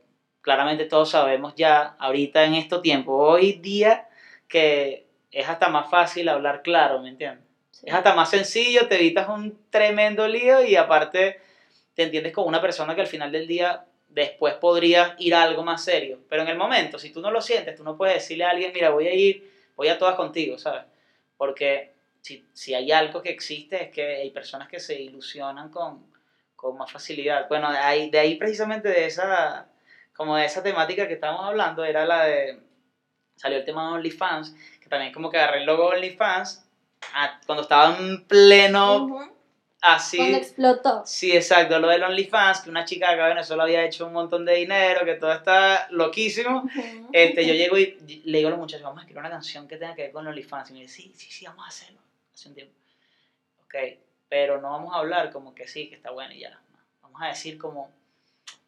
claramente 0.46 0.84
todos 0.84 1.10
sabemos 1.10 1.54
ya 1.56 1.96
ahorita 1.98 2.44
en 2.44 2.54
estos 2.54 2.80
tiempos, 2.80 3.16
hoy 3.18 3.54
día, 3.54 4.06
que 4.46 5.04
es 5.32 5.48
hasta 5.48 5.68
más 5.68 5.90
fácil 5.90 6.28
hablar 6.28 6.62
claro, 6.62 7.00
¿me 7.02 7.08
entiendes? 7.08 7.44
Sí. 7.72 7.86
Es 7.88 7.92
hasta 7.92 8.14
más 8.14 8.30
sencillo, 8.30 8.86
te 8.86 8.94
evitas 8.94 9.28
un 9.28 9.58
tremendo 9.70 10.28
lío 10.28 10.62
y 10.64 10.76
aparte 10.76 11.40
te 11.94 12.04
entiendes 12.04 12.32
con 12.32 12.46
una 12.46 12.60
persona 12.60 12.94
que 12.94 13.00
al 13.00 13.08
final 13.08 13.32
del 13.32 13.48
día 13.48 13.82
después 14.06 14.54
podría 14.54 15.16
ir 15.18 15.34
a 15.34 15.42
algo 15.42 15.64
más 15.64 15.82
serio. 15.82 16.20
Pero 16.28 16.42
en 16.42 16.48
el 16.48 16.56
momento, 16.56 16.96
si 16.96 17.10
tú 17.10 17.20
no 17.20 17.32
lo 17.32 17.40
sientes, 17.40 17.74
tú 17.74 17.82
no 17.82 17.96
puedes 17.96 18.14
decirle 18.14 18.44
a 18.44 18.50
alguien, 18.50 18.70
mira, 18.72 18.90
voy 18.90 19.08
a 19.08 19.14
ir, 19.14 19.42
voy 19.74 19.88
a 19.88 19.98
todas 19.98 20.14
contigo, 20.14 20.58
¿sabes? 20.58 20.84
Porque 21.36 21.90
si, 22.20 22.44
si 22.52 22.72
hay 22.72 22.92
algo 22.92 23.20
que 23.20 23.30
existe 23.30 23.82
es 23.82 23.90
que 23.90 24.04
hay 24.18 24.30
personas 24.30 24.68
que 24.68 24.78
se 24.78 24.94
ilusionan 24.94 25.70
con, 25.70 26.06
con 26.54 26.76
más 26.78 26.92
facilidad. 26.92 27.48
Bueno, 27.48 27.72
de 27.72 27.78
ahí, 27.78 28.10
de 28.10 28.18
ahí 28.20 28.36
precisamente 28.36 28.88
de 28.88 29.06
esa, 29.06 29.66
como 30.16 30.36
de 30.36 30.44
esa 30.46 30.62
temática 30.62 31.06
que 31.06 31.14
estábamos 31.14 31.44
hablando, 31.44 31.84
era 31.84 32.04
la 32.04 32.24
de, 32.24 32.58
salió 33.36 33.58
el 33.58 33.64
tema 33.64 33.88
de 33.88 33.94
OnlyFans, 33.94 34.54
que 34.80 34.88
también 34.88 35.12
como 35.12 35.30
que 35.30 35.38
agarré 35.38 35.60
el 35.60 35.66
logo 35.66 35.88
OnlyFans 35.88 36.64
ah, 37.14 37.38
cuando 37.44 37.62
estaba 37.62 37.96
en 37.98 38.24
pleno 38.24 39.04
Ujú. 39.04 39.36
así. 39.82 40.16
Cuando 40.16 40.38
explotó. 40.38 41.02
Sí, 41.04 41.32
exacto, 41.36 41.78
lo 41.78 41.88
del 41.88 42.02
OnlyFans, 42.02 42.60
que 42.60 42.70
una 42.70 42.84
chica 42.84 43.08
de 43.08 43.14
acá 43.14 43.24
de 43.24 43.34
Venezuela 43.34 43.64
había 43.64 43.84
hecho 43.84 44.06
un 44.06 44.14
montón 44.14 44.44
de 44.44 44.54
dinero, 44.54 45.04
que 45.04 45.14
todo 45.14 45.32
está 45.32 45.86
loquísimo. 45.90 46.62
Ujú. 46.62 47.08
Este, 47.12 47.46
yo 47.46 47.54
llego 47.54 47.78
y 47.78 48.22
le 48.24 48.38
digo 48.38 48.48
a 48.48 48.50
los 48.52 48.60
muchachos, 48.60 48.84
vamos 48.84 48.98
a 48.98 49.02
escribir 49.02 49.20
una 49.20 49.30
canción 49.30 49.68
que 49.68 49.76
tenga 49.76 49.94
que 49.94 50.02
ver 50.02 50.12
con 50.12 50.26
OnlyFans. 50.26 50.70
Y 50.70 50.72
me 50.72 50.80
dice, 50.80 51.02
sí, 51.02 51.12
sí, 51.14 51.30
sí, 51.30 51.44
vamos 51.44 51.64
a 51.66 51.68
hacerlo. 51.68 52.00
Hace 52.32 52.48
un 52.48 52.54
tiempo. 52.54 52.74
Ok, 53.64 53.74
pero 54.28 54.60
no 54.60 54.70
vamos 54.70 54.94
a 54.94 54.98
hablar 54.98 55.30
como 55.30 55.54
que 55.54 55.68
sí, 55.68 55.88
que 55.88 55.96
está 55.96 56.10
bueno 56.10 56.32
y 56.32 56.40
ya. 56.40 56.58
Vamos 57.02 57.20
a 57.22 57.28
decir 57.28 57.58
como 57.58 57.90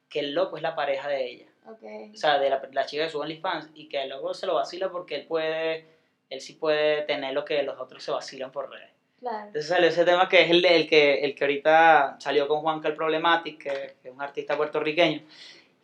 que 0.09 0.21
el 0.21 0.33
loco 0.35 0.57
es 0.57 0.63
la 0.63 0.75
pareja 0.75 1.09
de 1.09 1.27
ella. 1.27 1.47
Ok. 1.67 1.83
O 2.15 2.17
sea, 2.17 2.39
de 2.39 2.49
la, 2.51 2.63
la 2.73 2.87
chica 2.87 3.03
de 3.05 3.11
su 3.11 3.19
OnlyFans. 3.21 3.71
Y 3.75 3.89
que 3.89 4.03
el 4.03 4.09
loco 4.09 4.33
se 4.35 4.47
lo 4.47 4.55
vacila 4.55 4.91
porque 4.91 5.17
él 5.17 5.27
puede, 5.27 5.87
él 6.31 6.41
sí 6.41 6.55
puede 6.55 7.03
tener 7.03 7.35
lo 7.35 7.45
que 7.45 7.63
los 7.63 7.79
otros 7.79 8.03
se 8.03 8.11
vacilan 8.11 8.51
por 8.51 8.71
redes. 8.71 8.91
Claro. 9.21 9.47
Entonces 9.49 9.69
salió 9.69 9.89
ese 9.89 10.05
tema 10.05 10.29
que 10.29 10.43
es 10.43 10.51
el, 10.51 10.65
el 10.65 10.89
que, 10.89 11.21
el 11.25 11.35
que 11.35 11.45
ahorita 11.45 12.17
salió 12.21 12.47
con 12.47 12.61
Juanca 12.61 12.89
el 12.89 12.95
Problematic, 12.95 13.59
que, 13.63 13.71
que 14.01 14.09
es 14.09 14.15
un 14.15 14.23
artista 14.23 14.57
puertorriqueño, 14.57 15.23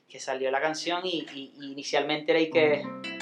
que 0.09 0.21
salió 0.21 0.51
la 0.51 0.61
canción 0.61 1.01
y, 1.05 1.27
y- 1.35 1.53
y 1.61 1.73
inicialmente 1.73 2.31
era 2.33 2.41
y 2.41 2.51
que... 2.51 3.14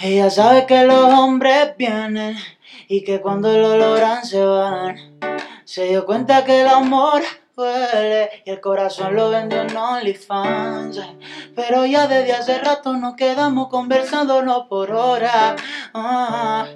Ella 0.00 0.30
sabe 0.30 0.64
que 0.66 0.84
los 0.84 1.12
hombres 1.12 1.76
vienen 1.76 2.36
y 2.86 3.02
que 3.02 3.20
cuando 3.20 3.58
lo 3.58 3.76
logran 3.76 4.24
se 4.24 4.44
van. 4.44 5.18
Se 5.64 5.86
dio 5.86 6.06
cuenta 6.06 6.44
que 6.44 6.60
el 6.60 6.68
amor 6.68 7.22
y 7.64 8.50
el 8.50 8.60
corazón 8.60 9.16
lo 9.16 9.30
vendió 9.30 9.62
en 9.62 9.76
OnlyFans. 9.76 11.00
Pero 11.56 11.86
ya 11.86 12.06
desde 12.06 12.32
hace 12.32 12.58
rato 12.58 12.96
nos 12.96 13.16
quedamos 13.16 13.68
conversándonos 13.68 14.66
por 14.68 14.92
horas. 14.92 15.60
Ah, 15.92 16.66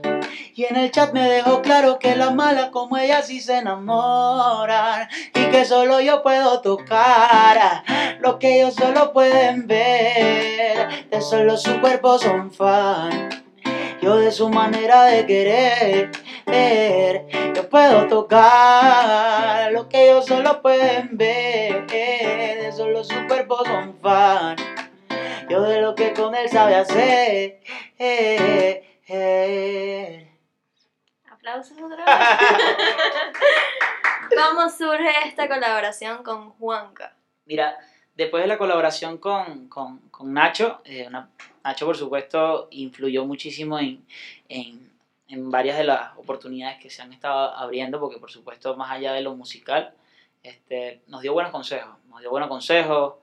y 0.55 0.64
en 0.64 0.77
el 0.77 0.90
chat 0.90 1.12
me 1.12 1.31
dejó 1.31 1.62
claro 1.62 1.99
que 2.01 2.16
las 2.16 2.35
malas 2.35 2.71
como 2.71 2.97
ella 2.97 3.23
sí 3.23 3.40
se 3.40 3.59
enamoran. 3.59 5.09
Y 5.35 5.51
que 5.51 5.64
solo 5.64 6.01
yo 6.01 6.23
puedo 6.23 6.61
tocar 6.61 7.85
lo 8.21 8.38
que 8.40 8.61
ellos 8.61 8.75
solo 8.75 9.12
pueden 9.12 9.68
ver. 9.68 11.09
De 11.11 11.21
solo 11.21 11.57
su 11.57 11.81
cuerpo 11.81 12.18
son 12.18 12.51
fan. 12.51 13.31
Yo 14.03 14.16
de 14.16 14.33
su 14.33 14.49
manera 14.49 15.05
de 15.05 15.27
querer, 15.27 16.11
ver, 16.46 17.26
yo 17.55 17.68
puedo 17.68 18.07
tocar 18.09 19.72
lo 19.72 19.88
que 19.88 20.05
ellos 20.11 20.26
solo 20.26 20.61
pueden 20.62 21.16
ver, 21.16 21.87
de 21.87 22.72
solo 22.76 23.02
su 23.05 23.26
cuerpo 23.26 23.64
son 23.64 23.94
fan. 24.00 24.57
Yo 25.48 25.62
de 25.62 25.81
lo 25.81 25.94
que 25.94 26.12
con 26.12 26.35
él 26.35 26.48
sabe 26.48 26.74
hacer. 26.76 27.59
Aplausos 31.31 31.76
otra 31.81 32.05
vez. 32.05 32.16
¿Cómo 34.37 34.68
surge 34.70 35.11
esta 35.26 35.48
colaboración 35.48 36.22
con 36.22 36.50
Juanca? 36.50 37.14
Mira, 37.44 37.76
después 38.14 38.42
de 38.42 38.46
la 38.48 38.57
colaboración 38.59 39.18
con, 39.18 39.68
con, 39.68 39.98
con 40.11 40.33
Nacho, 40.33 40.81
eh, 40.85 41.07
una- 41.09 41.28
Nacho 41.64 41.87
por 41.87 41.96
supuesto 41.96 42.68
influyó 42.70 43.24
muchísimo 43.26 43.78
en, 43.78 44.05
en, 44.48 44.91
en 45.33 45.51
varias 45.51 45.79
de 45.79 45.85
las 45.85 46.14
oportunidades 46.18 46.79
que 46.79 46.90
se 46.90 47.01
han 47.01 47.11
estado 47.11 47.57
abriendo, 47.57 47.99
porque 47.99 48.21
por 48.21 48.31
supuesto 48.31 48.77
más 48.77 48.90
allá 48.90 49.15
de 49.15 49.23
lo 49.23 49.35
musical, 49.35 49.94
este, 50.42 51.00
nos 51.06 51.23
dio 51.23 51.33
buenos 51.33 51.52
consejos, 51.52 51.96
nos 52.09 52.21
dio 52.21 52.29
buenos 52.29 52.50
consejos, 52.50 53.15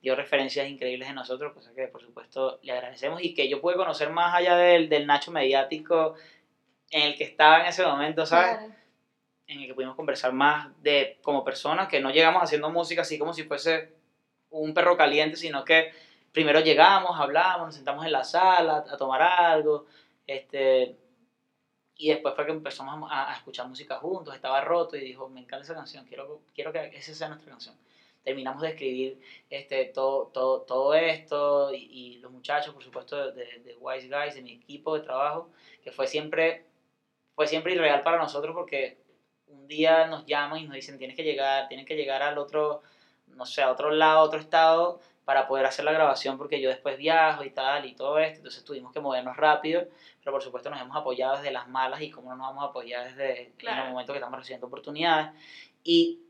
dio 0.00 0.14
referencias 0.14 0.68
increíbles 0.68 1.08
de 1.08 1.14
nosotros, 1.14 1.52
cosa 1.52 1.74
que 1.74 1.88
por 1.88 2.00
supuesto 2.00 2.60
le 2.62 2.70
agradecemos 2.70 3.20
y 3.20 3.34
que 3.34 3.48
yo 3.48 3.60
pude 3.60 3.74
conocer 3.74 4.10
más 4.10 4.32
allá 4.32 4.56
del, 4.56 4.88
del 4.88 5.08
Nacho 5.08 5.32
mediático 5.32 6.14
en 6.92 7.02
el 7.02 7.16
que 7.16 7.24
estaba 7.24 7.62
en 7.62 7.66
ese 7.66 7.84
momento, 7.84 8.24
¿sabes? 8.26 8.58
Claro. 8.58 8.74
en 9.48 9.60
el 9.60 9.66
que 9.66 9.74
pudimos 9.74 9.96
conversar 9.96 10.32
más 10.32 10.68
de 10.82 11.18
como 11.20 11.42
personas, 11.42 11.88
que 11.88 11.98
no 11.98 12.12
llegamos 12.12 12.44
haciendo 12.44 12.70
música 12.70 13.02
así 13.02 13.18
como 13.18 13.32
si 13.32 13.42
fuese 13.42 13.92
un 14.50 14.72
perro 14.72 14.96
caliente, 14.96 15.36
sino 15.36 15.64
que 15.64 15.90
primero 16.30 16.60
llegamos, 16.60 17.18
hablamos, 17.18 17.66
nos 17.66 17.74
sentamos 17.74 18.06
en 18.06 18.12
la 18.12 18.22
sala 18.22 18.84
a 18.88 18.96
tomar 18.96 19.20
algo, 19.22 19.86
este, 20.28 20.96
y 21.96 22.08
después 22.10 22.34
fue 22.34 22.44
que 22.46 22.52
empezamos 22.52 23.10
a, 23.10 23.32
a 23.32 23.36
escuchar 23.36 23.68
música 23.68 23.96
juntos, 23.98 24.34
estaba 24.34 24.60
roto 24.60 24.96
y 24.96 25.00
dijo, 25.00 25.28
me 25.28 25.40
encanta 25.40 25.64
esa 25.64 25.74
canción, 25.74 26.04
quiero, 26.06 26.40
quiero 26.54 26.72
que 26.72 26.90
esa 26.94 27.14
sea 27.14 27.28
nuestra 27.28 27.50
canción. 27.50 27.74
terminamos 28.22 28.62
de 28.62 28.68
escribir 28.70 29.18
este, 29.50 29.86
todo, 29.86 30.26
todo, 30.32 30.60
todo 30.62 30.94
esto 30.94 31.72
y, 31.72 31.88
y 31.90 32.18
los 32.18 32.30
muchachos, 32.32 32.74
por 32.74 32.82
supuesto, 32.84 33.30
de, 33.32 33.60
de 33.60 33.76
Wise 33.76 34.08
Guys, 34.08 34.34
de 34.34 34.42
mi 34.42 34.52
equipo 34.52 34.94
de 34.94 35.00
trabajo, 35.02 35.48
que 35.82 35.90
fue 35.92 36.06
siempre, 36.06 36.62
fue 37.34 37.46
siempre 37.46 37.72
irreal 37.74 38.02
para 38.02 38.18
nosotros 38.18 38.54
porque 38.54 38.96
un 39.48 39.68
día 39.68 40.06
nos 40.06 40.24
llaman 40.26 40.60
y 40.60 40.64
nos 40.64 40.74
dicen 40.74 40.98
tienes 40.98 41.16
que 41.16 41.22
llegar, 41.24 41.68
tienes 41.68 41.86
que 41.86 41.94
llegar 41.96 42.22
al 42.22 42.38
otro, 42.38 42.82
no 43.28 43.46
sé, 43.46 43.62
a 43.62 43.70
otro 43.70 43.90
lado, 43.90 44.20
a 44.20 44.24
otro 44.24 44.38
estado 44.40 45.00
para 45.26 45.48
poder 45.48 45.66
hacer 45.66 45.84
la 45.84 45.90
grabación 45.90 46.38
porque 46.38 46.60
yo 46.60 46.68
después 46.70 46.96
viajo 46.96 47.42
y 47.42 47.50
tal 47.50 47.84
y 47.84 47.94
todo 47.96 48.18
esto, 48.20 48.36
entonces 48.38 48.64
tuvimos 48.64 48.92
que 48.92 49.00
movernos 49.00 49.36
rápido, 49.36 49.84
pero 50.20 50.30
por 50.32 50.40
supuesto 50.40 50.70
nos 50.70 50.80
hemos 50.80 50.96
apoyado 50.96 51.36
desde 51.36 51.50
las 51.50 51.66
malas 51.68 52.00
y 52.00 52.10
cómo 52.10 52.30
no 52.30 52.36
nos 52.36 52.46
vamos 52.46 52.62
a 52.62 52.66
apoyar 52.68 53.04
desde 53.08 53.50
Claro. 53.58 53.78
en 53.82 53.86
el 53.88 53.92
momento 53.92 54.12
que 54.12 54.18
estamos 54.20 54.38
recibiendo 54.38 54.68
oportunidades. 54.68 55.32
Y 55.82 56.20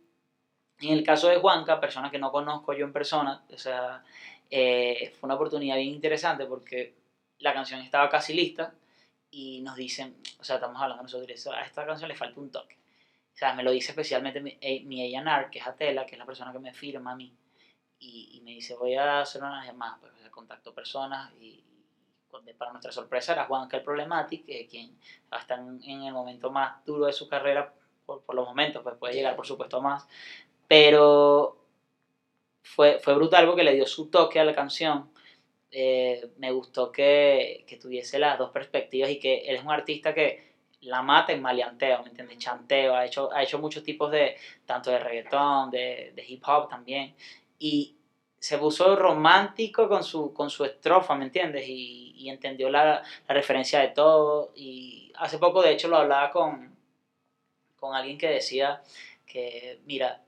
en 0.81 0.95
el 0.95 1.05
caso 1.05 1.29
de 1.29 1.37
Juanca, 1.37 1.79
persona 1.79 2.11
que 2.11 2.19
no 2.19 2.33
conozco 2.33 2.73
yo 2.73 2.87
en 2.87 2.93
persona, 2.95 3.43
o 3.53 3.59
sea, 3.59 4.03
eh, 4.51 5.13
fue 5.21 5.27
una 5.27 5.35
oportunidad 5.35 5.77
bien 5.77 5.89
interesante 5.91 6.47
porque 6.47 6.95
la 7.41 7.53
canción 7.53 7.81
estaba 7.81 8.09
casi 8.09 8.33
lista 8.33 8.73
y 9.31 9.61
nos 9.61 9.77
dicen, 9.77 10.17
o 10.41 10.45
sea, 10.45 10.57
estamos 10.57 10.81
hablando 10.81 11.03
nosotros, 11.03 11.29
"Eso- 11.29 11.53
a 11.53 11.61
esta 11.61 11.85
canción 11.85 12.09
le 12.09 12.15
falta 12.15 12.41
un 12.41 12.51
toque. 12.51 12.77
O 13.35 13.37
sea, 13.37 13.53
me 13.53 13.63
lo 13.63 13.73
dice 13.73 13.93
especialmente 13.93 14.41
mi, 14.41 14.57
eh, 14.59 14.81
mi 14.85 15.15
A&R, 15.15 15.51
que 15.51 15.59
es 15.59 15.67
Atela, 15.67 16.07
que 16.07 16.15
es 16.15 16.19
la 16.19 16.25
persona 16.25 16.51
que 16.51 16.59
me 16.61 16.73
firma 16.73 17.13
a 17.13 17.17
mí. 17.17 17.31
Y, 17.99 18.31
y 18.35 18.41
me 18.43 18.53
dice, 18.53 18.75
voy 18.77 18.95
a 18.95 19.21
hacer 19.21 19.43
unas 19.43 19.67
llamadas, 19.67 19.99
pues 20.01 20.13
contacto 20.31 20.75
personas 20.75 21.33
y, 21.41 21.65
y 22.47 22.53
para 22.59 22.71
nuestra 22.71 22.93
sorpresa 22.93 23.33
era 23.33 23.47
Juanca 23.47 23.79
el 23.79 23.83
Problematic, 23.83 24.45
eh, 24.49 24.67
quien 24.71 24.99
está 25.33 25.55
en, 25.55 25.83
en 25.83 26.03
el 26.03 26.13
momento 26.13 26.51
más 26.51 26.85
duro 26.85 27.07
de 27.07 27.13
su 27.13 27.27
carrera, 27.27 27.73
por, 28.05 28.23
por 28.23 28.35
los 28.35 28.47
momentos, 28.47 28.83
pues 28.83 28.97
puede 28.97 29.15
llegar 29.15 29.35
por 29.35 29.47
supuesto 29.47 29.79
a 29.79 29.81
más, 29.81 30.07
pero 30.69 31.57
fue, 32.63 32.99
fue 32.99 33.15
brutal 33.15 33.47
porque 33.47 33.65
le 33.65 33.75
dio 33.75 33.87
su 33.87 34.11
toque 34.11 34.39
a 34.39 34.45
la 34.45 34.55
canción. 34.55 35.11
Eh, 35.71 36.31
me 36.37 36.53
gustó 36.53 36.93
que, 36.93 37.65
que 37.67 37.77
tuviese 37.77 38.19
las 38.19 38.39
dos 38.39 38.51
perspectivas 38.51 39.11
y 39.11 39.19
que 39.19 39.39
él 39.47 39.57
es 39.57 39.63
un 39.63 39.73
artista 39.73 40.15
que 40.15 40.55
la 40.83 41.03
mata 41.03 41.33
en 41.33 41.43
maleanteo, 41.43 42.03
¿me 42.03 42.11
entiendes? 42.11 42.39
Chanteo, 42.39 42.95
ha 42.95 43.05
hecho, 43.05 43.33
ha 43.33 43.43
hecho 43.43 43.59
muchos 43.59 43.83
tipos 43.83 44.11
de, 44.11 44.37
tanto 44.65 44.91
de 44.91 44.99
reggaetón, 44.99 45.71
de, 45.71 46.13
de 46.15 46.25
hip 46.27 46.43
hop 46.47 46.69
también, 46.69 47.15
y 47.59 47.97
se 48.39 48.59
puso 48.59 48.97
romántico 48.97 49.89
con 49.89 50.05
su, 50.05 50.33
con 50.33 50.51
su 50.51 50.65
estrofa, 50.65 51.15
¿me 51.17 51.25
entiendes? 51.27 51.65
Y, 51.69 52.13
y 52.17 52.31
entendió 52.31 52.69
la, 52.71 53.03
la 53.29 53.35
referencia 53.35 53.81
de 53.81 53.89
todo, 53.89 54.53
y 54.55 55.13
hace 55.17 55.39
poco 55.39 55.63
de 55.63 55.73
hecho 55.73 55.89
lo 55.89 55.97
hablaba 55.99 56.31
con, 56.31 56.77
con 57.77 57.95
alguien 57.95 58.19
que 58.19 58.29
decía 58.29 58.83
que, 59.27 59.81
mira, 59.87 60.23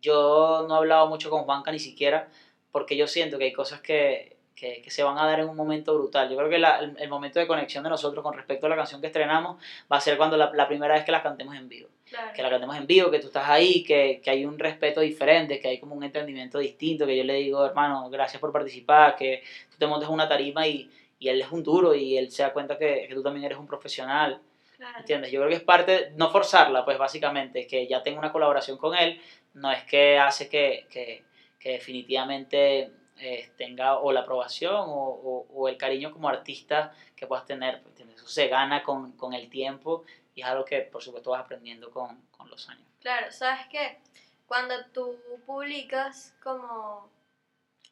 yo 0.00 0.66
no 0.68 0.74
he 0.74 0.78
hablado 0.78 1.08
mucho 1.08 1.30
con 1.30 1.44
Juanca 1.44 1.72
ni 1.72 1.78
siquiera, 1.78 2.28
porque 2.72 2.96
yo 2.96 3.06
siento 3.06 3.38
que 3.38 3.44
hay 3.46 3.52
cosas 3.52 3.80
que, 3.80 4.36
que, 4.54 4.84
se 4.90 5.02
van 5.02 5.18
a 5.18 5.26
dar 5.26 5.40
en 5.40 5.48
un 5.48 5.56
momento 5.56 5.94
brutal. 5.94 6.28
Yo 6.30 6.36
creo 6.36 6.50
que 6.50 6.58
la- 6.58 6.78
el, 6.80 6.96
el 6.98 7.08
momento 7.08 7.38
de 7.40 7.46
conexión 7.46 7.84
de 7.84 7.90
nosotros 7.90 8.22
con 8.22 8.34
respecto 8.34 8.66
a 8.66 8.70
la 8.70 8.76
canción 8.76 9.00
que 9.00 9.08
estrenamos 9.08 9.62
va 9.92 9.96
a 9.98 10.00
ser 10.00 10.16
cuando 10.16 10.36
la, 10.36 10.52
la 10.54 10.68
primera 10.68 10.94
vez 10.94 11.04
que 11.04 11.12
la 11.12 11.22
cantemos 11.22 11.56
en 11.56 11.68
vivo. 11.68 11.88
Claro. 12.08 12.32
Que 12.34 12.42
la 12.42 12.50
cantemos 12.50 12.76
en 12.76 12.86
vivo, 12.86 13.10
que 13.10 13.18
tú 13.18 13.26
estás 13.26 13.48
ahí, 13.48 13.82
que, 13.82 14.20
que 14.22 14.30
hay 14.30 14.44
un 14.44 14.58
respeto 14.58 15.00
diferente, 15.00 15.58
que 15.58 15.68
hay 15.68 15.80
como 15.80 15.94
un 15.96 16.04
entendimiento 16.04 16.58
distinto, 16.58 17.04
que 17.04 17.16
yo 17.16 17.24
le 17.24 17.34
digo, 17.34 17.66
hermano, 17.66 18.08
gracias 18.10 18.40
por 18.40 18.52
participar, 18.52 19.16
que 19.16 19.42
tú 19.70 19.76
te 19.78 19.86
montes 19.88 20.08
una 20.08 20.28
tarima 20.28 20.66
y, 20.68 20.88
y 21.18 21.28
él 21.28 21.40
es 21.40 21.50
un 21.50 21.64
duro 21.64 21.94
y 21.94 22.16
él 22.16 22.30
se 22.30 22.42
da 22.44 22.52
cuenta 22.52 22.78
que, 22.78 23.06
que 23.08 23.14
tú 23.14 23.22
también 23.24 23.44
eres 23.44 23.58
un 23.58 23.66
profesional. 23.66 24.40
Claro. 24.76 24.98
¿Entiendes? 25.00 25.32
Yo 25.32 25.40
creo 25.40 25.50
que 25.50 25.56
es 25.56 25.62
parte, 25.62 26.12
no 26.16 26.30
forzarla, 26.30 26.84
pues 26.84 26.96
básicamente, 26.98 27.66
que 27.66 27.86
ya 27.88 28.02
tengo 28.02 28.18
una 28.20 28.30
colaboración 28.30 28.76
con 28.78 28.94
él, 28.94 29.20
no 29.54 29.72
es 29.72 29.82
que 29.84 30.18
hace 30.18 30.48
que, 30.48 30.86
que, 30.90 31.24
que 31.58 31.70
definitivamente 31.72 32.90
eh, 33.18 33.48
tenga 33.56 33.98
o 33.98 34.12
la 34.12 34.20
aprobación 34.20 34.74
o, 34.76 34.84
o- 34.84 35.46
o 35.54 35.68
el 35.68 35.76
cariño 35.78 36.12
como 36.12 36.28
artista 36.28 36.92
que 37.16 37.26
puedas 37.26 37.46
tener, 37.46 37.80
pues, 37.80 37.92
¿entiendes? 37.92 38.16
Eso 38.18 38.28
se 38.28 38.48
gana 38.48 38.82
con, 38.82 39.12
con 39.12 39.32
el 39.34 39.48
tiempo 39.48 40.04
y 40.36 40.42
es 40.42 40.46
algo 40.46 40.64
que 40.64 40.82
por 40.82 41.02
supuesto 41.02 41.30
vas 41.30 41.40
aprendiendo 41.44 41.90
con, 41.90 42.20
con 42.30 42.48
los 42.48 42.68
años. 42.68 42.86
Claro, 43.00 43.32
¿sabes 43.32 43.66
qué? 43.70 43.98
Cuando 44.46 44.74
tú 44.92 45.18
publicas 45.44 46.36
como... 46.42 47.10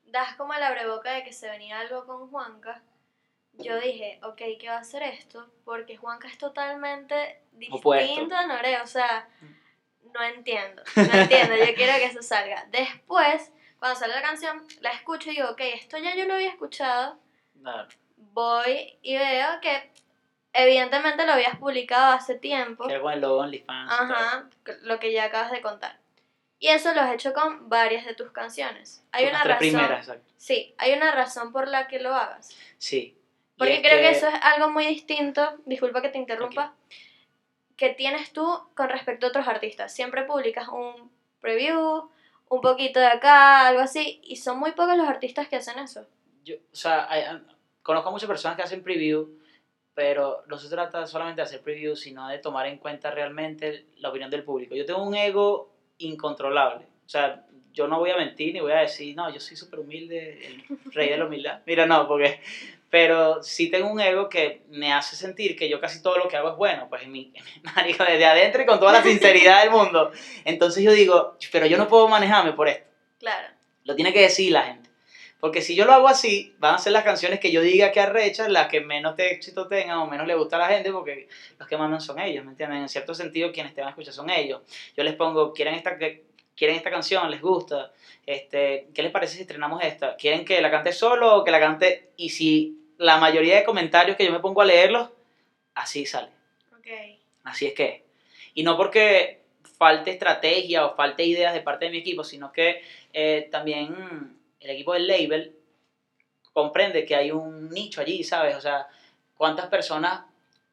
Das 0.07 0.37
como 0.37 0.53
la 0.55 0.71
breboca 0.71 1.11
de 1.13 1.25
que 1.25 1.33
se 1.33 1.49
venía 1.49 1.81
algo 1.81 2.07
con 2.07 2.31
Juanca, 2.31 2.83
yo 3.55 3.81
dije, 3.81 4.21
ok, 4.23 4.37
¿qué 4.61 4.69
va 4.69 4.77
a 4.77 4.81
hacer 4.81 5.03
esto? 5.03 5.49
Porque 5.65 5.97
Juanca 5.97 6.29
es 6.29 6.37
totalmente 6.39 7.41
Opuesto. 7.73 8.07
distinto 8.07 8.37
a 8.37 8.47
Nore, 8.47 8.81
o 8.83 8.87
sea, 8.87 9.29
no 10.13 10.23
entiendo, 10.23 10.83
no 10.97 11.03
entiendo, 11.21 11.57
yo 11.57 11.75
quiero 11.75 11.95
que 11.99 12.05
eso 12.05 12.23
salga. 12.23 12.67
Después, 12.71 13.51
cuando 13.79 13.99
sale 13.99 14.15
la 14.15 14.23
canción, 14.23 14.65
la 14.81 14.91
escucho 14.91 15.31
y 15.31 15.37
digo, 15.37 15.49
ok, 15.51 15.61
esto 15.61 15.97
ya 15.99 16.15
yo 16.15 16.27
lo 16.27 16.35
había 16.35 16.51
escuchado, 16.51 17.19
Claro. 17.61 17.89
voy 18.17 18.99
y 19.03 19.17
veo 19.17 19.61
que 19.63 19.91
evidentemente 20.55 21.27
lo 21.27 21.33
habías 21.33 21.59
publicado 21.59 22.13
hace 22.15 22.37
tiempo. 22.37 22.87
Que 22.87 22.95
el 22.95 23.21
logo 23.21 23.39
OnlyFans. 23.41 23.93
Ajá, 23.93 24.49
lo 24.83 24.99
que 24.99 25.13
ya 25.13 25.25
acabas 25.25 25.53
de 25.53 25.61
contar. 25.61 25.99
Y 26.59 26.69
eso 26.69 26.95
lo 26.95 27.03
has 27.03 27.13
hecho 27.13 27.35
con 27.35 27.69
varias 27.69 28.07
de 28.07 28.15
tus 28.15 28.31
canciones. 28.31 29.05
Hay 29.13 29.27
una 29.27 29.45
razón. 29.45 29.59
primeras, 29.59 29.99
exacto. 30.09 30.33
Sí, 30.39 30.75
hay 30.79 30.93
una 30.95 31.13
razón 31.13 31.53
por 31.53 31.69
la 31.69 31.89
que 31.89 31.99
lo 31.99 32.15
hagas. 32.15 32.57
Sí. 32.79 33.19
Porque 33.59 33.83
creo 33.83 33.99
que... 33.99 34.11
eso 34.11 34.29
es 34.29 34.35
algo 34.43 34.71
muy 34.71 34.87
distinto, 34.87 35.59
disculpa 35.67 36.01
que 36.01 36.09
te 36.09 36.19
interrumpa, 36.19 36.75
que 37.77 37.91
tienes 37.91 38.33
tú 38.33 38.61
con 38.75 38.89
respecto 38.89 39.27
a 39.27 39.29
otros 39.29 39.47
artistas. 39.47 39.93
Siempre 39.93 40.25
publicas 40.25 40.69
un 40.69 41.11
preview, 41.41 42.09
un 42.49 42.61
poquito 42.61 42.99
de 43.01 43.07
acá, 43.07 43.67
algo 43.69 43.81
así, 43.81 44.21
y 44.25 44.37
son 44.37 44.59
muy 44.59 44.73
pocos 44.73 44.97
los 44.97 45.09
artistas 45.09 45.49
que 45.49 45.57
hacen 45.57 45.79
eso. 45.79 46.07
yo, 46.45 46.57
o 46.73 46.77
sea, 46.77 47.07
hay- 47.11 47.25
conozco 47.83 48.09
a 48.09 48.13
muchas 48.13 48.29
personas 48.29 48.57
que 48.57 48.63
hacen 48.63 48.83
preview, 48.83 49.29
pero 49.95 50.43
no 50.47 50.59
se 50.59 50.69
trata 50.69 51.07
solamente 51.07 51.41
de 51.41 51.47
hacer 51.47 51.61
preview, 51.61 51.95
sino 51.95 52.29
de 52.29 52.39
tomar 52.39 52.67
en 52.67 52.79
cuenta 52.79 53.11
realmente 53.11 53.87
la 53.99 54.11
opinión 54.11 54.31
del 54.31 54.43
público. 54.43 54.75
Yo 54.75 54.85
tengo 54.85 55.03
un 55.03 55.15
ego 55.15 55.73
incontrolable. 55.99 56.87
O 57.07 57.09
sea, 57.09 57.45
yo 57.73 57.87
no 57.87 57.99
voy 57.99 58.11
a 58.11 58.17
mentir 58.17 58.55
ni 58.55 58.61
voy 58.61 58.73
a 58.73 58.81
decir, 58.81 59.15
no, 59.15 59.33
yo 59.33 59.41
soy 59.41 59.57
súper 59.57 59.81
humilde, 59.81 60.47
el 60.47 60.65
rey 60.93 61.11
de 61.11 61.19
la 61.19 61.27
humildad. 61.27 61.61
Mira, 61.67 61.87
no, 61.87 62.07
porque... 62.09 62.41
Pero 62.91 63.43
sí 63.43 63.71
tengo 63.71 63.91
un 63.91 64.01
ego 64.01 64.29
que 64.29 64.63
me 64.69 64.93
hace 64.93 65.17
sentir 65.17 65.57
que 65.57 65.69
yo 65.69 65.81
casi 65.81 66.01
todo 66.01 66.17
lo 66.17 66.29
que 66.29 66.37
hago 66.37 66.51
es 66.51 66.57
bueno, 66.57 66.87
pues 66.89 67.03
en 67.03 67.11
mi, 67.11 67.33
en 67.35 67.45
mi 67.45 67.63
marico, 67.75 68.05
desde 68.05 68.25
adentro 68.25 68.63
y 68.63 68.67
con 68.67 68.79
toda 68.79 68.93
la 68.93 69.03
sinceridad 69.03 69.63
del 69.63 69.73
mundo. 69.73 70.13
Entonces 70.45 70.85
yo 70.85 70.93
digo, 70.93 71.37
pero 71.51 71.67
yo 71.67 71.77
no 71.77 71.89
puedo 71.89 72.07
manejarme 72.07 72.53
por 72.53 72.69
esto. 72.69 72.87
Claro, 73.19 73.49
Lo 73.83 73.97
tiene 73.97 74.13
que 74.13 74.21
decir 74.21 74.53
la 74.53 74.63
gente. 74.63 74.84
Porque 75.45 75.61
si 75.61 75.75
yo 75.75 75.85
lo 75.85 75.93
hago 75.93 76.09
así, 76.09 76.55
van 76.57 76.77
a 76.77 76.79
ser 76.79 76.95
las 76.95 77.05
canciones 77.05 77.39
que 77.39 77.53
yo 77.53 77.61
diga 77.61 77.93
que 77.93 78.01
arrechas, 78.01 78.49
las 78.49 78.67
que 78.67 78.81
menos 78.81 79.15
éxito 79.19 79.69
tengan 79.69 79.99
o 79.99 80.07
menos 80.07 80.27
le 80.27 80.35
gusta 80.35 80.57
a 80.57 80.61
la 80.61 80.69
gente, 80.69 80.91
porque 80.91 81.29
los 81.59 81.69
que 81.69 81.77
mandan 81.77 82.01
son 82.01 82.19
ellos, 82.19 82.43
¿me 82.47 82.53
entienden? 82.53 82.79
En 82.79 82.89
cierto 82.89 83.13
sentido, 83.13 83.53
quienes 83.53 83.75
te 83.75 83.83
van 83.83 83.89
a 83.89 83.91
escuchar 83.91 84.15
son 84.15 84.31
ellos. 84.31 84.63
Yo 84.97 85.05
les 85.05 85.15
pongo, 85.15 85.53
¿quieren 85.53 85.75
esta, 85.75 85.99
quieren 85.99 86.77
esta 86.77 86.91
canción? 86.91 87.31
¿Les 87.31 87.43
gusta? 87.43 87.91
Este, 88.25 88.87
¿Qué 88.95 89.03
les 89.03 89.13
parece 89.13 89.35
si 89.35 89.43
estrenamos 89.43 89.83
esta? 89.85 90.17
¿Quieren 90.17 90.47
que 90.47 90.63
la 90.63 90.71
cante 90.71 90.95
solo 90.95 91.37
o 91.37 91.45
que 91.45 91.51
la 91.51 91.61
cante? 91.61 92.07
Y 92.17 92.31
si 92.31 92.79
la 92.97 93.19
mayoría 93.19 93.57
de 93.57 93.65
comentarios 93.65 94.17
que 94.17 94.25
yo 94.25 94.33
me 94.33 94.41
pongo 94.41 94.63
a 94.63 94.65
leerlos, 94.65 95.11
así 95.75 96.07
sale. 96.07 96.31
ok. 96.73 96.89
Así 97.43 97.67
es 97.67 97.75
que. 97.75 98.03
Y 98.55 98.63
no 98.63 98.79
porque 98.79 99.41
falte 99.77 100.11
estrategia 100.11 100.87
o 100.87 100.95
falte 100.95 101.23
ideas 101.23 101.53
de 101.53 101.61
parte 101.61 101.85
de 101.85 101.91
mi 101.91 101.99
equipo, 101.99 102.25
sino 102.25 102.51
que 102.51 102.81
eh, 103.13 103.47
también 103.51 104.34
el 104.65 104.71
equipo 104.71 104.93
del 104.95 105.07
label 105.07 105.53
comprende 106.53 107.05
que 107.05 107.17
hay 107.17 107.31
un 107.31 107.71
nicho 107.71 108.01
allí, 108.01 108.23
¿sabes? 108.25 108.55
O 108.57 108.61
sea, 108.61 108.87
cuántas 109.35 109.69
personas 109.69 110.23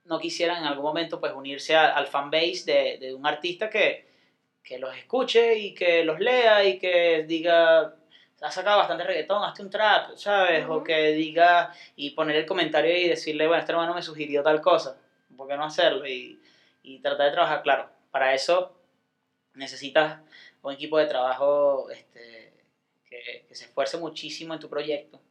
no 0.06 0.20
quisieran 0.20 0.60
en 0.60 0.66
algún 0.66 0.84
momento 0.86 1.20
pues 1.20 1.34
unirse 1.34 1.76
a- 1.76 1.90
al 1.90 2.08
fanbase 2.08 2.64
de, 2.66 2.98
de 3.00 3.14
un 3.14 3.26
artista 3.26 3.70
que, 3.70 4.04
que 4.64 4.80
los 4.80 4.96
escuche 4.96 5.56
y 5.58 5.74
que 5.74 6.04
los 6.04 6.20
lea 6.20 6.64
y 6.66 6.78
que 6.78 7.24
diga, 7.28 7.82
ha 8.42 8.52
sacado 8.52 8.78
bastante 8.80 9.04
reggaetón, 9.04 9.44
hazte 9.44 9.64
un 9.64 9.70
trap, 9.70 10.16
¿sabes? 10.16 10.66
O 10.66 10.76
Ujú. 10.78 10.84
que 10.84 11.12
diga 11.14 11.72
y 11.96 12.12
poner 12.12 12.36
el 12.38 12.46
comentario 12.46 12.96
y 12.96 13.08
decirle, 13.08 13.48
bueno, 13.48 13.62
este 13.62 13.72
hermano 13.74 13.94
me 13.96 14.02
sugirió 14.04 14.44
tal 14.44 14.62
cosa, 14.62 14.96
¿por 15.38 15.48
qué 15.48 15.56
no 15.58 15.66
hacerlo? 15.66 16.08
Y, 16.08 16.40
y 16.84 17.00
tratar 17.00 17.28
de 17.28 17.32
trabajar, 17.34 17.62
claro, 17.62 17.90
para 18.12 18.34
eso 18.34 18.72
necesitas 19.54 20.20
un 20.62 20.74
equipo 20.74 20.98
de 20.98 21.06
trabajo 21.06 21.90
este, 21.90 22.41
que, 23.12 23.46
que 23.48 23.56
se 23.56 23.66
esfuerce 23.66 23.98
muchísimo 23.98 24.56
en 24.56 24.62
tu 24.62 24.70
proyecto. 24.70 25.22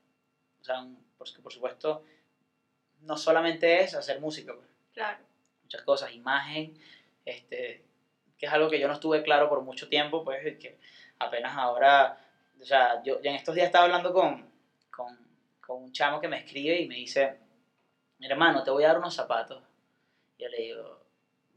O 0.63 0.65
sea, 0.65 0.81
un- 0.81 1.05
porque 1.19 1.41
por 1.43 1.53
supuesto, 1.53 2.03
no 3.01 3.17
solamente 3.17 3.81
es 3.81 3.95
hacer 3.95 4.19
música, 4.19 4.55
pues, 4.55 4.69
Claro. 4.93 5.25
muchas 5.63 5.83
cosas, 5.83 6.13
imagen, 6.13 6.75
este, 7.25 7.81
que 8.39 8.47
es 8.47 8.53
algo 8.53 8.69
que 8.69 8.79
yo 8.81 8.89
no 8.89 8.95
estuve 8.95 9.23
claro 9.23 9.49
por 9.49 9.63
mucho 9.63 9.89
tiempo, 9.89 10.25
pues 10.25 10.57
que 10.59 10.77
apenas 11.19 11.57
ahora, 11.57 12.17
o 12.61 12.65
sea, 12.65 13.01
yo, 13.03 13.21
yo 13.23 13.31
en 13.31 13.37
estos 13.37 13.55
días 13.55 13.67
estaba 13.67 13.85
hablando 13.85 14.13
con, 14.13 14.51
con, 14.91 15.19
con 15.61 15.83
un 15.85 15.93
chamo 15.93 16.21
que 16.21 16.29
me 16.29 16.39
escribe 16.39 16.79
y 16.81 16.87
me 16.87 16.97
dice, 16.97 17.37
"Mira, 18.19 18.35
hermano, 18.35 18.63
te 18.65 18.71
voy 18.71 18.85
a 18.85 18.89
dar 18.89 18.99
unos 18.99 19.15
zapatos. 19.15 19.63
Yo 20.39 20.49
le 20.49 20.59
digo, 20.59 21.01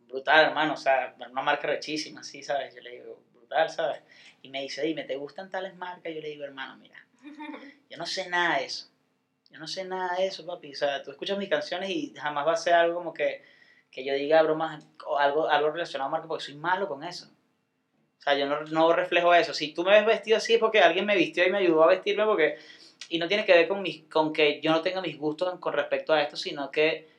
brutal, 0.07 0.45
hermano, 0.47 0.73
o 0.73 0.77
sea, 0.77 1.13
una 1.17 1.41
marca 1.41 1.67
rechísima, 1.67 2.23
sí, 2.23 2.43
¿sabes? 2.43 2.73
Yo 2.75 2.81
le 2.81 2.91
digo, 2.91 3.21
natural, 3.53 3.69
¿sabes? 3.69 4.01
Y 4.41 4.49
me 4.49 4.61
dice, 4.61 4.81
dime, 4.81 5.03
¿te 5.03 5.15
gustan 5.15 5.49
tales 5.49 5.75
marcas? 5.75 6.13
Yo 6.13 6.21
le 6.21 6.29
digo, 6.29 6.43
hermano, 6.43 6.75
mira, 6.77 7.05
yo 7.89 7.97
no 7.97 8.05
sé 8.05 8.29
nada 8.29 8.57
de 8.57 8.65
eso. 8.65 8.87
Yo 9.49 9.59
no 9.59 9.67
sé 9.67 9.85
nada 9.85 10.15
de 10.17 10.27
eso, 10.27 10.45
papi. 10.45 10.71
O 10.71 10.75
sea, 10.75 11.03
tú 11.03 11.11
escuchas 11.11 11.37
mis 11.37 11.49
canciones 11.49 11.89
y 11.89 12.13
jamás 12.15 12.47
va 12.47 12.53
a 12.53 12.57
ser 12.57 12.73
algo 12.73 12.95
como 12.95 13.13
que, 13.13 13.43
que 13.91 14.03
yo 14.03 14.13
diga 14.15 14.41
bromas 14.41 14.83
o 15.05 15.17
algo, 15.17 15.47
algo 15.47 15.69
relacionado 15.69 16.07
a 16.07 16.11
marca 16.11 16.27
porque 16.27 16.43
soy 16.43 16.55
malo 16.55 16.87
con 16.87 17.03
eso. 17.03 17.27
O 18.17 18.21
sea, 18.21 18.35
yo 18.35 18.47
no, 18.47 18.61
no 18.61 18.93
reflejo 18.93 19.33
eso. 19.33 19.53
Si 19.53 19.73
tú 19.73 19.83
me 19.83 19.91
ves 19.91 20.05
vestido 20.05 20.37
así 20.37 20.53
es 20.53 20.59
porque 20.59 20.81
alguien 20.81 21.05
me 21.05 21.15
vistió 21.15 21.45
y 21.45 21.51
me 21.51 21.59
ayudó 21.59 21.83
a 21.83 21.87
vestirme 21.87 22.25
porque... 22.25 22.57
Y 23.09 23.19
no 23.19 23.27
tiene 23.27 23.45
que 23.45 23.53
ver 23.53 23.67
con, 23.67 23.81
mis, 23.81 24.05
con 24.05 24.33
que 24.33 24.59
yo 24.61 24.71
no 24.71 24.81
tenga 24.81 25.01
mis 25.01 25.17
gustos 25.17 25.59
con 25.59 25.73
respecto 25.73 26.13
a 26.13 26.21
esto, 26.21 26.35
sino 26.35 26.71
que 26.71 27.13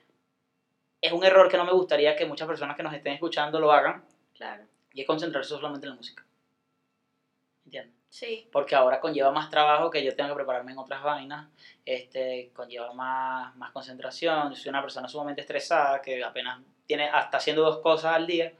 es 1.04 1.12
un 1.12 1.22
error 1.22 1.50
que 1.50 1.58
no 1.58 1.66
me 1.66 1.72
gustaría 1.72 2.16
que 2.16 2.24
muchas 2.24 2.48
personas 2.48 2.74
que 2.76 2.82
nos 2.82 2.94
estén 2.94 3.12
escuchando 3.12 3.60
lo 3.60 3.70
hagan. 3.70 4.02
Claro. 4.32 4.64
Y 4.94 5.02
es 5.02 5.06
concentrarse 5.06 5.50
solamente 5.50 5.86
en 5.86 5.90
la 5.90 5.96
música. 5.96 6.24
¿Entiendes? 7.66 7.94
Sí. 8.08 8.48
Porque 8.52 8.74
ahora 8.76 9.00
conlleva 9.00 9.32
más 9.32 9.50
trabajo 9.50 9.90
que 9.90 10.04
yo 10.04 10.14
tengo 10.14 10.30
que 10.30 10.36
prepararme 10.36 10.72
en 10.72 10.78
otras 10.78 11.02
vainas. 11.02 11.48
Este, 11.84 12.50
conlleva 12.54 12.92
más, 12.92 13.54
más 13.56 13.72
concentración. 13.72 14.50
Yo 14.50 14.56
soy 14.56 14.70
una 14.70 14.82
persona 14.82 15.08
sumamente 15.08 15.40
estresada 15.40 16.00
que 16.00 16.22
apenas 16.22 16.60
tiene, 16.86 17.08
hasta 17.08 17.38
haciendo 17.38 17.62
dos 17.62 17.80
cosas 17.80 18.14
al 18.14 18.26
día 18.26 18.52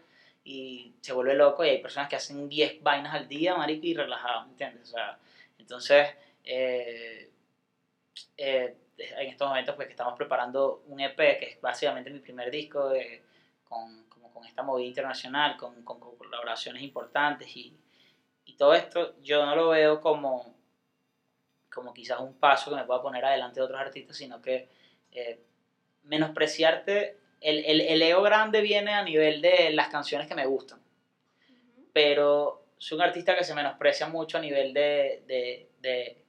y 0.45 0.95
se 1.01 1.12
vuelve 1.12 1.35
loco. 1.35 1.64
Y 1.64 1.68
hay 1.70 1.78
personas 1.78 2.09
que 2.09 2.16
hacen 2.16 2.49
10 2.49 2.82
vainas 2.82 3.14
al 3.14 3.28
día, 3.28 3.57
marico, 3.57 3.87
y 3.87 3.95
relajado, 3.95 4.47
¿me 4.47 4.51
entiendes? 4.53 4.89
O 4.89 4.93
sea, 4.93 5.18
entonces, 5.59 6.09
eh, 6.45 7.30
eh, 8.37 8.76
en 8.99 9.28
estos 9.28 9.49
momentos 9.49 9.74
pues 9.74 9.87
que 9.89 9.93
estamos 9.93 10.14
preparando 10.16 10.82
un 10.87 11.01
EP 11.01 11.16
que 11.16 11.45
es 11.47 11.61
básicamente 11.61 12.11
mi 12.11 12.20
primer 12.20 12.51
disco 12.51 12.89
de, 12.89 13.22
con, 13.64 14.03
como 14.03 14.03
con 14.35 14.45
esta 14.45 14.62
movida 14.62 14.89
internacional, 14.89 15.57
con, 15.57 15.82
con 15.82 15.99
colaboraciones 15.99 16.82
importantes 16.82 17.57
y, 17.57 17.74
y, 18.45 18.53
todo 18.55 18.74
esto 18.74 19.14
yo 19.22 19.47
no 19.47 19.57
lo 19.57 19.70
veo 19.70 20.01
como, 20.01 20.55
como 21.72 21.95
quizás 21.95 22.20
un 22.20 22.35
paso 22.35 22.70
que 22.70 22.76
me 22.76 22.85
pueda 22.85 23.01
poner 23.01 23.24
adelante 23.24 23.61
de 23.61 23.64
otros 23.64 23.80
artistas, 23.80 24.16
sino 24.16 24.43
que 24.43 24.68
eh, 25.12 25.41
menospreciarte, 26.03 27.16
el, 27.41 27.64
el, 27.64 27.80
el 27.80 28.03
ego 28.03 28.22
grande 28.22 28.61
viene 28.61 28.93
a 28.93 29.03
nivel 29.03 29.41
de 29.41 29.70
las 29.70 29.89
canciones 29.89 30.28
que 30.28 30.35
me 30.35 30.45
gustan, 30.45 30.80
pero 31.93 32.62
soy 32.76 32.97
un 32.97 33.03
artista 33.03 33.35
que 33.35 33.45
se 33.45 33.55
menosprecia 33.55 34.07
mucho 34.09 34.37
a 34.37 34.41
nivel 34.41 34.74
de, 34.74 35.22
de, 35.26 35.68
de 35.80 36.24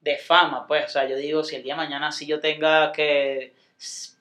de 0.00 0.16
fama, 0.16 0.66
pues, 0.66 0.84
o 0.84 0.88
sea, 0.88 1.06
yo 1.06 1.16
digo, 1.16 1.42
si 1.42 1.56
el 1.56 1.62
día 1.62 1.74
de 1.74 1.78
mañana 1.78 2.12
si 2.12 2.26
yo 2.26 2.40
tenga 2.40 2.92
que 2.92 3.52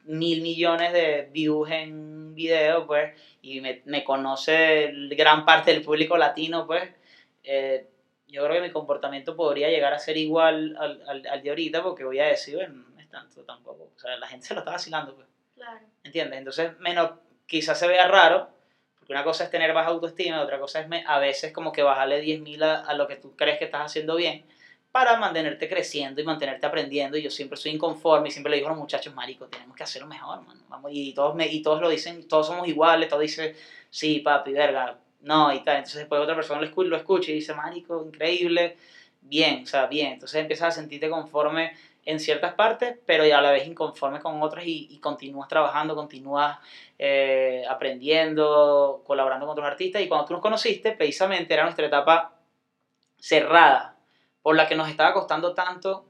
mil 0.06 0.42
millones 0.42 0.94
de 0.94 1.28
views 1.30 1.70
en 1.70 2.34
video, 2.34 2.86
pues, 2.86 3.14
y 3.42 3.60
me, 3.62 3.82
me 3.86 4.04
conoce 4.04 4.92
gran 5.12 5.46
parte 5.46 5.74
del 5.74 5.84
público 5.84 6.18
latino, 6.18 6.66
pues, 6.66 6.92
eh, 7.44 7.86
yo 8.28 8.44
creo 8.44 8.56
que 8.56 8.68
mi 8.68 8.72
comportamiento 8.72 9.36
podría 9.36 9.70
llegar 9.70 9.94
a 9.94 10.00
ser 10.00 10.18
igual 10.18 10.76
al, 10.78 11.02
al, 11.08 11.28
al, 11.28 11.42
de 11.42 11.50
ahorita, 11.50 11.82
porque 11.82 12.04
voy 12.04 12.20
a 12.20 12.26
decir, 12.26 12.56
bueno, 12.56 12.86
no 12.94 13.00
es 13.00 13.10
tanto 13.10 13.44
tampoco, 13.44 13.92
o 13.96 14.00
sea, 14.00 14.18
la 14.18 14.28
gente 14.28 14.48
se 14.48 14.54
lo 14.54 14.62
está 14.62 14.72
vacilando, 14.72 15.16
pues. 15.16 15.28
Claro. 15.56 15.86
¿Entiendes? 16.04 16.38
Entonces, 16.38 16.78
menos, 16.80 17.12
quizás 17.46 17.80
se 17.80 17.88
vea 17.88 18.08
raro, 18.08 18.50
porque 19.00 19.14
una 19.14 19.24
cosa 19.24 19.46
es 19.46 19.50
tener 19.50 19.74
baja 19.74 19.90
autoestima, 19.90 20.42
otra 20.42 20.60
cosa 20.60 20.82
es 20.82 20.88
me, 20.88 21.04
a 21.08 21.20
veces 21.20 21.52
como 21.52 21.72
que 21.72 21.82
bajarle 21.82 22.20
10.000 22.20 22.64
a, 22.64 22.82
a 22.82 22.94
lo 22.94 23.08
que 23.08 23.16
tú 23.16 23.36
crees 23.36 23.58
que 23.58 23.66
estás 23.66 23.86
haciendo 23.86 24.16
bien, 24.16 24.44
para 24.92 25.18
mantenerte 25.18 25.70
creciendo 25.70 26.22
y 26.22 26.24
mantenerte 26.24 26.66
aprendiendo. 26.66 27.18
Y 27.18 27.24
yo 27.24 27.30
siempre 27.30 27.58
soy 27.58 27.72
inconforme 27.72 28.30
y 28.30 28.32
siempre 28.32 28.52
le 28.52 28.58
digo 28.58 28.68
a 28.68 28.72
los 28.72 28.80
muchachos, 28.80 29.14
marico, 29.14 29.46
tenemos 29.46 29.76
que 29.76 29.84
hacerlo 29.84 30.08
mejor, 30.08 30.42
mano. 30.42 30.62
Vamos, 30.70 30.92
y, 30.94 31.14
todos 31.14 31.36
me, 31.36 31.48
y 31.48 31.62
todos 31.62 31.82
lo 31.82 31.90
dicen, 31.90 32.28
todos 32.28 32.48
somos 32.48 32.68
iguales, 32.68 33.10
todos 33.10 33.22
dicen, 33.22 33.56
sí, 33.90 34.20
papi, 34.20 34.54
verga, 34.54 34.98
no, 35.22 35.54
y 35.54 35.60
tal. 35.64 35.78
Entonces 35.78 36.00
después 36.00 36.22
otra 36.22 36.36
persona 36.36 36.62
lo 36.62 36.98
escucha, 36.98 37.32
y 37.32 37.36
dice, 37.36 37.54
marico, 37.54 38.04
increíble, 38.06 38.78
bien, 39.22 39.64
o 39.64 39.66
sea, 39.68 39.88
bien. 39.88 40.14
Entonces 40.14 40.42
empiezas 40.42 40.70
a 40.70 40.80
sentirte 40.80 41.10
conforme 41.10 41.74
en 42.06 42.20
ciertas 42.20 42.54
partes, 42.54 42.98
pero 43.06 43.26
ya 43.26 43.40
a 43.40 43.42
la 43.42 43.52
vez 43.52 43.68
inconforme 43.68 44.22
con 44.22 44.42
otras 44.42 44.66
y, 44.66 44.88
y 44.90 45.00
continúas 45.00 45.50
trabajando, 45.50 45.94
continúas 45.94 46.58
eh, 46.98 47.64
aprendiendo, 47.70 49.04
colaborando 49.06 49.46
con 49.46 49.54
otros 49.54 49.68
artistas. 49.68 50.02
Y 50.02 50.08
cuando 50.08 50.26
tú 50.26 50.34
nos 50.34 50.42
conociste, 50.42 50.94
precisamente 50.94 51.54
era 51.54 51.64
nuestra 51.64 51.86
etapa 51.86 52.34
cerrada 53.20 53.97
por 54.48 54.56
la 54.56 54.66
que 54.66 54.76
nos 54.76 54.88
estaba 54.88 55.12
costando 55.12 55.54
tanto 55.54 56.06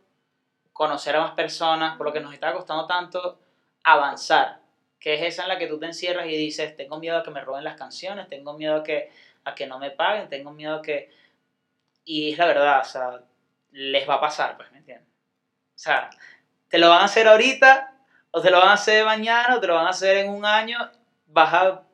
conocer 0.71 1.15
a 1.15 1.21
más 1.21 1.31
personas, 1.31 1.97
por 1.97 2.05
lo 2.05 2.13
que 2.13 2.19
nos 2.19 2.31
estaba 2.31 2.53
costando 2.53 2.85
tanto 2.85 3.39
avanzar, 3.83 4.59
que 4.99 5.15
es 5.15 5.23
esa 5.23 5.41
en 5.41 5.49
la 5.49 5.57
que 5.57 5.65
tú 5.65 5.79
te 5.79 5.88
encierras 5.88 6.27
y 6.27 6.38
dices, 6.38 6.75
tengo 6.75 6.99
miedo 6.99 7.17
a 7.17 7.23
que 7.23 7.31
me 7.31 7.41
roben 7.41 7.63
las 7.63 7.75
canciones, 7.75 8.27
tengo 8.27 8.53
miedo 8.53 8.75
a 8.75 8.83
que, 8.83 9.09
a 9.43 9.55
que 9.55 9.65
no 9.65 9.79
me 9.79 9.89
paguen, 9.89 10.29
tengo 10.29 10.51
miedo 10.51 10.75
a 10.75 10.81
que... 10.83 11.09
Y 12.05 12.33
es 12.33 12.38
la 12.38 12.45
verdad, 12.45 12.81
o 12.81 12.83
sea, 12.83 13.21
les 13.71 14.07
va 14.07 14.13
a 14.13 14.21
pasar, 14.21 14.55
pues, 14.55 14.71
¿me 14.71 14.77
entiendes? 14.77 15.09
O 15.09 15.79
sea, 15.79 16.11
te 16.69 16.77
lo 16.77 16.91
van 16.91 17.01
a 17.01 17.05
hacer 17.05 17.27
ahorita, 17.27 17.91
o 18.29 18.39
te 18.39 18.51
lo 18.51 18.59
van 18.59 18.69
a 18.69 18.73
hacer 18.73 19.03
mañana, 19.03 19.55
o 19.55 19.59
te 19.59 19.65
lo 19.65 19.73
van 19.73 19.88
a 19.88 19.89
hacer 19.89 20.15
en 20.17 20.29
un 20.29 20.45
año, 20.45 20.77
vas 21.25 21.53
a 21.55 21.86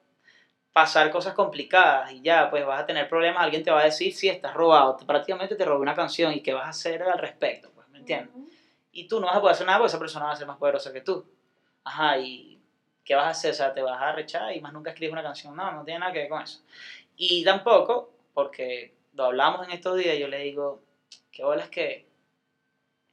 pasar 0.74 1.12
cosas 1.12 1.36
complicadas 1.36 2.12
y 2.12 2.22
ya, 2.22 2.50
pues 2.50 2.66
vas 2.66 2.82
a 2.82 2.86
tener 2.86 3.08
problemas, 3.08 3.44
alguien 3.44 3.64
te 3.64 3.70
va 3.70 3.82
a 3.82 3.86
decir 3.86 4.12
si 4.12 4.22
sí, 4.22 4.30
estás 4.30 4.56
robado, 4.56 4.98
prácticamente 4.98 5.56
te 5.56 5.64
robó 5.64 5.82
una 5.82 5.94
canción 5.94 6.34
y 6.34 6.42
qué 6.42 6.54
vas 6.54 6.66
a 6.66 6.70
hacer 6.70 7.04
al 7.04 7.20
respecto, 7.20 7.72
pues, 7.76 7.88
¿me 7.90 8.00
entiendes? 8.00 8.36
Uh 8.36 8.40
-huh. 8.40 8.50
Y 8.92 9.08
tú 9.08 9.20
no 9.20 9.28
vas 9.28 9.38
a 9.38 9.40
poder 9.42 9.54
hacer 9.54 9.68
nada 9.68 9.78
porque 9.78 9.90
esa 9.90 10.00
persona 10.00 10.26
va 10.26 10.32
a 10.34 10.36
ser 10.36 10.48
más 10.48 10.58
poderosa 10.58 10.92
que 10.92 11.02
tú. 11.02 11.26
Ajá, 11.84 12.18
y 12.18 12.60
¿qué 13.06 13.14
vas 13.16 13.26
a 13.26 13.30
hacer? 13.30 13.52
O 13.52 13.54
sea, 13.54 13.74
te 13.74 13.82
vas 13.82 14.02
a 14.02 14.12
rechar 14.14 14.56
y 14.56 14.62
más 14.62 14.74
nunca 14.74 14.90
escribes 14.90 15.14
una 15.14 15.24
canción, 15.24 15.56
no, 15.56 15.72
no 15.72 15.84
tiene 15.84 16.00
nada 16.00 16.12
que 16.12 16.20
ver 16.20 16.30
con 16.30 16.42
eso. 16.42 16.62
Y 17.16 17.44
tampoco, 17.44 18.12
porque 18.34 18.96
lo 19.14 19.26
hablamos 19.26 19.68
en 19.68 19.74
estos 19.74 19.98
días, 19.98 20.18
yo 20.18 20.28
le 20.28 20.40
digo, 20.40 20.82
qué 21.32 21.44
bolas 21.44 21.70
que 21.70 22.08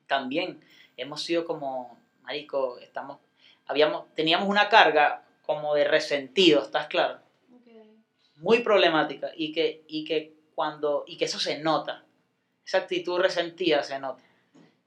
también 0.06 0.64
hemos 0.96 1.22
sido 1.22 1.44
como, 1.44 1.98
marico, 2.22 2.78
estamos, 2.78 3.18
habíamos, 3.66 4.14
teníamos 4.14 4.48
una 4.48 4.68
carga 4.68 5.24
como 5.44 5.74
de 5.74 5.84
resentido, 5.84 6.62
¿estás 6.62 6.86
claro? 6.86 7.20
Muy 8.40 8.60
problemática 8.60 9.30
y 9.34 9.52
que, 9.52 9.82
y 9.86 10.04
que 10.04 10.32
cuando 10.54 11.04
y 11.06 11.16
que 11.16 11.26
eso 11.26 11.38
se 11.38 11.58
nota. 11.58 12.04
Esa 12.64 12.78
actitud 12.78 13.20
resentida 13.20 13.82
se 13.82 13.98
nota. 13.98 14.22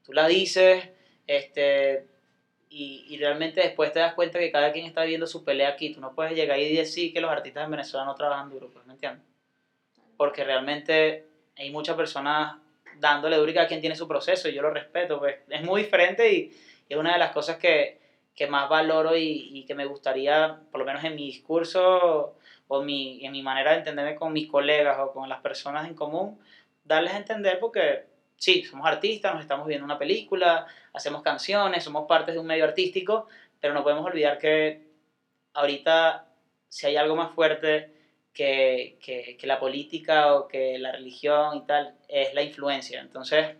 Tú 0.04 0.12
la 0.12 0.26
dices 0.26 0.88
este 1.26 2.06
y, 2.68 3.06
y, 3.08 3.16
realmente 3.18 3.60
después 3.60 3.92
te 3.92 4.00
das 4.00 4.14
cuenta 4.14 4.40
que 4.40 4.50
cada 4.50 4.72
quien 4.72 4.84
está 4.84 5.02
viviendo 5.02 5.28
su 5.28 5.44
pelea 5.44 5.68
aquí. 5.70 5.92
Tú 5.92 6.00
no 6.00 6.14
puedes 6.14 6.34
llegar 6.34 6.58
y 6.58 6.74
decir 6.74 7.12
que 7.12 7.20
los 7.20 7.30
artistas 7.30 7.64
en 7.64 7.70
Venezuela 7.70 8.04
no 8.04 8.14
trabajan 8.14 8.50
duro 8.50 8.68
pues 8.68 8.84
me 8.86 8.94
entiendes 8.94 9.24
porque 10.16 10.44
realmente 10.44 11.24
hay 11.56 11.70
muchas 11.70 11.96
personas 11.96 12.56
dándole 12.96 13.36
duro 13.36 13.50
y 13.50 13.54
cada 13.54 13.66
quien 13.66 13.80
tiene 13.80 13.96
su 13.96 14.08
proceso. 14.08 14.48
Y 14.48 14.54
yo 14.54 14.62
lo 14.62 14.70
respeto 14.70 15.18
pues 15.18 15.36
es 15.48 15.62
muy 15.62 15.82
diferente 15.82 16.32
y, 16.32 16.36
y 16.88 16.94
es 16.94 16.96
una 16.96 17.12
de 17.12 17.18
las 17.18 17.32
cosas 17.32 17.56
que, 17.56 17.98
que 18.34 18.46
más 18.46 18.68
valoro 18.68 19.16
y, 19.16 19.50
y 19.52 19.64
que 19.64 19.74
me 19.74 19.84
gustaría 19.84 20.58
por 20.70 20.80
lo 20.80 20.86
menos 20.86 21.04
en 21.04 21.14
mi 21.14 21.26
discurso 21.26 22.36
o 22.68 22.82
mi, 22.82 23.24
en 23.24 23.32
mi 23.32 23.42
manera 23.42 23.72
de 23.72 23.78
entenderme 23.78 24.14
con 24.14 24.32
mis 24.32 24.48
colegas 24.48 24.98
o 25.00 25.12
con 25.12 25.28
las 25.28 25.40
personas 25.40 25.86
en 25.86 25.94
común, 25.94 26.38
darles 26.84 27.14
a 27.14 27.18
entender 27.18 27.58
porque 27.58 28.04
sí, 28.36 28.64
somos 28.64 28.86
artistas, 28.86 29.32
nos 29.34 29.42
estamos 29.42 29.66
viendo 29.66 29.84
una 29.84 29.98
película, 29.98 30.66
hacemos 30.92 31.22
canciones, 31.22 31.84
somos 31.84 32.06
partes 32.06 32.34
de 32.34 32.40
un 32.40 32.46
medio 32.46 32.64
artístico, 32.64 33.28
pero 33.60 33.74
no 33.74 33.82
podemos 33.82 34.04
olvidar 34.04 34.38
que 34.38 34.82
ahorita 35.54 36.26
si 36.68 36.86
hay 36.86 36.96
algo 36.96 37.16
más 37.16 37.32
fuerte 37.34 37.92
que, 38.32 38.96
que, 39.00 39.36
que 39.38 39.46
la 39.46 39.60
política 39.60 40.34
o 40.34 40.48
que 40.48 40.78
la 40.78 40.92
religión 40.92 41.58
y 41.58 41.60
tal, 41.62 41.94
es 42.08 42.34
la 42.34 42.42
influencia. 42.42 43.00
Entonces 43.00 43.56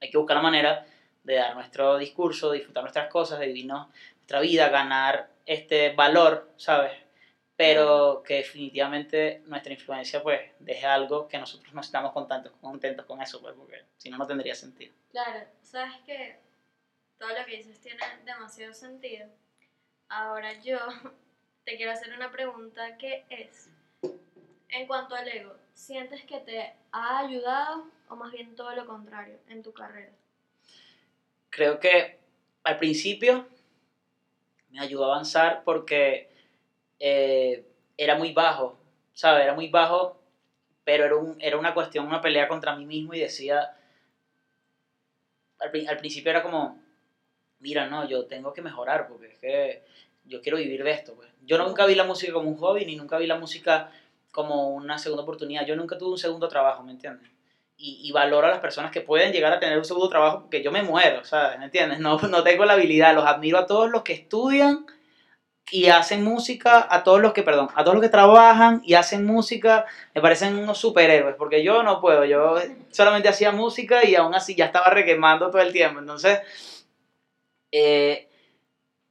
hay 0.00 0.10
que 0.10 0.18
buscar 0.18 0.36
la 0.36 0.42
manera 0.42 0.86
de 1.24 1.34
dar 1.34 1.54
nuestro 1.54 1.98
discurso, 1.98 2.52
disfrutar 2.52 2.84
nuestras 2.84 3.08
cosas, 3.08 3.40
de 3.40 3.46
vivirnos 3.48 3.88
nuestra 4.16 4.40
vida, 4.40 4.68
ganar 4.68 5.28
este 5.44 5.92
valor, 5.92 6.50
¿sabes? 6.56 6.92
Pero 7.56 8.22
que 8.26 8.34
definitivamente 8.34 9.42
nuestra 9.46 9.72
influencia 9.72 10.22
pues 10.22 10.40
deje 10.58 10.86
algo 10.86 11.28
que 11.28 11.38
nosotros 11.38 11.72
no 11.72 11.80
estamos 11.80 12.12
contentos, 12.12 12.52
contentos 12.60 13.06
con 13.06 13.22
eso, 13.22 13.40
pues, 13.40 13.54
porque 13.54 13.82
si 13.96 14.10
no, 14.10 14.18
no 14.18 14.26
tendría 14.26 14.54
sentido. 14.54 14.92
Claro, 15.12 15.46
sabes 15.62 15.94
que 16.04 16.36
todo 17.18 17.28
lo 17.28 17.44
que 17.44 17.58
dices 17.58 17.80
tiene 17.80 18.00
demasiado 18.24 18.74
sentido. 18.74 19.28
Ahora 20.08 20.60
yo 20.62 20.78
te 21.64 21.76
quiero 21.76 21.92
hacer 21.92 22.12
una 22.12 22.32
pregunta 22.32 22.96
que 22.98 23.24
es, 23.30 23.70
en 24.70 24.86
cuanto 24.88 25.14
al 25.14 25.28
ego, 25.28 25.54
¿sientes 25.74 26.24
que 26.24 26.40
te 26.40 26.74
ha 26.90 27.20
ayudado 27.20 27.86
o 28.08 28.16
más 28.16 28.32
bien 28.32 28.56
todo 28.56 28.74
lo 28.74 28.84
contrario 28.84 29.38
en 29.48 29.62
tu 29.62 29.72
carrera? 29.72 30.12
Creo 31.50 31.78
que 31.78 32.18
al 32.64 32.78
principio 32.78 33.46
me 34.70 34.80
ayudó 34.80 35.04
a 35.04 35.14
avanzar 35.14 35.62
porque 35.62 36.33
eh, 36.98 37.64
era 37.96 38.16
muy 38.16 38.32
bajo, 38.32 38.78
¿sabes? 39.12 39.44
Era 39.44 39.54
muy 39.54 39.68
bajo, 39.68 40.16
pero 40.84 41.04
era, 41.04 41.16
un, 41.16 41.36
era 41.40 41.56
una 41.56 41.74
cuestión, 41.74 42.06
una 42.06 42.20
pelea 42.20 42.48
contra 42.48 42.76
mí 42.76 42.84
mismo 42.84 43.14
y 43.14 43.20
decía, 43.20 43.74
al, 45.58 45.86
al, 45.88 45.96
principio 45.96 46.30
era 46.30 46.42
como, 46.42 46.78
mira, 47.60 47.86
no, 47.86 48.06
yo 48.08 48.24
tengo 48.26 48.52
que 48.52 48.62
mejorar 48.62 49.06
porque 49.06 49.26
es 49.26 49.38
que 49.38 49.82
yo 50.24 50.40
quiero 50.40 50.58
vivir 50.58 50.84
de 50.84 50.90
esto. 50.90 51.14
Pues. 51.14 51.28
Yo 51.44 51.58
nunca 51.58 51.86
vi 51.86 51.94
la 51.94 52.04
música 52.04 52.32
como 52.32 52.48
un 52.48 52.56
hobby, 52.56 52.84
ni 52.84 52.96
nunca 52.96 53.18
vi 53.18 53.26
la 53.26 53.36
música 53.36 53.90
como 54.30 54.68
una 54.68 54.98
segunda 54.98 55.22
oportunidad. 55.22 55.66
Yo 55.66 55.76
nunca 55.76 55.96
tuve 55.96 56.12
un 56.12 56.18
segundo 56.18 56.48
trabajo, 56.48 56.82
¿me 56.82 56.92
entiendes? 56.92 57.30
Y, 57.76 58.00
y 58.02 58.12
valoro 58.12 58.46
a 58.46 58.50
las 58.50 58.60
personas 58.60 58.90
que 58.90 59.00
pueden 59.00 59.32
llegar 59.32 59.52
a 59.52 59.58
tener 59.58 59.76
un 59.76 59.84
segundo 59.84 60.08
trabajo 60.08 60.40
porque 60.42 60.62
yo 60.62 60.70
me 60.70 60.82
muero, 60.82 61.24
¿sabes? 61.24 61.58
¿Me 61.58 61.66
entiendes? 61.66 61.98
No, 61.98 62.18
no 62.18 62.42
tengo 62.42 62.64
la 62.64 62.74
habilidad, 62.74 63.14
los 63.14 63.26
admiro 63.26 63.58
a 63.58 63.66
todos 63.66 63.90
los 63.90 64.02
que 64.02 64.12
estudian 64.12 64.84
y 65.70 65.86
hacen 65.86 66.22
música, 66.22 66.86
a 66.90 67.02
todos 67.02 67.20
los 67.20 67.32
que, 67.32 67.42
perdón, 67.42 67.68
a 67.74 67.82
todos 67.82 67.94
los 67.94 68.02
que 68.02 68.10
trabajan 68.10 68.82
y 68.84 68.94
hacen 68.94 69.24
música, 69.24 69.86
me 70.14 70.20
parecen 70.20 70.56
unos 70.58 70.78
superhéroes, 70.78 71.36
porque 71.36 71.62
yo 71.62 71.82
no 71.82 72.00
puedo, 72.00 72.24
yo 72.24 72.56
solamente 72.90 73.28
hacía 73.28 73.50
música 73.50 74.04
y 74.04 74.14
aún 74.14 74.34
así 74.34 74.54
ya 74.54 74.66
estaba 74.66 74.90
requemando 74.90 75.50
todo 75.50 75.62
el 75.62 75.72
tiempo. 75.72 76.00
Entonces, 76.00 76.40
eh, 77.72 78.28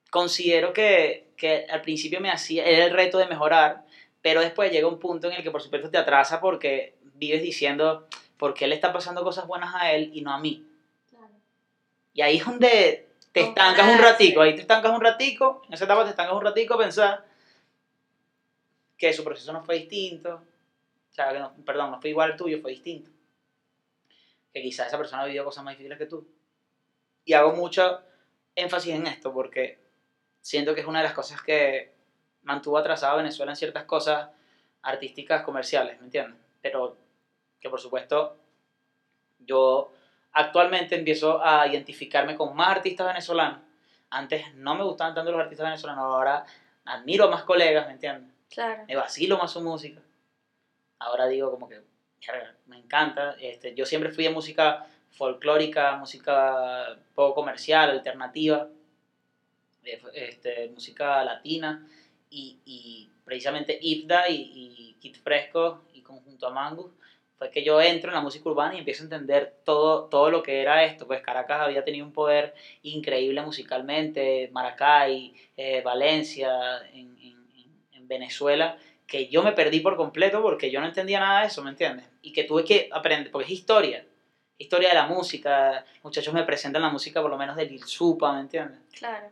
considero 0.09 0.73
que, 0.73 1.31
que 1.35 1.65
al 1.69 1.81
principio 1.81 2.21
me 2.21 2.31
hacía, 2.31 2.65
era 2.65 2.85
el 2.85 2.93
reto 2.93 3.17
de 3.17 3.27
mejorar, 3.27 3.83
pero 4.21 4.41
después 4.41 4.71
llega 4.71 4.87
un 4.87 4.99
punto 4.99 5.27
en 5.27 5.33
el 5.33 5.43
que 5.43 5.51
por 5.51 5.61
supuesto 5.61 5.89
te 5.89 5.97
atrasa 5.97 6.39
porque 6.39 6.95
vives 7.15 7.41
diciendo, 7.41 8.07
¿por 8.37 8.53
qué 8.53 8.67
le 8.67 8.75
están 8.75 8.93
pasando 8.93 9.23
cosas 9.23 9.47
buenas 9.47 9.73
a 9.75 9.91
él 9.91 10.11
y 10.13 10.21
no 10.21 10.31
a 10.31 10.39
mí? 10.39 10.65
Y 12.13 12.21
ahí 12.21 12.37
es 12.37 12.45
donde 12.45 13.07
te 13.33 13.41
estancas 13.41 13.91
un 13.91 13.97
ratico, 13.97 14.41
ahí 14.41 14.55
te 14.55 14.61
estancas 14.61 14.91
un 14.91 15.01
ratico, 15.01 15.63
en 15.67 15.73
esa 15.73 15.85
etapa 15.85 16.03
te 16.03 16.11
estancas 16.11 16.35
un 16.35 16.43
ratico 16.43 16.75
a 16.75 16.77
pensar 16.77 17.25
que 18.95 19.11
su 19.11 19.23
proceso 19.23 19.51
no 19.51 19.63
fue 19.63 19.75
distinto, 19.75 20.35
o 20.35 21.13
sea, 21.13 21.33
que 21.33 21.39
no, 21.39 21.51
perdón, 21.65 21.91
no 21.91 21.99
fue 21.99 22.11
igual 22.11 22.31
al 22.31 22.37
tuyo, 22.37 22.61
fue 22.61 22.71
distinto. 22.71 23.09
Que 24.53 24.61
quizás 24.61 24.87
esa 24.87 24.99
persona 24.99 25.23
ha 25.23 25.25
vivido 25.25 25.43
cosas 25.43 25.63
más 25.63 25.73
difíciles 25.73 25.97
que 25.97 26.05
tú. 26.05 26.27
Y 27.25 27.33
hago 27.33 27.53
mucho 27.53 28.01
énfasis 28.55 28.93
en 28.93 29.07
esto 29.07 29.33
porque 29.33 29.79
siento 30.39 30.75
que 30.75 30.81
es 30.81 30.87
una 30.87 30.99
de 30.99 31.05
las 31.05 31.13
cosas 31.13 31.41
que 31.41 31.91
mantuvo 32.43 32.77
atrasado 32.77 33.13
a 33.13 33.17
Venezuela 33.17 33.51
en 33.51 33.55
ciertas 33.55 33.85
cosas 33.85 34.29
artísticas, 34.83 35.43
comerciales, 35.43 35.99
¿me 35.99 36.05
entiendes? 36.05 36.39
Pero 36.61 36.97
que 37.59 37.69
por 37.69 37.81
supuesto 37.81 38.37
yo 39.39 39.91
actualmente 40.33 40.95
empiezo 40.95 41.43
a 41.43 41.67
identificarme 41.67 42.35
con 42.35 42.55
más 42.55 42.69
artistas 42.77 43.07
venezolanos. 43.07 43.59
Antes 44.09 44.53
no 44.53 44.75
me 44.75 44.83
gustaban 44.83 45.13
tanto 45.13 45.31
los 45.31 45.41
artistas 45.41 45.65
venezolanos, 45.65 46.03
ahora 46.03 46.43
admiro 46.85 47.25
a 47.25 47.29
más 47.29 47.43
colegas, 47.43 47.85
¿me 47.87 47.93
entiendes? 47.93 48.33
Claro. 48.49 48.83
Me 48.87 48.95
vacilo 48.95 49.37
más 49.37 49.51
su 49.51 49.61
música. 49.61 50.01
Ahora 50.99 51.27
digo 51.27 51.51
como 51.51 51.67
que 51.67 51.81
"Mierda, 52.19 52.55
me 52.65 52.77
encanta. 52.77 53.35
Este, 53.39 53.73
yo 53.73 53.85
siempre 53.85 54.09
fui 54.11 54.23
de 54.23 54.29
música 54.31 54.83
folclórica, 55.11 55.95
música 55.95 56.95
poco 57.13 57.35
comercial, 57.35 57.91
alternativa, 57.91 58.67
de- 59.81 59.99
este, 60.13 60.67
música 60.69 61.23
latina 61.23 61.85
y, 62.29 62.57
y 62.65 63.09
precisamente 63.23 63.77
IFDA 63.81 64.29
y, 64.29 64.49
y 64.53 64.95
Kid 64.99 65.15
Fresco 65.23 65.81
y 65.93 66.01
conjunto 66.01 66.47
a 66.47 66.51
Mangus 66.51 66.91
fue 67.37 67.49
que 67.49 67.63
yo 67.63 67.81
entro 67.81 68.09
en 68.09 68.15
la 68.15 68.21
música 68.21 68.47
urbana 68.49 68.75
y 68.75 68.79
empiezo 68.79 69.03
a 69.03 69.05
entender 69.05 69.53
todo, 69.63 70.05
todo 70.05 70.29
lo 70.29 70.41
que 70.43 70.61
era 70.61 70.83
esto. 70.83 71.05
Pues 71.07 71.21
Caracas 71.21 71.61
había 71.61 71.83
tenido 71.83 72.05
un 72.05 72.13
poder 72.13 72.53
increíble 72.83 73.41
musicalmente, 73.41 74.49
Maracay, 74.51 75.33
eh, 75.57 75.81
Valencia, 75.81 76.77
en, 76.93 77.17
en- 77.19 77.47
en- 77.57 77.83
en 77.93 78.07
Venezuela, 78.07 78.77
que 79.07 79.27
yo 79.27 79.43
me 79.43 79.51
perdí 79.53 79.79
por 79.81 79.95
completo 79.95 80.41
porque 80.41 80.71
yo 80.71 80.79
no 80.79 80.87
entendía 80.87 81.19
nada 81.19 81.41
de 81.41 81.47
eso, 81.47 81.61
¿me 81.63 81.69
entiendes? 81.71 82.05
Y 82.21 82.31
que 82.31 82.43
tuve 82.45 82.63
que 82.63 82.87
aprender, 82.91 83.29
porque 83.31 83.45
es 83.45 83.51
historia, 83.59 84.05
historia 84.57 84.89
de 84.89 84.95
la 84.95 85.05
música. 85.05 85.83
Muchachos 86.03 86.33
me 86.33 86.43
presentan 86.43 86.81
la 86.81 86.89
música 86.89 87.21
por 87.21 87.29
lo 87.31 87.37
menos 87.37 87.55
de 87.55 87.65
Lil 87.65 87.83
Supa, 87.83 88.33
¿me 88.33 88.41
entiendes? 88.41 88.79
Claro. 88.93 89.27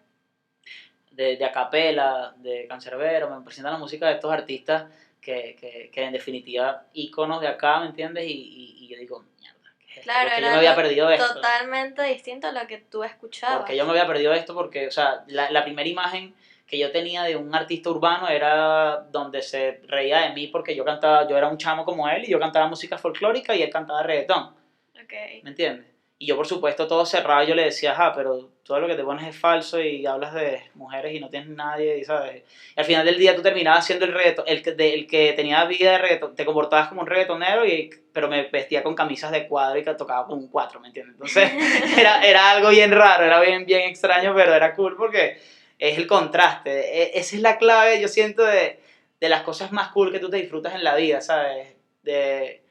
de, 1.11 1.35
de 1.37 1.45
Acapela, 1.45 2.33
de 2.37 2.65
Cancerbero, 2.67 3.29
me 3.29 3.43
presentan 3.43 3.73
la 3.73 3.79
música 3.79 4.07
de 4.07 4.13
estos 4.13 4.31
artistas 4.31 4.85
que, 5.21 5.55
que, 5.59 5.89
que 5.91 6.03
en 6.03 6.13
definitiva 6.13 6.83
íconos 6.93 7.39
de 7.41 7.47
acá, 7.47 7.79
¿me 7.79 7.87
entiendes? 7.87 8.25
Y, 8.25 8.31
y, 8.31 8.85
y 8.85 8.87
yo 8.89 8.97
digo, 8.97 9.23
mierda, 9.39 9.59
¿qué 9.79 9.85
es 9.85 9.97
esto? 9.97 10.03
Claro, 10.03 10.29
Porque 10.29 10.41
yo 10.41 10.47
me 10.49 10.57
había 10.57 10.75
perdido 10.75 11.09
esto. 11.11 11.33
Totalmente 11.35 12.01
distinto 12.03 12.47
a 12.47 12.51
lo 12.51 12.67
que 12.67 12.79
tú 12.79 13.03
escuchabas. 13.03 13.59
Porque 13.59 13.77
yo 13.77 13.85
me 13.85 13.91
había 13.91 14.07
perdido 14.07 14.33
esto 14.33 14.53
porque, 14.53 14.87
o 14.87 14.91
sea, 14.91 15.23
la, 15.27 15.49
la 15.51 15.63
primera 15.63 15.87
imagen 15.87 16.33
que 16.65 16.77
yo 16.79 16.89
tenía 16.91 17.23
de 17.23 17.35
un 17.35 17.53
artista 17.53 17.89
urbano 17.89 18.29
era 18.29 18.97
donde 19.11 19.41
se 19.41 19.79
reía 19.83 20.21
de 20.21 20.33
mí 20.33 20.47
porque 20.47 20.73
yo 20.75 20.85
cantaba, 20.85 21.27
yo 21.27 21.37
era 21.37 21.47
un 21.49 21.57
chamo 21.57 21.83
como 21.83 22.07
él 22.07 22.23
y 22.23 22.29
yo 22.29 22.39
cantaba 22.39 22.67
música 22.67 22.97
folclórica 22.97 23.53
y 23.53 23.61
él 23.61 23.69
cantaba 23.69 24.01
reggaetón, 24.03 24.55
Ok. 24.95 25.13
¿me 25.43 25.49
entiendes? 25.49 25.90
Y 26.21 26.27
yo, 26.27 26.35
por 26.35 26.45
supuesto, 26.45 26.87
todo 26.87 27.03
cerrado, 27.03 27.43
yo 27.47 27.55
le 27.55 27.63
decía, 27.63 27.93
ajá, 27.93 28.13
pero 28.15 28.51
todo 28.63 28.79
lo 28.79 28.87
que 28.87 28.93
te 28.95 29.03
pones 29.03 29.27
es 29.27 29.35
falso 29.35 29.81
y 29.81 30.05
hablas 30.05 30.35
de 30.35 30.61
mujeres 30.75 31.15
y 31.15 31.19
no 31.19 31.29
tienes 31.29 31.49
nadie, 31.49 31.97
y 31.97 32.03
¿sabes? 32.03 32.43
Y 32.77 32.79
al 32.79 32.85
final 32.85 33.05
del 33.07 33.17
día 33.17 33.35
tú 33.35 33.41
terminabas 33.41 33.87
siendo 33.87 34.05
el 34.05 34.13
reggaeton, 34.13 34.45
el 34.47 34.61
que, 34.61 34.73
de- 34.73 34.93
el 34.93 35.07
que 35.07 35.33
tenía 35.33 35.65
vida 35.65 35.93
de 35.93 35.97
reggaeton, 35.97 36.35
te 36.35 36.45
comportabas 36.45 36.89
como 36.89 37.01
un 37.01 37.07
reggaetonero, 37.07 37.65
y, 37.65 37.89
pero 38.13 38.27
me 38.29 38.43
vestía 38.43 38.83
con 38.83 38.93
camisas 38.93 39.31
de 39.31 39.47
cuadro 39.47 39.79
y 39.79 39.83
que 39.83 39.95
tocaba 39.95 40.27
con 40.27 40.37
un 40.37 40.47
cuatro, 40.47 40.79
¿me 40.79 40.89
entiendes? 40.89 41.13
Entonces, 41.15 41.49
era, 41.97 42.21
era 42.21 42.51
algo 42.51 42.69
bien 42.69 42.91
raro, 42.91 43.23
era 43.25 43.39
bien, 43.41 43.65
bien 43.65 43.81
extraño, 43.89 44.35
pero 44.35 44.53
era 44.53 44.75
cool 44.75 44.95
porque 44.95 45.37
es 45.79 45.97
el 45.97 46.05
contraste. 46.05 47.01
E- 47.03 47.11
Esa 47.17 47.35
es 47.35 47.41
la 47.41 47.57
clave, 47.57 47.99
yo 47.99 48.07
siento, 48.07 48.43
de, 48.43 48.77
de 49.19 49.29
las 49.29 49.41
cosas 49.41 49.71
más 49.71 49.89
cool 49.89 50.11
que 50.11 50.19
tú 50.19 50.29
te 50.29 50.37
disfrutas 50.37 50.75
en 50.75 50.83
la 50.83 50.95
vida, 50.95 51.19
¿sabes? 51.21 51.75
De 52.03 52.61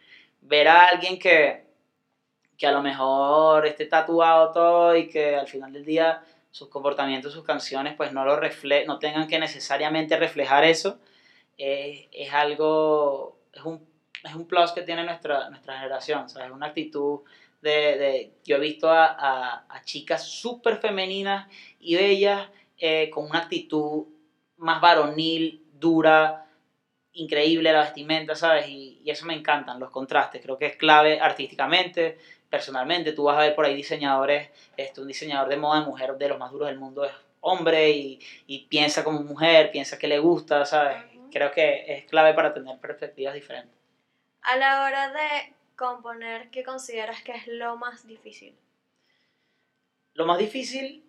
ver 0.40 0.68
a 0.68 0.84
alguien 0.86 1.18
que, 1.18 1.62
que 2.60 2.66
a 2.66 2.72
lo 2.72 2.82
mejor 2.82 3.66
esté 3.66 3.86
tatuado 3.86 4.52
todo 4.52 4.94
y 4.94 5.08
que 5.08 5.34
al 5.34 5.48
final 5.48 5.72
del 5.72 5.86
día 5.86 6.22
sus 6.50 6.68
comportamientos, 6.68 7.32
sus 7.32 7.42
canciones, 7.42 7.94
pues 7.96 8.12
no 8.12 8.22
lo 8.22 8.36
refle 8.36 8.84
no 8.84 8.98
tengan 8.98 9.26
que 9.28 9.38
necesariamente 9.38 10.18
reflejar 10.18 10.64
eso, 10.64 10.98
eh, 11.56 12.08
es 12.12 12.30
algo, 12.34 13.38
es 13.54 13.62
un, 13.62 13.82
es 14.22 14.34
un 14.34 14.46
plus 14.46 14.72
que 14.72 14.82
tiene 14.82 15.04
nuestra, 15.04 15.48
nuestra 15.48 15.78
generación, 15.78 16.28
¿sabes? 16.28 16.50
Una 16.50 16.66
actitud 16.66 17.20
de, 17.62 17.70
de 17.70 18.32
yo 18.44 18.56
he 18.56 18.60
visto 18.60 18.90
a, 18.90 19.06
a, 19.06 19.64
a 19.66 19.82
chicas 19.84 20.28
súper 20.28 20.76
femeninas 20.76 21.48
y 21.80 21.96
bellas 21.96 22.50
eh, 22.76 23.08
con 23.08 23.24
una 23.24 23.38
actitud 23.38 24.04
más 24.58 24.82
varonil, 24.82 25.64
dura, 25.72 26.44
increíble 27.14 27.72
la 27.72 27.80
vestimenta, 27.80 28.34
¿sabes? 28.34 28.68
Y, 28.68 29.00
y 29.02 29.10
eso 29.10 29.24
me 29.24 29.34
encantan, 29.34 29.80
los 29.80 29.90
contrastes, 29.90 30.42
creo 30.42 30.58
que 30.58 30.66
es 30.66 30.76
clave 30.76 31.20
artísticamente, 31.20 32.18
personalmente, 32.50 33.12
tú 33.12 33.24
vas 33.24 33.38
a 33.38 33.42
ver 33.42 33.54
por 33.54 33.64
ahí 33.64 33.74
diseñadores, 33.74 34.50
este, 34.76 35.00
un 35.00 35.06
diseñador 35.06 35.48
de 35.48 35.56
moda 35.56 35.80
de 35.80 35.86
mujer 35.86 36.16
de 36.16 36.28
los 36.28 36.38
más 36.38 36.50
duros 36.50 36.68
del 36.68 36.78
mundo 36.78 37.04
es 37.04 37.12
hombre 37.40 37.90
y, 37.90 38.20
y 38.46 38.66
piensa 38.66 39.02
como 39.04 39.22
mujer, 39.22 39.70
piensa 39.70 39.98
que 39.98 40.08
le 40.08 40.18
gusta, 40.18 40.66
¿sabes? 40.66 40.98
Ujú. 41.14 41.30
Creo 41.30 41.52
que 41.52 41.84
es 41.86 42.04
clave 42.04 42.34
para 42.34 42.52
tener 42.52 42.78
perspectivas 42.78 43.34
diferentes. 43.34 43.74
A 44.42 44.56
la 44.56 44.82
hora 44.84 45.12
de 45.12 45.54
componer, 45.76 46.50
¿qué 46.50 46.62
consideras 46.62 47.22
que 47.22 47.32
es 47.32 47.46
lo 47.46 47.76
más 47.76 48.06
difícil? 48.06 48.54
Lo 50.14 50.26
más 50.26 50.38
difícil 50.38 51.04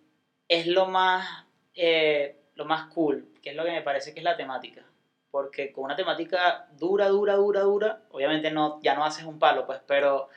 es 0.48 0.66
lo 0.66 0.86
más, 0.86 1.44
eh, 1.74 2.36
lo 2.54 2.64
más 2.64 2.86
cool, 2.86 3.28
que 3.42 3.50
es 3.50 3.56
lo 3.56 3.64
que 3.64 3.72
me 3.72 3.82
parece 3.82 4.14
que 4.14 4.20
es 4.20 4.24
la 4.24 4.36
temática. 4.36 4.86
Porque 5.30 5.72
con 5.72 5.84
una 5.84 5.96
temática 5.96 6.66
dura, 6.72 7.08
dura, 7.08 7.34
dura, 7.34 7.60
dura, 7.60 8.02
obviamente 8.10 8.50
no, 8.50 8.80
ya 8.82 8.94
no 8.94 9.04
haces 9.04 9.24
un 9.24 9.38
palo, 9.38 9.66
pues, 9.66 9.80
pero, 9.86 10.28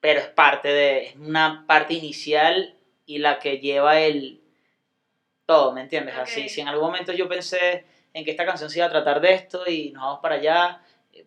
pero 0.00 0.20
es 0.20 0.28
parte 0.28 0.68
de, 0.68 1.04
es 1.06 1.16
una 1.16 1.64
parte 1.66 1.94
inicial 1.94 2.74
y 3.06 3.18
la 3.18 3.38
que 3.38 3.58
lleva 3.58 4.00
el 4.00 4.40
todo, 5.46 5.72
¿me 5.72 5.82
entiendes? 5.82 6.16
Así, 6.16 6.42
Ok. 6.42 6.48
si 6.48 6.60
en 6.60 6.68
algún 6.68 6.86
momento 6.86 7.12
yo 7.12 7.28
pensé 7.28 7.84
en 8.14 8.24
que 8.24 8.30
esta 8.30 8.46
canción 8.46 8.70
se 8.70 8.78
iba 8.78 8.86
a 8.86 8.90
tratar 8.90 9.20
de 9.20 9.32
esto 9.34 9.68
y 9.68 9.90
nos 9.90 10.02
vamos 10.02 10.20
para 10.20 10.36
allá, 10.36 10.80
eh, 11.12 11.24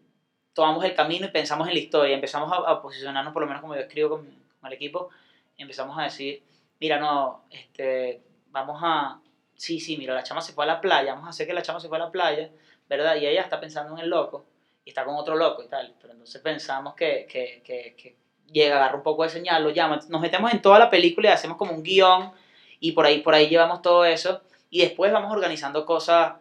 tomamos 0.54 0.84
el 0.86 0.96
camino 0.96 1.26
y 1.26 1.30
pensamos 1.32 1.68
en 1.68 1.74
la 1.74 1.80
historia, 1.80 2.16
empezamos 2.16 2.52
a, 2.52 2.72
a 2.72 2.82
posicionarnos, 2.82 3.34
por 3.34 3.42
lo 3.42 3.48
menos 3.48 3.62
como 3.62 3.76
yo 3.76 3.82
escribo 3.82 4.12
con, 4.12 4.26
con 4.60 4.68
el 4.68 4.74
equipo, 4.74 5.10
y 5.58 5.62
empezamos 5.62 5.98
a 6.00 6.04
decir, 6.04 6.42
mira, 6.80 6.98
no, 7.00 7.44
este, 7.50 8.22
vamos 8.48 8.80
a, 8.82 9.20
sí, 9.56 9.80
sí, 9.80 9.98
mira, 9.98 10.14
la 10.14 10.24
chama 10.24 10.42
se 10.42 10.54
fue 10.54 10.64
a 10.64 10.68
la 10.68 10.82
playa, 10.82 11.14
vamos 11.14 11.28
a 11.28 11.30
hacer 11.32 11.46
que 11.46 11.54
la 11.54 11.62
chama 11.62 11.80
se 11.80 11.90
fue 11.90 11.98
a 11.98 12.06
la 12.06 12.12
playa, 12.12 12.50
¿verdad? 12.88 13.16
Y 13.18 13.28
ella 13.28 13.42
está 13.42 13.60
pensando 13.60 13.94
en 13.94 14.00
el 14.04 14.10
loco, 14.10 14.46
y 14.86 14.90
está 14.90 15.04
con 15.06 15.16
otro 15.16 15.36
loco 15.36 15.64
y 15.64 15.68
tal, 15.68 15.96
pero 16.02 16.14
entonces 16.14 16.42
pensamos 16.42 16.96
que, 16.96 17.28
que, 17.30 17.62
que, 17.64 17.94
que 17.98 18.23
llega, 18.54 18.78
agarra 18.78 18.96
un 18.96 19.04
poco 19.04 19.24
de 19.24 19.30
señal, 19.30 19.64
lo 19.64 19.72
llama, 19.72 20.00
nos 20.08 20.22
metemos 20.22 20.54
en 20.54 20.62
toda 20.62 20.80
la 20.80 20.90
película 20.90 21.30
y 21.30 21.32
hacemos 21.32 21.58
como 21.58 21.74
un 21.74 21.84
guion, 21.84 22.32
y 22.80 22.92
por 22.92 23.06
ahí, 23.06 23.20
por 23.20 23.34
ahí 23.34 23.48
llevamos 23.48 23.82
todo 23.82 24.06
eso, 24.06 24.42
y 24.70 24.82
después 24.82 25.12
vamos 25.12 25.32
organizando 25.32 25.86
cosas 25.86 26.34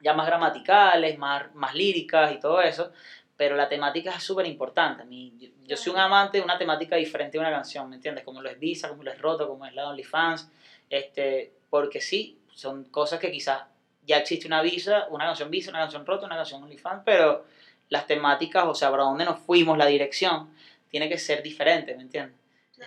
ya 0.00 0.12
más 0.12 0.26
gramaticales, 0.26 1.18
más, 1.18 1.54
más 1.54 1.74
líricas 1.74 2.32
y 2.32 2.38
todo 2.38 2.60
eso, 2.60 2.90
pero 3.36 3.56
la 3.56 3.68
temática 3.68 4.14
es 4.14 4.22
súper 4.22 4.46
importante. 4.46 5.04
Yo, 5.08 5.48
yo 5.64 5.76
soy 5.76 5.92
un 5.92 5.98
amante 5.98 6.38
de 6.38 6.44
una 6.44 6.58
temática 6.58 6.96
diferente 6.96 7.38
de 7.38 7.40
una 7.40 7.50
canción, 7.50 7.88
¿me 7.88 7.96
entiendes? 7.96 8.24
Como 8.24 8.40
lo 8.42 8.50
es 8.50 8.58
Visa, 8.58 8.88
como 8.88 9.02
lo 9.02 9.10
es 9.10 9.18
Roto, 9.20 9.48
como 9.48 9.66
es 9.66 9.74
la 9.74 9.88
OnlyFans, 9.88 10.50
este, 10.90 11.54
porque 11.70 12.00
sí, 12.00 12.38
son 12.52 12.84
cosas 12.84 13.18
que 13.18 13.30
quizás 13.30 13.62
ya 14.06 14.18
existe 14.18 14.46
una 14.46 14.62
Visa, 14.62 15.06
una 15.10 15.24
canción 15.24 15.50
Visa, 15.50 15.70
una 15.70 15.80
canción 15.80 16.04
Roto, 16.04 16.26
una 16.26 16.36
canción 16.36 16.62
OnlyFans, 16.62 17.02
pero 17.04 17.44
las 17.88 18.06
temáticas, 18.06 18.64
o 18.66 18.74
sea, 18.74 18.90
para 18.90 19.04
dónde 19.04 19.24
nos 19.24 19.38
fuimos, 19.38 19.78
la 19.78 19.86
dirección, 19.86 20.54
tiene 20.94 21.08
que 21.08 21.18
ser 21.18 21.42
diferente, 21.42 21.94
¿me 21.96 22.02
entiendes? 22.02 22.38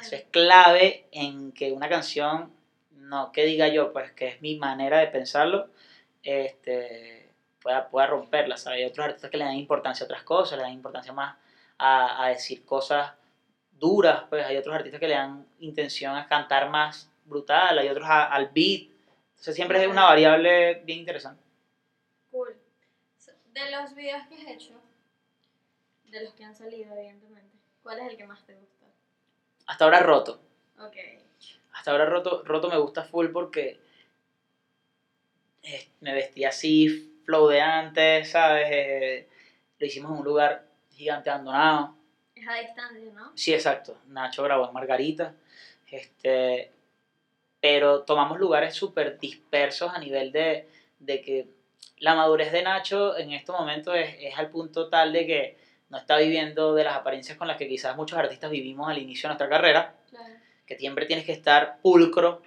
Eso 0.01 0.15
es 0.15 0.23
clave 0.31 1.03
en 1.11 1.51
que 1.53 1.71
una 1.71 1.89
canción, 1.89 2.53
no 2.91 3.31
que 3.31 3.45
diga 3.45 3.67
yo, 3.67 3.91
pues 3.91 4.11
que 4.13 4.27
es 4.27 4.41
mi 4.41 4.55
manera 4.55 4.99
de 4.99 5.07
pensarlo, 5.07 5.67
este, 6.23 7.29
pueda, 7.61 7.87
pueda 7.89 8.07
romperla, 8.07 8.57
¿sabes? 8.57 8.79
Hay 8.79 8.85
otros 8.85 9.05
artistas 9.07 9.29
que 9.31 9.37
le 9.37 9.45
dan 9.45 9.55
importancia 9.55 10.03
a 10.03 10.07
otras 10.07 10.23
cosas, 10.23 10.57
le 10.57 10.63
dan 10.63 10.73
importancia 10.73 11.11
más 11.13 11.35
a, 11.77 12.23
a 12.25 12.29
decir 12.29 12.63
cosas 12.63 13.11
duras, 13.71 14.23
pues 14.29 14.45
hay 14.45 14.57
otros 14.57 14.75
artistas 14.75 14.99
que 14.99 15.07
le 15.07 15.13
dan 15.15 15.45
intención 15.59 16.15
a 16.15 16.27
cantar 16.27 16.69
más 16.69 17.09
brutal, 17.25 17.77
hay 17.79 17.89
otros 17.89 18.07
a- 18.09 18.25
al 18.25 18.47
beat. 18.47 18.87
Entonces 19.31 19.55
siempre 19.55 19.81
es 19.83 19.87
una 19.89 20.05
variable 20.05 20.75
bien 20.83 20.99
interesante. 20.99 21.41
Cool. 22.31 22.55
De 23.53 23.71
los 23.71 23.95
videos 23.95 24.27
que 24.27 24.35
has 24.35 24.47
hecho, 24.47 24.81
de 26.05 26.23
los 26.23 26.33
que 26.33 26.43
han 26.43 26.55
salido, 26.55 26.95
evidentemente, 26.95 27.56
¿cuál 27.87 27.99
es 27.99 28.11
el 28.11 28.17
que 28.17 28.27
más 28.27 28.45
te 28.45 28.53
gusta? 28.53 28.85
Hasta 29.65 29.85
ahora 29.85 30.01
roto. 30.01 30.41
Ok. 30.77 30.97
Hasta 31.71 31.91
ahora 31.91 32.05
roto, 32.05 32.43
roto 32.43 32.69
me 32.69 32.77
gusta 32.77 33.05
full 33.05 33.27
porque 33.31 33.79
eh, 35.63 35.87
me 36.01 36.13
vestía 36.13 36.49
así, 36.49 36.89
flow 37.23 37.47
de 37.47 37.61
antes, 37.61 38.29
¿sabes? 38.29 38.67
Eh, 38.69 39.27
lo 39.79 39.87
hicimos 39.87 40.11
en 40.11 40.17
un 40.17 40.25
lugar 40.25 40.65
gigante 40.91 41.29
abandonado. 41.29 41.95
Es 42.35 42.45
a 42.45 42.55
distancia, 42.55 43.09
¿no? 43.13 43.31
Sí, 43.37 43.53
exacto. 43.53 44.01
Nacho 44.07 44.43
grabó 44.43 44.67
en 44.67 44.73
Margarita. 44.73 45.33
Este, 45.89 46.69
pero 47.61 48.01
tomamos 48.01 48.37
lugares 48.37 48.75
súper 48.75 49.17
dispersos 49.17 49.93
a 49.93 49.99
nivel 49.99 50.33
de, 50.33 50.67
de 50.99 51.21
que 51.21 51.47
la 51.99 52.15
madurez 52.15 52.51
de 52.51 52.63
Nacho 52.63 53.17
en 53.17 53.31
estos 53.31 53.57
momentos 53.57 53.95
es, 53.95 54.13
es 54.19 54.37
al 54.37 54.49
punto 54.49 54.89
tal 54.89 55.13
de 55.13 55.25
que 55.25 55.66
no 55.89 55.97
está 55.97 56.17
viviendo 56.17 56.73
de 56.75 56.83
las 56.83 56.95
apariencias 56.95 57.37
con 57.37 57.47
las 57.47 57.57
que 57.57 57.67
quizás 57.67 57.95
muchos 57.95 58.17
artistas 58.19 58.51
vivimos 58.51 58.89
al 58.89 58.97
inicio 58.97 59.27
de 59.27 59.29
nuestra 59.29 59.49
carrera, 59.49 59.95
Claro. 60.09 60.33
que 60.65 60.77
siempre 60.77 61.05
tienes 61.05 61.25
que 61.25 61.31
estar 61.31 61.77
pulcro 61.81 62.41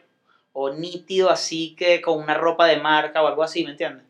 o 0.53 0.71
nítido 0.71 1.31
así 1.31 1.75
que 1.77 2.01
con 2.01 2.19
una 2.19 2.35
ropa 2.35 2.67
de 2.67 2.77
marca 2.79 3.23
o 3.23 3.27
algo 3.27 3.43
así, 3.43 3.65
¿me 3.65 3.71
entiendes? 3.71 4.05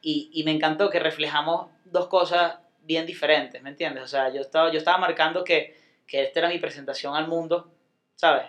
Y, 0.00 0.30
y 0.32 0.42
me 0.44 0.50
encantó 0.50 0.90
que 0.90 0.98
reflejamos 0.98 1.68
dos 1.84 2.08
cosas 2.08 2.56
bien 2.80 3.06
diferentes, 3.06 3.62
¿me 3.62 3.70
entiendes? 3.70 4.02
O 4.02 4.08
sea, 4.08 4.32
yo 4.32 4.40
estaba, 4.40 4.72
yo 4.72 4.78
estaba 4.78 4.98
marcando 4.98 5.44
que, 5.44 5.76
que 6.06 6.22
esta 6.24 6.40
era 6.40 6.48
mi 6.48 6.58
presentación 6.58 7.14
al 7.14 7.28
mundo, 7.28 7.70
¿sabes? 8.16 8.46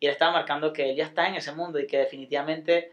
Y 0.00 0.06
él 0.06 0.12
estaba 0.12 0.32
marcando 0.32 0.72
que 0.72 0.90
él 0.90 0.96
ya 0.96 1.04
está 1.04 1.26
en 1.28 1.34
ese 1.34 1.52
mundo 1.52 1.78
y 1.78 1.86
que 1.86 1.98
definitivamente 1.98 2.92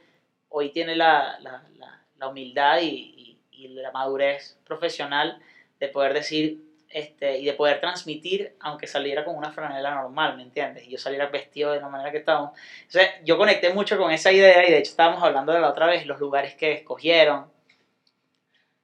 hoy 0.50 0.72
tiene 0.72 0.96
la, 0.96 1.40
la, 1.40 1.64
la, 1.78 2.02
la 2.18 2.28
humildad 2.28 2.80
y, 2.82 2.88
y, 2.88 3.40
y 3.52 3.68
la 3.70 3.92
madurez 3.92 4.58
profesional 4.66 5.40
de 5.80 5.88
poder 5.88 6.14
decir 6.14 6.62
este, 6.94 7.38
y 7.40 7.46
de 7.46 7.54
poder 7.54 7.80
transmitir, 7.80 8.54
aunque 8.60 8.88
saliera 8.88 9.24
con 9.24 9.36
una 9.36 9.52
franela 9.52 9.96
normal, 9.96 10.38
¿me 10.38 10.44
entiendes? 10.44 10.86
Y 10.88 10.92
yo 10.92 10.98
saliera 10.98 11.28
vestido 11.28 11.72
de 11.72 11.80
la 11.80 11.90
manera 11.90 12.12
que 12.12 12.18
estábamos. 12.18 12.52
Entonces, 12.84 13.12
yo 13.24 13.38
conecté 13.38 13.74
mucho 13.74 13.98
con 13.98 14.12
esa 14.12 14.32
idea 14.32 14.68
y 14.68 14.72
de 14.72 14.80
hecho 14.80 14.92
estábamos 14.92 15.24
hablando 15.24 15.54
de 15.54 15.60
la 15.60 15.70
otra 15.70 15.88
vez, 15.88 16.06
los 16.06 16.20
lugares 16.20 16.56
que 16.56 16.74
escogieron, 16.74 17.52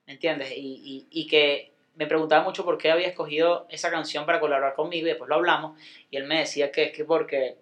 ¿me 0.05 0.13
entiendes? 0.13 0.51
Y, 0.51 1.07
y, 1.11 1.21
y 1.21 1.27
que 1.27 1.71
me 1.95 2.05
preguntaba 2.07 2.43
mucho 2.43 2.63
por 2.63 2.77
qué 2.77 2.91
había 2.91 3.07
escogido 3.07 3.65
esa 3.69 3.89
canción 3.89 4.25
para 4.25 4.39
colaborar 4.39 4.73
conmigo 4.75 5.07
y 5.07 5.09
después 5.09 5.27
lo 5.27 5.35
hablamos 5.35 5.79
y 6.11 6.17
él 6.17 6.25
me 6.25 6.39
decía 6.39 6.71
que 6.71 6.83
es 6.83 6.91
que 6.91 7.03
porque 7.03 7.57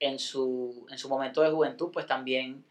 en 0.00 0.18
su, 0.18 0.86
en 0.90 0.98
su 0.98 1.08
momento 1.08 1.42
de 1.42 1.50
juventud 1.50 1.90
pues 1.92 2.06
también 2.06 2.64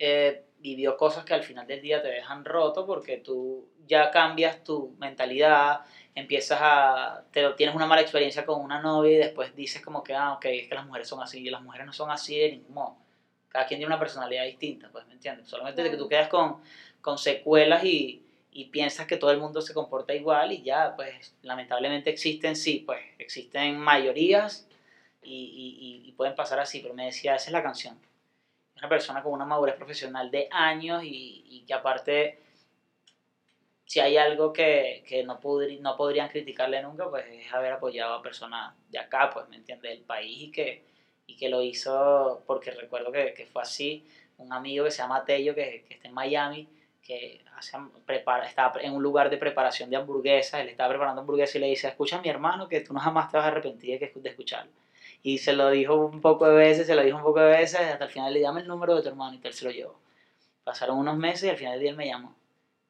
eh, 0.00 0.44
vivió 0.58 0.96
cosas 0.96 1.24
que 1.26 1.34
al 1.34 1.42
final 1.42 1.66
del 1.66 1.82
día 1.82 2.00
te 2.00 2.08
dejan 2.08 2.44
roto 2.44 2.86
porque 2.86 3.18
tú 3.18 3.68
ya 3.86 4.10
cambias 4.10 4.64
tu 4.64 4.94
mentalidad, 4.98 5.80
empiezas 6.14 6.58
a, 6.62 7.22
te, 7.30 7.46
tienes 7.52 7.76
una 7.76 7.86
mala 7.86 8.00
experiencia 8.00 8.46
con 8.46 8.62
una 8.62 8.80
novia 8.80 9.12
y 9.12 9.18
después 9.18 9.54
dices 9.54 9.82
como 9.82 10.02
que, 10.02 10.14
ah, 10.14 10.32
ok, 10.32 10.46
es 10.46 10.68
que 10.68 10.74
las 10.74 10.86
mujeres 10.86 11.06
son 11.06 11.22
así 11.22 11.40
y 11.40 11.50
las 11.50 11.60
mujeres 11.62 11.86
no 11.86 11.92
son 11.92 12.10
así 12.10 12.38
de 12.38 12.50
ningún 12.52 12.74
modo. 12.74 12.96
Cada 13.48 13.66
quien 13.66 13.78
tiene 13.78 13.88
una 13.92 13.98
personalidad 13.98 14.44
distinta, 14.44 14.88
pues, 14.90 15.06
¿me 15.06 15.12
entiendes? 15.12 15.48
Solamente 15.48 15.82
de 15.82 15.90
que 15.90 15.96
tú 15.98 16.08
quedas 16.08 16.28
con, 16.28 16.62
con 17.02 17.18
secuelas 17.18 17.84
y, 17.84 18.22
y 18.52 18.66
piensas 18.66 19.06
que 19.06 19.18
todo 19.18 19.32
el 19.32 19.38
mundo 19.38 19.60
se 19.60 19.74
comporta 19.74 20.14
igual 20.14 20.52
y 20.52 20.62
ya, 20.62 20.94
pues, 20.96 21.34
lamentablemente 21.42 22.08
existen, 22.08 22.56
sí, 22.56 22.82
pues, 22.86 23.00
existen 23.18 23.76
mayorías 23.78 24.66
y, 25.22 26.00
y, 26.04 26.08
y 26.08 26.12
pueden 26.12 26.34
pasar 26.34 26.58
así, 26.60 26.80
pero 26.80 26.94
me 26.94 27.04
decía, 27.06 27.34
esa 27.34 27.46
es 27.46 27.52
la 27.52 27.62
canción. 27.62 27.98
Una 28.80 28.88
persona 28.88 29.22
con 29.22 29.32
una 29.32 29.44
madurez 29.44 29.76
profesional 29.76 30.30
de 30.30 30.48
años 30.50 31.02
y, 31.04 31.42
y 31.46 31.62
que 31.64 31.74
aparte 31.74 32.36
si 33.84 34.00
hay 34.00 34.16
algo 34.16 34.52
que, 34.52 35.02
que 35.06 35.24
no, 35.24 35.40
podri, 35.40 35.78
no 35.78 35.96
podrían 35.96 36.28
criticarle 36.28 36.80
nunca, 36.82 37.08
pues 37.10 37.26
es 37.28 37.52
haber 37.52 37.72
apoyado 37.72 38.14
a 38.14 38.22
personas 38.22 38.74
de 38.88 38.98
acá, 38.98 39.30
pues, 39.30 39.48
¿me 39.48 39.56
entiendes? 39.56 39.90
Del 39.92 40.04
país 40.04 40.42
y 40.42 40.50
que, 40.50 40.80
y 41.26 41.36
que 41.36 41.48
lo 41.48 41.60
hizo, 41.62 42.42
porque 42.46 42.70
recuerdo 42.70 43.10
que, 43.10 43.34
que 43.34 43.46
fue 43.46 43.62
así, 43.62 44.04
un 44.36 44.52
amigo 44.52 44.84
que 44.84 44.90
se 44.92 44.98
llama 45.02 45.24
Tello, 45.24 45.54
que, 45.54 45.82
que 45.86 45.94
está 45.94 46.06
en 46.08 46.14
Miami, 46.14 46.68
que 47.02 47.40
hace, 47.56 47.76
prepara, 48.04 48.44
estaba 48.46 48.80
en 48.80 48.92
un 48.92 49.02
lugar 49.02 49.28
de 49.28 49.38
preparación 49.38 49.90
de 49.90 49.96
hamburguesas, 49.96 50.60
él 50.60 50.68
estaba 50.68 50.90
preparando 50.90 51.20
hamburguesas 51.22 51.56
y 51.56 51.58
le 51.58 51.66
dice, 51.66 51.88
escucha 51.88 52.16
a 52.16 52.20
mi 52.20 52.28
hermano 52.28 52.68
que 52.68 52.80
tú 52.82 52.92
no 52.94 53.00
jamás 53.00 53.28
te 53.28 53.36
vas 53.38 53.44
a 53.44 53.48
arrepentir 53.48 53.98
de, 53.98 54.10
de 54.14 54.28
escucharlo. 54.28 54.70
Y 55.22 55.38
se 55.38 55.52
lo 55.52 55.70
dijo 55.70 55.94
un 55.94 56.20
poco 56.20 56.48
de 56.48 56.54
veces, 56.54 56.86
se 56.86 56.94
lo 56.94 57.02
dijo 57.02 57.16
un 57.16 57.22
poco 57.22 57.40
de 57.40 57.50
veces, 57.50 57.80
hasta 57.80 58.04
el 58.04 58.10
final 58.10 58.32
le 58.32 58.40
llama 58.40 58.60
el 58.60 58.66
número 58.66 58.96
de 58.96 59.02
tu 59.02 59.08
hermano 59.08 59.34
y 59.34 59.46
él 59.46 59.52
se 59.52 59.64
lo 59.64 59.70
llevó. 59.70 60.00
Pasaron 60.64 60.98
unos 60.98 61.16
meses 61.16 61.44
y 61.44 61.48
al 61.50 61.56
final 61.56 61.72
del 61.74 61.80
día 61.80 61.90
él 61.90 61.96
me 61.96 62.06
llamó 62.06 62.34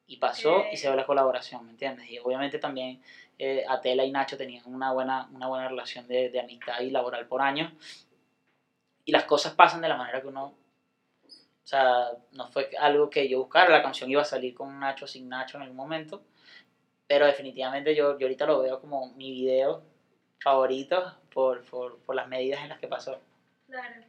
y 0.07 0.17
pasó 0.17 0.63
y 0.71 0.77
se 0.77 0.87
dio 0.87 0.95
la 0.95 1.05
colaboración, 1.05 1.65
¿me 1.65 1.71
entiendes? 1.71 2.09
Y 2.09 2.19
obviamente 2.19 2.59
también 2.59 3.01
eh, 3.39 3.63
Atela 3.67 4.03
y 4.03 4.11
Nacho 4.11 4.37
tenían 4.37 4.63
una 4.65 4.91
buena, 4.91 5.29
una 5.31 5.47
buena 5.47 5.69
relación 5.69 6.07
de, 6.07 6.29
de 6.29 6.39
amistad 6.39 6.81
y 6.81 6.89
laboral 6.89 7.25
por 7.27 7.41
años. 7.41 7.71
Y 9.05 9.11
las 9.11 9.23
cosas 9.23 9.53
pasan 9.53 9.81
de 9.81 9.89
la 9.89 9.97
manera 9.97 10.21
que 10.21 10.27
uno... 10.27 10.53
O 11.23 11.67
sea, 11.71 12.09
no 12.33 12.47
fue 12.49 12.69
algo 12.77 13.09
que 13.09 13.29
yo 13.29 13.39
buscara, 13.39 13.69
la 13.69 13.81
canción 13.81 14.11
iba 14.11 14.21
a 14.21 14.25
salir 14.25 14.53
con 14.53 14.77
Nacho, 14.79 15.07
sin 15.07 15.29
Nacho 15.29 15.57
en 15.57 15.63
algún 15.63 15.77
momento. 15.77 16.21
Pero 17.07 17.25
definitivamente 17.25 17.95
yo, 17.95 18.17
yo 18.19 18.25
ahorita 18.25 18.45
lo 18.45 18.61
veo 18.61 18.81
como 18.81 19.13
mi 19.13 19.31
video 19.31 19.83
favorito 20.41 21.17
por, 21.33 21.63
por, 21.65 21.99
por 21.99 22.15
las 22.15 22.27
medidas 22.27 22.61
en 22.61 22.69
las 22.69 22.79
que 22.79 22.87
pasó. 22.87 23.19
Claro. 23.67 24.03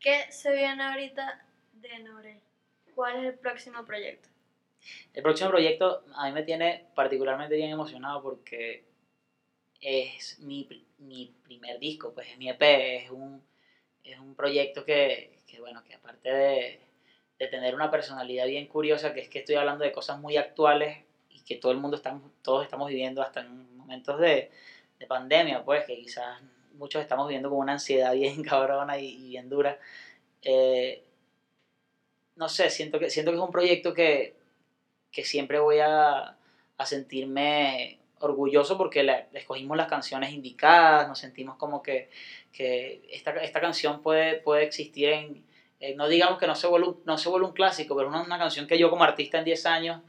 ¿Qué 0.00 0.26
se 0.30 0.54
viene 0.54 0.82
ahorita 0.82 1.44
de 1.74 1.98
Norel? 2.00 2.40
¿Cuál 2.94 3.16
es 3.18 3.32
el 3.32 3.38
próximo 3.38 3.84
proyecto? 3.84 4.28
El 5.12 5.22
próximo 5.22 5.50
proyecto 5.50 6.04
a 6.14 6.26
mí 6.26 6.32
me 6.32 6.42
tiene 6.42 6.86
particularmente 6.94 7.54
bien 7.54 7.70
emocionado 7.70 8.22
porque 8.22 8.84
es 9.80 10.38
mi, 10.40 10.66
mi 10.98 11.34
primer 11.44 11.78
disco, 11.78 12.12
pues 12.14 12.28
es 12.28 12.38
mi 12.38 12.48
EP, 12.48 12.62
es 13.04 13.10
un, 13.10 13.42
es 14.02 14.18
un 14.18 14.34
proyecto 14.34 14.84
que, 14.84 15.38
que, 15.46 15.60
bueno, 15.60 15.84
que 15.84 15.94
aparte 15.94 16.30
de, 16.30 16.80
de 17.38 17.46
tener 17.48 17.74
una 17.74 17.90
personalidad 17.90 18.46
bien 18.46 18.66
curiosa, 18.66 19.12
que 19.12 19.20
es 19.20 19.28
que 19.28 19.40
estoy 19.40 19.56
hablando 19.56 19.84
de 19.84 19.92
cosas 19.92 20.18
muy 20.18 20.38
actuales 20.38 21.04
y 21.28 21.40
que 21.42 21.56
todo 21.56 21.72
el 21.72 21.78
mundo 21.78 21.98
estamos, 21.98 22.30
todos 22.42 22.64
estamos 22.64 22.88
viviendo 22.88 23.22
hasta 23.22 23.40
en 23.40 23.76
momentos 23.76 24.18
de, 24.18 24.50
de 25.00 25.06
pandemia, 25.06 25.64
pues 25.64 25.84
que 25.86 25.96
quizás 25.96 26.40
muchos 26.74 27.02
estamos 27.02 27.26
viviendo 27.26 27.50
con 27.50 27.58
una 27.58 27.72
ansiedad 27.72 28.12
bien 28.12 28.42
cabrona 28.44 28.98
y, 28.98 29.08
y 29.08 29.28
bien 29.30 29.48
dura. 29.48 29.78
Eh, 30.42 31.02
no 32.36 32.48
sé, 32.48 32.70
siento 32.70 32.98
que, 32.98 33.10
siento 33.10 33.32
que 33.32 33.38
es 33.38 33.42
un 33.42 33.50
proyecto 33.50 33.92
que, 33.92 34.36
que 35.10 35.24
siempre 35.24 35.58
voy 35.58 35.78
a, 35.80 36.36
a 36.78 36.86
sentirme 36.86 37.98
orgulloso 38.20 38.76
porque 38.76 39.02
le, 39.02 39.26
escogimos 39.32 39.76
las 39.76 39.88
canciones 39.88 40.32
indicadas, 40.32 41.08
nos 41.08 41.18
sentimos 41.18 41.56
como 41.56 41.82
que, 41.82 42.10
que 42.52 43.02
esta, 43.10 43.32
esta 43.42 43.60
canción 43.60 44.02
puede, 44.02 44.36
puede 44.36 44.64
existir 44.64 45.08
en, 45.08 45.44
eh, 45.80 45.94
no 45.94 46.08
digamos 46.08 46.38
que 46.38 46.46
no 46.46 46.54
se, 46.54 46.66
vuelve 46.66 46.88
un, 46.88 47.02
no 47.06 47.16
se 47.16 47.28
vuelve 47.30 47.46
un 47.46 47.54
clásico, 47.54 47.96
pero 47.96 48.08
una, 48.08 48.22
una 48.22 48.38
canción 48.38 48.66
que 48.66 48.78
yo 48.78 48.90
como 48.90 49.04
artista 49.04 49.38
en 49.38 49.44
10 49.44 49.66
años, 49.66 50.02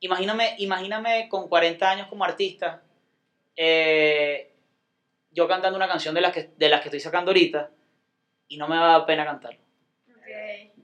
imagíname, 0.00 0.54
imagíname 0.58 1.28
con 1.28 1.48
40 1.48 1.90
años 1.90 2.08
como 2.08 2.24
artista, 2.24 2.82
eh, 3.56 4.50
yo 5.30 5.46
cantando 5.48 5.76
una 5.76 5.88
canción 5.88 6.14
de 6.14 6.20
las, 6.22 6.32
que, 6.32 6.50
de 6.56 6.68
las 6.68 6.80
que 6.80 6.88
estoy 6.88 7.00
sacando 7.00 7.30
ahorita 7.30 7.70
y 8.48 8.56
no 8.58 8.68
me 8.68 8.78
va 8.78 8.90
a 8.90 8.98
dar 8.98 9.06
pena 9.06 9.24
cantarlo. 9.24 9.58
Ok. 10.10 10.76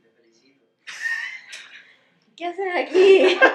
¿Qué 2.36 2.46
haces 2.46 2.66
aquí? 2.76 3.38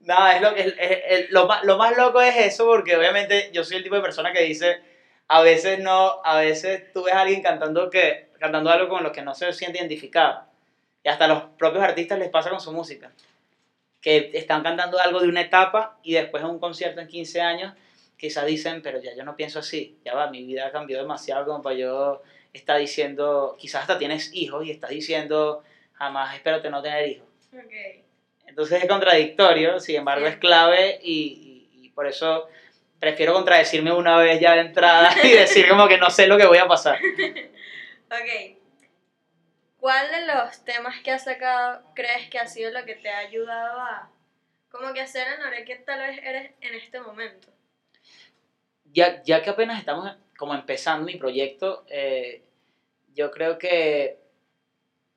Nada, 0.00 0.36
es 0.36 0.42
lo, 0.42 0.54
que- 0.54 0.60
es- 0.62 0.74
es- 0.78 1.00
es- 1.24 1.30
lo, 1.30 1.46
más, 1.46 1.62
lo 1.64 1.76
más 1.76 1.96
loco 1.96 2.20
es 2.22 2.34
eso, 2.36 2.64
porque 2.66 2.96
obviamente 2.96 3.50
yo 3.52 3.64
soy 3.64 3.76
el 3.78 3.82
tipo 3.82 3.96
de 3.96 4.00
persona 4.02 4.32
que 4.32 4.40
dice, 4.42 4.80
a 5.28 5.42
veces 5.42 5.78
no, 5.80 6.20
a 6.24 6.36
veces 6.38 6.90
tú 6.92 7.02
ves 7.04 7.14
a 7.14 7.20
alguien 7.20 7.42
cantando, 7.42 7.90
que, 7.90 8.28
cantando 8.38 8.70
algo 8.70 8.88
con 8.88 9.02
lo 9.02 9.12
que 9.12 9.22
no 9.22 9.34
se 9.34 9.52
siente 9.52 9.78
identificado. 9.78 10.44
Y 11.04 11.08
hasta 11.08 11.26
a 11.26 11.28
los 11.28 11.42
propios 11.58 11.84
artistas 11.84 12.18
les 12.18 12.30
pasa 12.30 12.50
con 12.50 12.60
su 12.60 12.72
música. 12.72 13.10
Que 14.00 14.30
están 14.32 14.62
cantando 14.62 14.98
algo 14.98 15.20
de 15.20 15.28
una 15.28 15.42
etapa 15.42 15.96
y 16.02 16.12
después 16.14 16.42
en 16.42 16.48
un 16.50 16.58
concierto 16.58 17.00
en 17.00 17.06
15 17.08 17.40
años, 17.40 17.74
quizás 18.16 18.46
dicen, 18.46 18.82
pero 18.82 18.98
ya 19.00 19.14
yo 19.14 19.24
no 19.24 19.36
pienso 19.36 19.58
así, 19.58 19.94
ya 20.04 20.14
va, 20.14 20.28
mi 20.28 20.42
vida 20.44 20.70
cambió 20.70 20.98
demasiado 20.98 21.44
como 21.46 21.62
para 21.62 21.76
yo 21.76 22.20
estar 22.52 22.78
diciendo, 22.78 23.54
quizás 23.58 23.82
hasta 23.82 23.98
tienes 23.98 24.30
hijos 24.32 24.64
y 24.64 24.70
estás 24.70 24.90
diciendo, 24.90 25.62
jamás 25.94 26.34
espero 26.34 26.60
no 26.70 26.82
tener 26.82 27.06
hijos. 27.06 27.28
ok. 27.52 28.02
Entonces 28.46 28.82
es 28.82 28.88
contradictorio, 28.88 29.80
sin 29.80 29.96
embargo 29.96 30.26
es 30.26 30.36
clave 30.36 30.98
y, 31.02 31.68
y- 31.72 31.84
y 31.84 31.88
por 31.90 32.06
eso 32.06 32.46
prefiero 32.98 33.32
contradecirme 33.32 33.92
una 33.92 34.16
vez 34.18 34.40
ya 34.40 34.54
de 34.54 34.60
entrada 34.62 35.10
y 35.24 35.30
decir 35.30 35.68
como 35.68 35.86
que 35.88 35.98
no 35.98 36.10
sé 36.10 36.26
lo 36.26 36.36
que 36.36 36.46
voy 36.46 36.58
a 36.58 36.66
pasar. 36.66 36.98
Ok. 38.10 38.59
¿Cuál 39.80 40.10
de 40.10 40.26
los 40.26 40.64
temas 40.64 41.00
que 41.00 41.10
has 41.10 41.24
sacado 41.24 41.82
crees 41.94 42.28
que 42.28 42.38
ha 42.38 42.46
sido 42.46 42.70
lo 42.70 42.84
que 42.84 42.94
te 42.94 43.08
ha 43.08 43.18
ayudado 43.18 43.80
a 43.80 44.10
como 44.70 44.92
que 44.92 45.00
hacer 45.00 45.26
el 45.26 45.40
Nore 45.40 45.64
que 45.64 45.76
tal 45.76 45.98
vez 45.98 46.20
eres 46.22 46.52
en 46.60 46.74
este 46.74 47.00
momento? 47.00 47.48
Ya, 48.92 49.22
ya 49.22 49.42
que 49.42 49.50
apenas 49.50 49.78
estamos 49.78 50.16
como 50.36 50.54
empezando 50.54 51.06
mi 51.06 51.16
proyecto, 51.16 51.84
eh, 51.88 52.44
yo 53.14 53.30
creo 53.30 53.58
que 53.58 54.18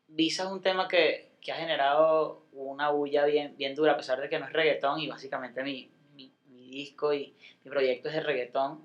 Visa 0.07 0.43
es 0.43 0.49
un 0.49 0.61
tema 0.61 0.87
que, 0.87 1.31
que, 1.41 1.51
ha 1.51 1.55
generado 1.55 2.45
una 2.51 2.89
bulla 2.89 3.25
bien, 3.25 3.55
bien 3.57 3.73
dura, 3.73 3.93
a 3.93 3.97
pesar 3.97 4.19
de 4.19 4.29
que 4.29 4.37
no 4.37 4.45
es 4.45 4.53
reggaetón 4.53 4.99
y 4.99 5.07
básicamente 5.07 5.63
mi, 5.63 5.89
mi, 6.13 6.31
disco 6.69 7.13
y 7.13 7.35
mi 7.63 7.69
proyecto 7.69 8.09
es 8.09 8.15
de 8.15 8.21
reggaetón. 8.21 8.81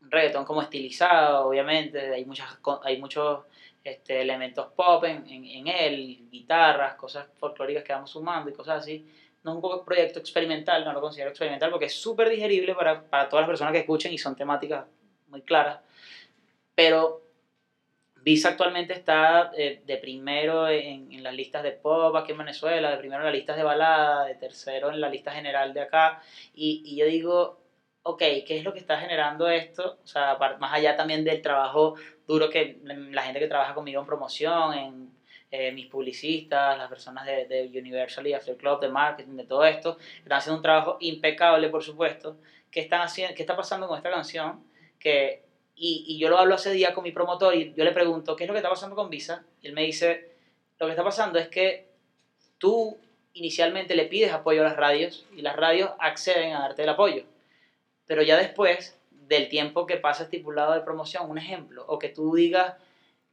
Reggaetón 0.00 0.44
como 0.44 0.62
estilizado, 0.62 1.48
obviamente, 1.48 2.14
hay, 2.14 2.24
muchas, 2.24 2.58
hay 2.82 2.98
muchos 2.98 3.44
este, 3.84 4.22
elementos 4.22 4.72
pop 4.72 5.04
en, 5.04 5.28
en, 5.28 5.44
en, 5.44 5.68
él, 5.68 6.28
guitarras, 6.30 6.94
cosas 6.94 7.28
folclóricas 7.38 7.84
que 7.84 7.92
vamos 7.92 8.10
sumando 8.10 8.50
y 8.50 8.54
cosas 8.54 8.82
así. 8.82 9.06
No 9.42 9.58
es 9.58 9.62
un 9.62 9.84
proyecto 9.84 10.20
experimental, 10.20 10.84
no 10.84 10.94
lo 10.94 11.02
considero 11.02 11.28
experimental 11.28 11.70
porque 11.70 11.86
es 11.86 11.94
súper 11.94 12.30
digerible 12.30 12.74
para, 12.74 13.02
para 13.02 13.28
todas 13.28 13.42
las 13.42 13.48
personas 13.48 13.72
que 13.72 13.80
escuchen 13.80 14.10
y 14.10 14.16
son 14.16 14.34
temáticas 14.34 14.86
muy 15.28 15.42
claras. 15.42 15.80
Pero 16.74 17.20
Visa 18.22 18.48
actualmente 18.48 18.94
está 18.94 19.50
eh, 19.54 19.82
de 19.84 19.96
primero 19.98 20.66
en, 20.66 21.12
en, 21.12 21.22
las 21.22 21.34
listas 21.34 21.62
de 21.62 21.72
pop 21.72 22.16
aquí 22.16 22.32
en 22.32 22.38
Venezuela, 22.38 22.90
de 22.90 22.96
primero 22.96 23.20
en 23.20 23.26
las 23.26 23.34
listas 23.34 23.58
de 23.58 23.62
balada, 23.62 24.24
de 24.24 24.34
tercero 24.36 24.90
en 24.90 24.98
la 24.98 25.10
lista 25.10 25.30
general 25.30 25.74
de 25.74 25.82
acá. 25.82 26.22
Y, 26.54 26.80
y 26.86 26.96
yo 26.96 27.04
digo, 27.04 27.60
ok, 28.02 28.18
¿qué 28.46 28.58
es 28.58 28.64
lo 28.64 28.72
que 28.72 28.78
está 28.78 28.98
generando 28.98 29.48
esto? 29.48 29.98
O 30.02 30.06
sea, 30.06 30.38
más 30.58 30.72
allá 30.72 30.96
también 30.96 31.22
del 31.22 31.42
trabajo 31.42 31.96
duro 32.26 32.50
que 32.50 32.78
la 32.82 33.22
gente 33.22 33.40
que 33.40 33.46
trabaja 33.46 33.74
conmigo 33.74 34.00
en 34.00 34.06
promoción, 34.06 34.74
en 34.74 35.10
eh, 35.50 35.72
mis 35.72 35.86
publicistas, 35.86 36.76
las 36.76 36.88
personas 36.88 37.26
de, 37.26 37.46
de 37.46 37.78
Universal 37.78 38.26
y 38.26 38.32
After 38.32 38.56
Club, 38.56 38.80
de 38.80 38.88
marketing, 38.88 39.36
de 39.36 39.44
todo 39.44 39.64
esto, 39.64 39.98
están 40.18 40.38
haciendo 40.38 40.56
un 40.56 40.62
trabajo 40.62 40.96
impecable, 41.00 41.68
por 41.68 41.82
supuesto. 41.82 42.38
¿Qué, 42.70 42.80
están 42.80 43.02
haciendo, 43.02 43.34
qué 43.34 43.42
está 43.42 43.56
pasando 43.56 43.86
con 43.86 43.96
esta 43.96 44.10
canción? 44.10 44.64
Que 44.98 45.44
y, 45.76 46.04
y, 46.06 46.18
yo 46.18 46.28
lo 46.28 46.38
hablo 46.38 46.54
hace 46.54 46.72
día 46.72 46.94
con 46.94 47.04
mi 47.04 47.12
promotor 47.12 47.54
y 47.54 47.72
yo 47.74 47.84
le 47.84 47.92
pregunto, 47.92 48.36
¿qué 48.36 48.44
es 48.44 48.48
lo 48.48 48.54
que 48.54 48.58
está 48.58 48.70
pasando 48.70 48.96
con 48.96 49.10
Visa? 49.10 49.44
Y 49.60 49.68
él 49.68 49.74
me 49.74 49.82
dice, 49.82 50.30
lo 50.78 50.86
que 50.86 50.92
está 50.92 51.04
pasando 51.04 51.38
es 51.38 51.48
que 51.48 51.88
tú 52.58 52.98
inicialmente 53.34 53.94
le 53.94 54.06
pides 54.06 54.32
apoyo 54.32 54.62
a 54.62 54.64
las 54.64 54.76
radios 54.76 55.26
y 55.36 55.42
las 55.42 55.56
radios 55.56 55.90
acceden 55.98 56.54
a 56.54 56.60
darte 56.60 56.82
el 56.82 56.88
apoyo. 56.88 57.24
Pero 58.06 58.22
ya 58.22 58.36
después 58.36 58.98
del 59.28 59.48
tiempo 59.48 59.86
que 59.86 59.96
pasa 59.96 60.24
estipulado 60.24 60.74
de 60.74 60.80
promoción, 60.80 61.30
un 61.30 61.38
ejemplo, 61.38 61.84
o 61.86 61.98
que 61.98 62.08
tú 62.08 62.34
digas, 62.34 62.74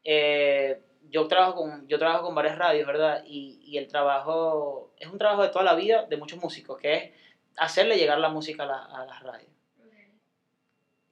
eh, 0.03 0.81
yo, 1.09 1.27
trabajo 1.27 1.55
con, 1.55 1.87
yo 1.87 1.99
trabajo 1.99 2.25
con 2.25 2.35
varias 2.35 2.57
radios, 2.57 2.87
¿verdad? 2.87 3.23
Y, 3.25 3.59
y 3.63 3.77
el 3.77 3.87
trabajo 3.87 4.91
es 4.97 5.07
un 5.07 5.17
trabajo 5.17 5.43
de 5.43 5.49
toda 5.49 5.65
la 5.65 5.75
vida 5.75 6.05
de 6.05 6.17
muchos 6.17 6.39
músicos, 6.39 6.79
que 6.79 6.93
es 6.93 7.11
hacerle 7.57 7.97
llegar 7.97 8.19
la 8.19 8.29
música 8.29 8.63
a, 8.63 8.67
la, 8.67 8.83
a 8.83 9.05
las 9.05 9.21
radios 9.21 9.51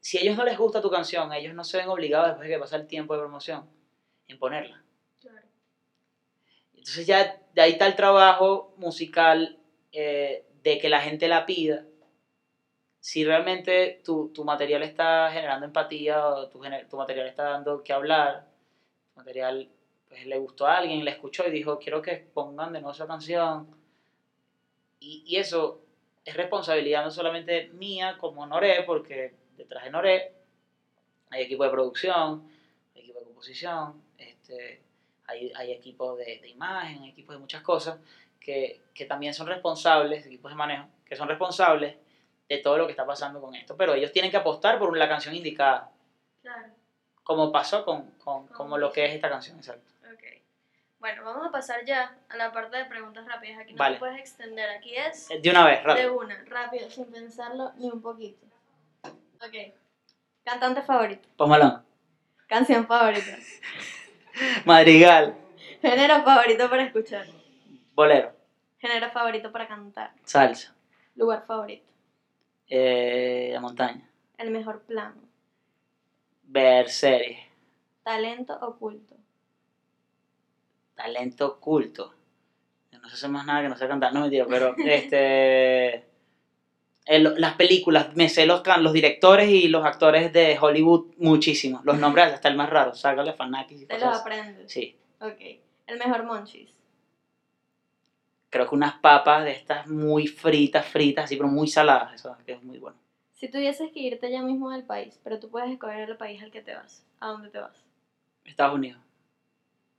si 0.01 0.17
a 0.17 0.21
ellos 0.21 0.37
no 0.37 0.43
les 0.43 0.57
gusta 0.57 0.81
tu 0.81 0.89
canción, 0.89 1.31
ellos 1.33 1.53
no 1.53 1.63
se 1.63 1.77
ven 1.77 1.89
obligados 1.89 2.29
después 2.29 2.47
de 2.47 2.55
que 2.55 2.59
pasa 2.59 2.77
el 2.77 2.87
tiempo 2.87 3.13
de 3.13 3.19
promoción 3.19 3.69
en 4.27 4.39
ponerla. 4.39 4.83
Claro. 5.19 5.47
Entonces 6.73 7.05
ya 7.05 7.37
de 7.53 7.61
ahí 7.61 7.73
está 7.73 7.85
el 7.85 7.95
trabajo 7.95 8.73
musical 8.75 9.59
eh, 9.91 10.45
de 10.63 10.77
que 10.79 10.89
la 10.89 11.01
gente 11.01 11.27
la 11.27 11.45
pida. 11.45 11.85
Si 12.99 13.23
realmente 13.23 14.01
tu, 14.03 14.29
tu 14.29 14.43
material 14.43 14.83
está 14.83 15.31
generando 15.31 15.65
empatía 15.65 16.27
o 16.27 16.47
tu, 16.49 16.59
tu, 16.89 16.97
material 16.97 17.27
está 17.27 17.43
dando 17.43 17.81
que 17.83 17.93
hablar, 17.93 18.45
tu 19.13 19.19
material 19.19 19.69
pues, 20.09 20.25
le 20.25 20.37
gustó 20.37 20.67
a 20.67 20.77
alguien, 20.77 21.05
le 21.05 21.11
escuchó 21.11 21.47
y 21.47 21.51
dijo, 21.51 21.79
quiero 21.79 22.01
que 22.01 22.17
pongan 22.33 22.73
de 22.73 22.79
nuevo 22.79 22.91
esa 22.91 23.07
canción. 23.07 23.67
Y, 24.99 25.23
y 25.25 25.37
eso 25.37 25.81
es 26.25 26.35
responsabilidad 26.35 27.03
no 27.03 27.11
solamente 27.11 27.69
mía 27.69 28.17
como 28.17 28.45
Noré, 28.45 28.83
porque 28.83 29.33
detrás 29.55 29.85
de 29.85 29.91
Noré, 29.91 30.33
hay 31.29 31.43
equipo 31.43 31.63
de 31.63 31.69
producción, 31.69 32.49
hay 32.95 33.01
equipo 33.01 33.19
de 33.19 33.25
composición, 33.25 34.01
este, 34.17 34.81
hay, 35.25 35.51
hay 35.55 35.71
equipos 35.71 36.17
de, 36.17 36.39
de, 36.39 36.49
imagen, 36.49 37.03
hay 37.03 37.09
equipos 37.09 37.35
de 37.35 37.39
muchas 37.39 37.61
cosas 37.61 37.99
que, 38.39 38.81
que, 38.93 39.05
también 39.05 39.33
son 39.33 39.47
responsables, 39.47 40.25
equipos 40.25 40.51
de 40.51 40.55
manejo, 40.55 40.87
que 41.05 41.15
son 41.15 41.27
responsables 41.27 41.95
de 42.49 42.57
todo 42.57 42.77
lo 42.77 42.85
que 42.87 42.91
está 42.91 43.05
pasando 43.05 43.39
con 43.39 43.55
esto. 43.55 43.77
Pero 43.77 43.93
ellos 43.93 44.11
tienen 44.11 44.31
que 44.31 44.37
apostar 44.37 44.79
por 44.79 44.97
la 44.97 45.07
canción 45.07 45.35
indicada. 45.35 45.91
Claro. 46.41 46.73
Como 47.23 47.51
pasó 47.51 47.85
con, 47.85 48.09
con 48.23 48.47
como 48.47 48.77
lo 48.77 48.91
que 48.91 49.05
es 49.05 49.13
esta 49.13 49.29
canción, 49.29 49.57
exacto. 49.57 49.93
Okay. 50.15 50.41
Bueno, 50.99 51.23
vamos 51.23 51.47
a 51.47 51.51
pasar 51.51 51.85
ya 51.85 52.17
a 52.27 52.37
la 52.37 52.51
parte 52.51 52.75
de 52.75 52.85
preguntas 52.85 53.25
rápidas. 53.27 53.59
Aquí 53.59 53.73
no 53.73 53.77
vale. 53.77 53.95
te 53.95 53.99
puedes 53.99 54.19
extender. 54.19 54.67
Aquí 54.71 54.95
es. 54.95 55.29
De 55.29 55.49
una 55.49 55.63
vez, 55.63 55.83
rápido. 55.83 56.09
De 56.09 56.17
una, 56.17 56.43
rápido, 56.45 56.89
sin 56.89 57.05
pensarlo 57.05 57.71
ni 57.77 57.87
un 57.87 58.01
poquito. 58.01 58.47
Ok. 59.03 59.73
Cantante 60.43 60.81
favorito. 60.81 61.29
Pomalón. 61.37 61.85
Canción 62.47 62.87
favorita. 62.87 63.37
Madrigal. 64.65 65.35
Género 65.81 66.23
favorito 66.23 66.67
para 66.67 66.83
escuchar. 66.83 67.27
Bolero. 67.93 68.33
Género 68.79 69.11
favorito 69.11 69.51
para 69.51 69.67
cantar. 69.67 70.13
Salsa. 70.23 70.73
Lugar 71.15 71.45
favorito. 71.45 71.88
Eh, 72.69 73.49
la 73.51 73.59
montaña. 73.59 74.09
El 74.37 74.51
mejor 74.51 74.81
plan. 74.83 75.15
Ver 76.43 76.89
series. 76.89 77.39
Talento 78.03 78.57
oculto. 78.61 79.15
Talento 80.95 81.47
oculto. 81.47 82.13
No 82.91 83.07
sé 83.07 83.15
hacer 83.15 83.29
más 83.29 83.45
nada 83.45 83.61
que 83.61 83.69
no 83.69 83.77
sé 83.77 83.87
cantar, 83.87 84.13
no 84.13 84.21
mentira, 84.21 84.45
pero 84.47 84.75
este 84.85 86.09
el, 87.09 87.33
las 87.37 87.55
películas, 87.55 88.15
me 88.15 88.29
sé 88.29 88.45
los, 88.45 88.61
los 88.81 88.93
directores 88.93 89.49
y 89.49 89.67
los 89.67 89.83
actores 89.83 90.31
de 90.31 90.57
Hollywood 90.59 91.07
muchísimo. 91.17 91.81
Los 91.83 91.97
nombres 91.97 92.31
hasta 92.33 92.49
el 92.49 92.55
más 92.55 92.69
raro, 92.69 92.93
sácale 92.93 93.33
Fanakis 93.33 93.81
y 93.81 93.85
Te 93.87 93.97
los 93.97 94.19
aprendes. 94.19 94.71
Sí. 94.71 94.95
Ok. 95.19 95.41
El 95.87 95.97
mejor 95.97 96.23
monchis. 96.23 96.69
Creo 98.49 98.67
que 98.67 98.75
unas 98.75 98.95
papas 98.95 99.43
de 99.43 99.51
estas 99.51 99.87
muy 99.87 100.27
fritas, 100.27 100.85
fritas, 100.87 101.25
así, 101.25 101.35
pero 101.35 101.49
muy 101.49 101.67
saladas. 101.67 102.13
Eso 102.13 102.35
que 102.45 102.53
es 102.53 102.63
muy 102.63 102.79
bueno. 102.79 102.97
Si 103.33 103.47
tuvieses 103.47 103.91
que 103.91 103.99
irte 103.99 104.31
ya 104.31 104.41
mismo 104.41 104.69
del 104.71 104.83
país, 104.83 105.19
pero 105.23 105.39
tú 105.39 105.49
puedes 105.49 105.71
escoger 105.71 106.09
el 106.09 106.17
país 106.17 106.41
al 106.41 106.51
que 106.51 106.61
te 106.61 106.75
vas, 106.75 107.05
¿a 107.19 107.27
dónde 107.27 107.49
te 107.49 107.59
vas? 107.59 107.85
Estados 108.43 108.75
Unidos. 108.75 108.99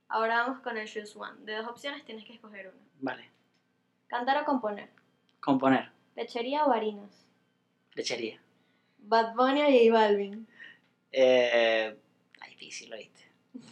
Ahora 0.09 0.43
vamos 0.43 0.59
con 0.59 0.77
el 0.77 0.87
Choose 0.87 1.17
One. 1.17 1.45
De 1.45 1.55
dos 1.55 1.67
opciones 1.67 2.03
tienes 2.03 2.25
que 2.25 2.33
escoger 2.33 2.67
una. 2.67 2.85
Vale. 2.99 3.29
¿Cantar 4.07 4.43
o 4.43 4.45
componer? 4.45 4.89
Componer. 5.39 5.89
¿Lechería 6.15 6.65
o 6.65 6.73
harinas? 6.73 7.25
Lechería. 7.95 8.39
¿Bad 8.99 9.33
Bunny 9.35 9.61
o 9.61 9.65
J 9.65 9.91
Balvin? 9.91 10.47
Eh, 11.11 11.95
difícil, 12.49 12.89
lo 12.89 12.97
viste. 12.97 13.21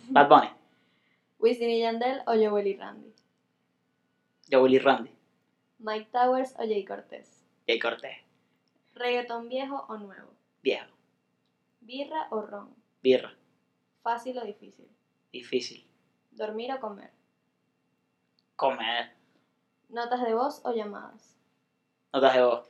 Bad 0.09 0.29
Bunny. 0.29 0.49
¿Wisin 1.39 1.69
y 1.69 1.79
Yandel 1.81 2.21
o 2.25 2.33
Joel 2.33 2.67
y 2.67 2.75
Randy? 2.75 3.08
Joel 4.51 4.73
y 4.73 4.79
Randy. 4.79 5.11
¿Mike 5.79 6.09
Towers 6.11 6.53
o 6.55 6.59
Jay 6.59 6.83
Cortés? 6.83 7.45
Jay 7.67 7.79
Cortés. 7.79 8.17
¿Reggaetón 8.95 9.47
viejo 9.47 9.85
o 9.87 9.97
nuevo? 9.97 10.33
Viejo. 10.61 10.91
¿Birra 11.81 12.27
o 12.31 12.41
ron? 12.41 12.75
Birra. 13.01 13.33
¿Fácil 14.01 14.37
o 14.39 14.43
difícil? 14.43 14.87
Difícil. 15.31 15.87
¿Dormir 16.31 16.73
o 16.73 16.79
comer? 16.79 17.11
Comer. 18.55 19.11
¿Notas 19.89 20.21
de 20.23 20.33
voz 20.33 20.61
o 20.65 20.73
llamadas? 20.73 21.37
Notas 22.11 22.33
de 22.33 22.41
voz. 22.41 22.69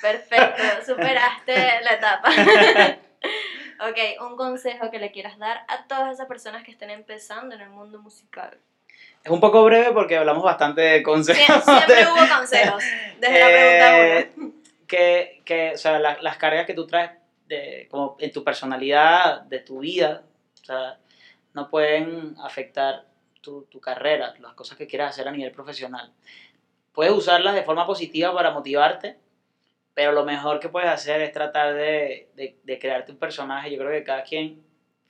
Perfecto, 0.00 0.62
superaste 0.86 1.54
la 1.82 1.94
etapa. 1.94 2.28
ok, 3.88 4.30
un 4.30 4.36
consejo 4.36 4.90
que 4.90 4.98
le 4.98 5.10
quieras 5.10 5.38
dar 5.38 5.64
a 5.68 5.86
todas 5.86 6.14
esas 6.14 6.26
personas 6.26 6.64
que 6.64 6.70
estén 6.70 6.90
empezando 6.90 7.54
en 7.54 7.62
el 7.62 7.70
mundo 7.70 8.00
musical. 8.00 8.60
Es 9.22 9.30
un 9.30 9.40
poco 9.40 9.64
breve 9.64 9.92
porque 9.92 10.16
hablamos 10.16 10.42
bastante 10.42 10.80
de 10.80 11.02
consejos. 11.02 11.64
siempre 11.64 12.06
hubo 12.12 12.36
consejos, 12.36 12.82
desde 13.18 13.38
la 13.38 13.46
pregunta 13.46 14.18
eh, 14.18 14.32
Que, 14.86 15.42
que, 15.44 15.72
o 15.74 15.78
sea, 15.78 15.98
la, 15.98 16.18
las 16.20 16.36
cargas 16.36 16.66
que 16.66 16.74
tú 16.74 16.86
traes 16.86 17.12
de, 17.46 17.86
como 17.90 18.16
en 18.18 18.32
tu 18.32 18.42
personalidad, 18.42 19.42
de 19.42 19.60
tu 19.60 19.80
vida, 19.80 20.22
o 20.62 20.64
sea, 20.64 20.98
no 21.52 21.68
pueden 21.68 22.36
afectar 22.42 23.04
tu, 23.40 23.64
tu 23.64 23.80
carrera, 23.80 24.34
las 24.40 24.54
cosas 24.54 24.78
que 24.78 24.86
quieras 24.86 25.10
hacer 25.10 25.28
a 25.28 25.32
nivel 25.32 25.52
profesional 25.52 26.12
puedes 26.92 27.12
usarlas 27.12 27.54
de 27.54 27.62
forma 27.62 27.86
positiva 27.86 28.34
para 28.34 28.50
motivarte, 28.50 29.16
pero 29.94 30.12
lo 30.12 30.24
mejor 30.24 30.60
que 30.60 30.68
puedes 30.68 30.88
hacer 30.88 31.20
es 31.20 31.32
tratar 31.32 31.74
de, 31.74 32.28
de, 32.34 32.58
de, 32.62 32.78
crearte 32.78 33.12
un 33.12 33.18
personaje. 33.18 33.70
Yo 33.70 33.78
creo 33.78 33.90
que 33.90 34.04
cada 34.04 34.22
quien, 34.22 34.62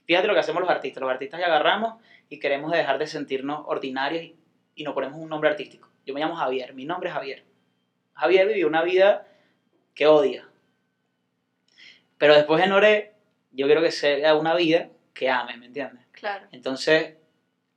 fíjate 0.05 0.27
lo 0.27 0.35
que 0.35 0.41
hacemos 0.41 0.61
los 0.61 0.71
artistas, 0.71 1.01
los 1.01 1.11
artistas 1.11 1.41
ya 1.41 1.47
agarramos 1.47 1.95
y 2.31 2.39
queremos 2.39 2.73
dejar 2.73 2.99
de 2.99 3.07
sentirnos 3.07 3.65
ordinarios 3.67 4.23
y, 4.23 4.37
y 4.77 4.85
nos 4.85 4.95
ponemos 4.95 5.19
un 5.19 5.29
nombre 5.29 5.51
artístico. 5.51 5.91
Yo 6.07 6.15
me 6.15 6.21
llamo 6.21 6.37
Javier, 6.37 6.73
mi 6.73 6.87
nombre 6.87 7.11
es 7.11 7.15
Javier. 7.15 7.45
Javier 8.15 8.47
vivió 8.47 8.67
una 8.67 8.83
vida 8.83 9.27
que 9.95 10.07
odia. 10.07 10.49
Pero 12.17 12.35
después 12.35 12.63
en 12.63 12.73
Oré, 12.73 13.15
yo 13.51 13.67
quiero 13.67 13.83
que 13.83 13.91
sea 13.91 14.35
una 14.37 14.55
vida 14.55 14.89
que 15.13 15.29
ame, 15.29 15.57
¿me 15.57 15.67
entiendes? 15.67 16.07
Claro. 16.13 16.47
Entonces, 16.53 17.17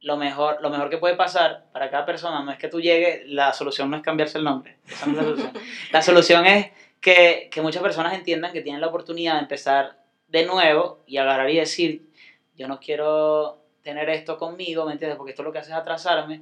lo 0.01 0.17
mejor, 0.17 0.61
lo 0.61 0.69
mejor 0.69 0.89
que 0.89 0.97
puede 0.97 1.15
pasar 1.15 1.65
para 1.71 1.89
cada 1.89 2.05
persona 2.05 2.43
no 2.43 2.51
es 2.51 2.57
que 2.57 2.67
tú 2.67 2.79
llegues, 2.79 3.27
la 3.27 3.53
solución 3.53 3.89
no 3.89 3.97
es 3.97 4.03
cambiarse 4.03 4.37
el 4.37 4.43
nombre. 4.43 4.77
Esa 4.85 5.07
no 5.07 5.13
es 5.13 5.17
la 5.17 5.23
solución. 5.23 5.63
La 5.91 6.01
solución 6.03 6.45
es 6.45 6.71
que, 6.99 7.49
que 7.51 7.61
muchas 7.61 7.81
personas 7.81 8.13
entiendan 8.13 8.51
que 8.51 8.61
tienen 8.61 8.81
la 8.81 8.87
oportunidad 8.87 9.35
de 9.35 9.39
empezar 9.39 10.03
de 10.27 10.45
nuevo 10.45 11.03
y 11.07 11.17
agarrar 11.17 11.49
y 11.49 11.57
decir, 11.57 12.09
yo 12.55 12.67
no 12.67 12.79
quiero 12.79 13.62
tener 13.83 14.09
esto 14.09 14.37
conmigo, 14.37 14.85
¿me 14.85 14.93
entiendes? 14.93 15.17
Porque 15.17 15.31
esto 15.31 15.43
lo 15.43 15.51
que 15.51 15.59
hace 15.59 15.71
es 15.71 15.77
atrasarme. 15.77 16.41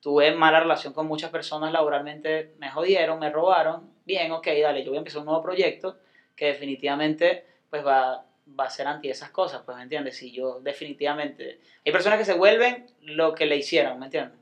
Tuve 0.00 0.32
mala 0.32 0.60
relación 0.60 0.92
con 0.92 1.06
muchas 1.06 1.30
personas 1.30 1.72
laboralmente, 1.72 2.54
me 2.58 2.70
jodieron, 2.70 3.18
me 3.18 3.30
robaron. 3.30 3.90
Bien, 4.06 4.32
ok, 4.32 4.48
dale, 4.62 4.82
yo 4.82 4.90
voy 4.90 4.96
a 4.96 5.00
empezar 5.00 5.20
un 5.20 5.26
nuevo 5.26 5.42
proyecto 5.42 5.98
que 6.34 6.46
definitivamente 6.46 7.44
pues 7.68 7.86
va, 7.86 8.24
va 8.58 8.64
a 8.64 8.70
ser 8.70 8.86
anti 8.86 9.10
esas 9.10 9.30
cosas, 9.30 9.62
pues, 9.64 9.76
¿me 9.76 9.82
entiendes? 9.82 10.16
Si 10.16 10.32
yo 10.32 10.60
definitivamente... 10.60 11.60
Hay 11.84 11.92
personas 11.92 12.18
que 12.18 12.24
se 12.24 12.34
vuelven 12.34 12.86
lo 13.02 13.34
que 13.34 13.46
le 13.46 13.56
hicieron, 13.56 13.98
¿me 13.98 14.06
entiendes? 14.06 14.38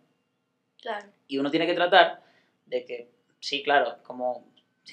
Claro. 0.81 1.09
Y 1.27 1.39
uno 1.39 1.51
tiene 1.51 1.67
que 1.67 1.75
tratar 1.75 2.21
de 2.67 2.85
que, 2.85 3.09
sí, 3.41 3.63
claro, 3.63 3.97
como 4.05 4.47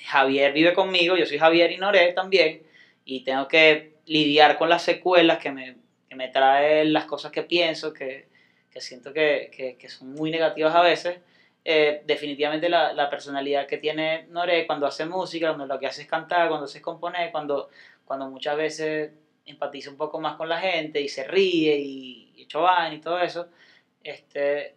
Javier 0.04 0.52
vive 0.52 0.74
conmigo, 0.74 1.16
yo 1.16 1.26
soy 1.26 1.38
Javier 1.38 1.72
y 1.72 1.78
Noré 1.78 2.12
también, 2.14 2.64
y 3.06 3.24
tengo 3.24 3.48
que 3.48 3.94
lidiar 4.06 4.58
con 4.58 4.68
las 4.68 4.82
secuelas 4.82 5.38
que 5.38 5.52
me, 5.52 5.76
que 6.16 6.18
me 6.18 6.30
traen 6.30 6.94
las 6.94 7.06
cosas 7.06 7.32
que 7.32 7.44
pienso, 7.44 7.94
que, 7.94 8.28
que 8.72 8.82
siento 8.82 9.12
que, 9.14 9.52
que, 9.56 9.78
que 9.78 9.90
son 9.90 10.14
muy 10.14 10.32
negativas 10.32 10.74
a 10.74 10.82
veces. 10.82 11.20
Eh, 11.64 12.04
definitivamente 12.06 12.70
la, 12.70 12.94
la, 12.94 13.10
personalidad 13.10 13.66
que 13.66 13.80
tiene 13.80 14.28
Noré 14.30 14.68
cuando 14.68 14.86
hace 14.86 15.06
música, 15.06 15.48
cuando 15.48 15.66
lo 15.66 15.80
que 15.80 15.88
hace 15.88 16.04
es 16.04 16.08
cantar, 16.08 16.48
cuando 16.48 16.66
hace 16.66 16.78
es 16.78 16.84
componer, 16.84 17.32
cuando, 17.32 17.70
cuando 18.06 18.30
muchas 18.30 18.56
veces 18.56 19.12
empatiza 19.46 19.90
un 19.90 19.98
poco 19.98 20.20
más 20.20 20.36
con 20.36 20.48
la 20.48 20.60
gente 20.60 21.02
y 21.02 21.10
se 21.10 21.24
ríe 21.24 21.76
y, 21.78 22.34
y 22.36 22.44
echo 22.44 22.64
y 22.92 23.00
todo 23.00 23.20
eso, 23.20 23.48
este, 24.04 24.76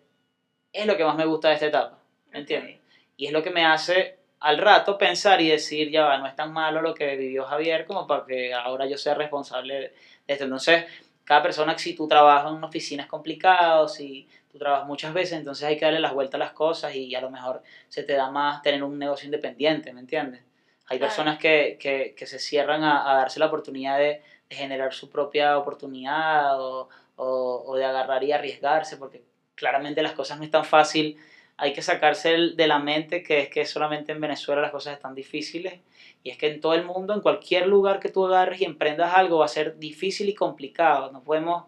es 0.72 0.86
lo 0.86 0.96
que 0.96 1.04
más 1.04 1.16
me 1.16 1.26
gusta 1.26 1.48
de 1.48 1.54
esta 1.54 1.66
etapa, 1.66 1.98
¿me 2.32 2.38
entiendes? 2.38 2.78
Y 3.18 3.26
es 3.26 3.32
lo 3.32 3.42
que 3.42 3.50
me 3.50 3.66
hace 3.66 4.18
al 4.40 4.58
rato 4.58 4.96
pensar 4.96 5.40
y 5.40 5.48
decir, 5.48 5.90
ya 5.90 6.04
va, 6.04 6.18
no 6.18 6.26
es 6.26 6.36
tan 6.36 6.52
malo 6.52 6.80
lo 6.80 6.94
que 6.94 7.16
vivió 7.16 7.44
Javier 7.44 7.84
como 7.84 8.06
para 8.06 8.24
que 8.24 8.54
ahora 8.54 8.86
yo 8.86 8.96
sea 8.96 9.14
responsable 9.14 9.74
de 9.74 9.92
esto. 10.26 10.44
Entonces, 10.44 10.84
cada 11.28 11.42
persona, 11.42 11.76
si 11.78 11.94
tú 11.94 12.08
trabajas 12.08 12.50
en 12.50 12.56
una 12.58 12.66
oficina 12.68 13.02
es 13.04 13.08
complicado, 13.08 13.88
si 13.88 14.26
tú 14.50 14.58
trabajas 14.58 14.86
muchas 14.86 15.12
veces, 15.14 15.38
entonces 15.38 15.64
hay 15.66 15.76
que 15.78 15.84
darle 15.84 16.00
las 16.00 16.14
vueltas 16.14 16.36
a 16.40 16.44
las 16.44 16.52
cosas 16.52 16.94
y 16.94 17.14
a 17.14 17.20
lo 17.20 17.30
mejor 17.30 17.62
se 17.88 18.02
te 18.04 18.14
da 18.14 18.30
más 18.30 18.62
tener 18.62 18.82
un 18.82 18.98
negocio 18.98 19.26
independiente, 19.26 19.92
¿me 19.92 20.00
entiendes? 20.00 20.42
Hay 20.86 20.98
Claro. 20.98 21.10
personas 21.10 21.38
que, 21.38 21.76
que, 21.80 22.14
que 22.16 22.26
se 22.26 22.38
cierran 22.38 22.82
a, 22.82 23.10
a 23.10 23.16
darse 23.16 23.40
la 23.40 23.46
oportunidad 23.46 23.98
de, 23.98 24.22
de 24.48 24.56
generar 24.56 24.94
su 24.94 25.08
propia 25.10 25.58
oportunidad 25.58 26.60
o, 26.60 26.88
o, 27.16 27.62
o 27.66 27.76
de 27.76 27.84
agarrar 27.84 28.24
y 28.24 28.32
arriesgarse, 28.32 28.96
porque 28.96 29.22
claramente 29.54 30.02
las 30.02 30.12
cosas 30.12 30.38
no 30.38 30.44
es 30.44 30.50
tan 30.50 30.64
fácil. 30.64 31.16
Hay 31.58 31.72
que 31.72 31.82
sacarse 31.82 32.30
de 32.54 32.66
la 32.66 32.78
mente 32.78 33.22
que 33.22 33.40
es 33.40 33.48
que 33.50 33.66
solamente 33.66 34.12
en 34.12 34.20
Venezuela 34.20 34.62
las 34.62 34.70
cosas 34.70 34.94
están 34.94 35.14
difíciles 35.14 35.80
y 36.22 36.30
es 36.30 36.38
que 36.38 36.48
en 36.48 36.60
todo 36.60 36.74
el 36.74 36.84
mundo, 36.84 37.14
en 37.14 37.20
cualquier 37.20 37.66
lugar 37.66 38.00
que 38.00 38.08
tú 38.08 38.26
agarres 38.26 38.60
y 38.60 38.64
emprendas 38.64 39.12
algo 39.14 39.38
va 39.38 39.44
a 39.44 39.48
ser 39.48 39.78
difícil 39.78 40.28
y 40.28 40.34
complicado. 40.34 41.12
No 41.12 41.22
podemos 41.22 41.64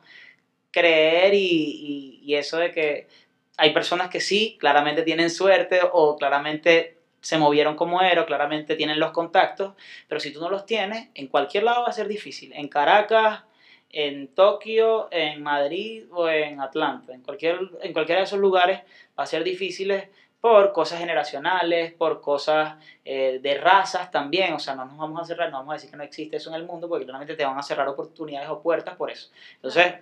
creer 0.70 1.34
y, 1.34 2.20
y, 2.22 2.34
eso 2.34 2.59
de 2.59 2.70
que 2.70 3.09
hay 3.57 3.72
personas 3.72 4.09
que 4.09 4.20
sí, 4.20 4.57
claramente 4.61 5.03
tienen 5.03 5.30
suerte 5.30 5.80
o 5.93 6.16
claramente 6.16 6.97
se 7.20 7.38
movieron 7.38 7.76
como 7.76 8.01
era, 8.01 8.24
claramente 8.24 8.76
tienen 8.76 8.99
los 8.99 9.11
contactos, 9.11 9.74
pero 10.09 10.20
si 10.20 10.32
tú 10.32 10.41
no 10.41 10.49
los 10.49 10.64
tienes, 10.64 11.09
en 11.14 11.26
cualquier 11.26 11.64
lado 11.64 11.82
va 11.82 11.88
a 11.88 11.93
ser 11.93 12.09
difícil. 12.09 12.53
En 12.55 12.68
Caracas, 12.68 13.43
en 13.91 14.28
Tokio, 14.28 15.09
en 15.11 15.43
Madrid 15.43 16.05
o 16.12 16.28
en 16.28 16.61
Atlanta, 16.61 17.12
en, 17.12 17.22
cualquier, 17.22 17.59
en 17.82 17.93
cualquiera 17.93 18.20
de 18.20 18.26
esos 18.26 18.38
lugares 18.38 18.80
va 19.18 19.24
a 19.24 19.26
ser 19.26 19.43
difíciles 19.43 20.09
por 20.41 20.72
cosas 20.72 21.01
generacionales, 21.01 21.93
por 21.93 22.20
cosas 22.20 22.76
eh, 23.05 23.41
de 23.43 23.55
razas 23.59 24.11
también, 24.11 24.55
o 24.55 24.59
sea, 24.59 24.74
no 24.74 24.86
nos 24.86 24.97
vamos 24.97 25.20
a 25.20 25.24
cerrar, 25.24 25.51
no 25.51 25.59
vamos 25.59 25.72
a 25.72 25.74
decir 25.74 25.91
que 25.91 25.97
no 25.97 26.03
existe 26.03 26.36
eso 26.36 26.49
en 26.51 26.57
el 26.57 26.64
mundo, 26.64 26.88
porque 26.88 27.05
claramente 27.05 27.34
te 27.34 27.45
van 27.45 27.59
a 27.59 27.62
cerrar 27.62 27.88
oportunidades 27.88 28.49
o 28.49 28.62
puertas 28.62 28.97
por 28.97 29.11
eso. 29.11 29.30
Entonces, 29.57 29.97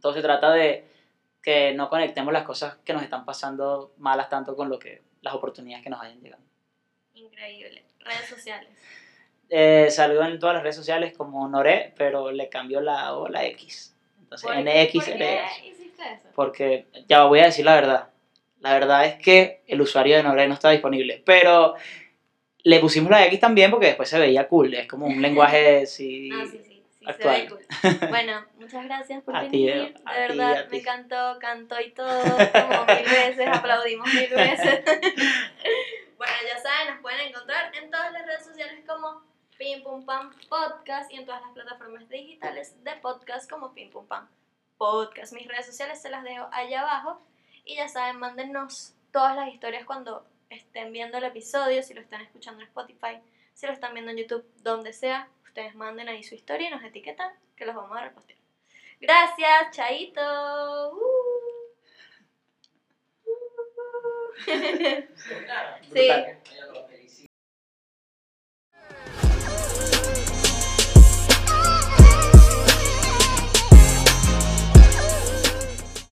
todo 0.00 0.14
se 0.14 0.22
trata 0.22 0.52
de 0.52 0.86
que 1.42 1.74
no 1.74 1.90
conectemos 1.90 2.32
las 2.32 2.44
cosas 2.44 2.76
que 2.84 2.92
nos 2.92 3.02
están 3.02 3.24
pasando 3.24 3.92
malas 3.98 4.30
tanto 4.30 4.56
con 4.56 4.68
lo 4.68 4.78
que 4.78 5.02
las 5.20 5.34
oportunidades 5.34 5.84
que 5.84 5.90
nos 5.90 6.00
vayan 6.00 6.20
llegando. 6.20 6.46
Increíble. 7.14 7.84
Redes 7.98 8.28
sociales. 8.28 8.70
Eh, 9.50 9.88
en 9.96 10.38
todas 10.38 10.54
las 10.54 10.62
redes 10.62 10.76
sociales 10.76 11.12
como 11.16 11.46
Noré, 11.48 11.92
pero 11.96 12.30
le 12.30 12.48
cambió 12.48 12.80
la 12.80 13.14
O 13.14 13.28
la 13.28 13.44
X. 13.46 13.96
Entonces, 14.20 14.46
¿Por, 14.46 14.56
NX 14.56 14.92
¿por 14.94 15.18
qué 15.18 15.40
hiciste 15.64 16.02
eso? 16.12 16.28
Porque 16.36 16.86
ya 17.08 17.24
voy 17.24 17.40
a 17.40 17.46
decir 17.46 17.64
la 17.64 17.74
verdad. 17.74 18.08
La 18.60 18.74
verdad 18.74 19.06
es 19.06 19.14
que 19.16 19.62
el 19.66 19.80
usuario 19.80 20.16
de 20.16 20.22
Noré 20.22 20.46
no 20.46 20.54
está 20.54 20.70
disponible. 20.70 21.20
Pero 21.24 21.74
le 22.62 22.78
pusimos 22.78 23.10
la 23.10 23.26
X 23.26 23.40
también 23.40 23.72
porque 23.72 23.86
después 23.86 24.08
se 24.08 24.20
veía 24.20 24.46
cool. 24.46 24.72
Es 24.74 24.86
como 24.86 25.06
un 25.06 25.20
lenguaje 25.20 25.84
sí, 25.86 26.28
No, 26.28 26.46
sí, 26.46 26.60
sí, 26.62 26.84
sí, 26.88 27.04
se 27.04 27.10
actual. 27.10 27.48
cool. 27.48 28.08
Bueno, 28.08 28.46
muchas 28.56 28.84
gracias 28.84 29.22
por 29.24 29.34
A 29.36 29.42
venir. 29.42 29.72
De 29.74 30.20
verdad, 30.28 30.68
me 30.70 30.78
encantó, 30.78 31.38
cantó 31.40 31.80
y 31.80 31.90
todo, 31.90 32.22
como 32.22 32.84
mil 32.84 33.10
veces, 33.10 33.48
aplaudimos 33.52 34.06
mil 34.14 34.30
veces. 34.30 34.84
bueno, 36.16 36.34
ya 36.46 36.58
saben, 36.60 36.92
nos 36.92 37.00
pueden 37.02 37.28
encontrar 37.28 37.74
en 37.74 37.90
todas 37.90 38.12
las 38.12 38.24
redes 38.26 38.44
sociales 38.44 38.84
como 38.86 39.28
Pim 39.60 39.82
Pum 39.82 40.06
Pam 40.06 40.32
Podcast 40.48 41.12
y 41.12 41.16
en 41.16 41.26
todas 41.26 41.42
las 41.42 41.52
plataformas 41.52 42.08
digitales 42.08 42.82
de 42.82 42.92
podcast 42.92 43.48
como 43.48 43.74
Pim 43.74 43.90
Pum 43.90 44.06
Pam 44.06 44.26
Podcast. 44.78 45.34
Mis 45.34 45.46
redes 45.46 45.66
sociales 45.66 46.00
se 46.00 46.08
las 46.08 46.24
dejo 46.24 46.48
allá 46.50 46.80
abajo 46.80 47.20
y 47.66 47.76
ya 47.76 47.86
saben, 47.86 48.18
mándennos 48.18 48.94
todas 49.12 49.36
las 49.36 49.52
historias 49.52 49.84
cuando 49.84 50.24
estén 50.48 50.94
viendo 50.94 51.18
el 51.18 51.24
episodio, 51.24 51.82
si 51.82 51.92
lo 51.92 52.00
están 52.00 52.22
escuchando 52.22 52.62
en 52.62 52.68
Spotify, 52.68 53.20
si 53.52 53.66
lo 53.66 53.74
están 53.74 53.92
viendo 53.92 54.12
en 54.12 54.16
YouTube, 54.16 54.46
donde 54.62 54.94
sea, 54.94 55.28
ustedes 55.44 55.74
manden 55.74 56.08
ahí 56.08 56.22
su 56.22 56.34
historia 56.34 56.68
y 56.68 56.70
nos 56.70 56.82
etiquetan 56.82 57.30
que 57.54 57.66
los 57.66 57.74
vamos 57.74 57.94
a 57.98 58.04
repostear. 58.04 58.38
Gracias, 58.98 59.76
chaito. 59.76 60.92
Uh. 60.94 61.00
Brutal. 65.90 66.40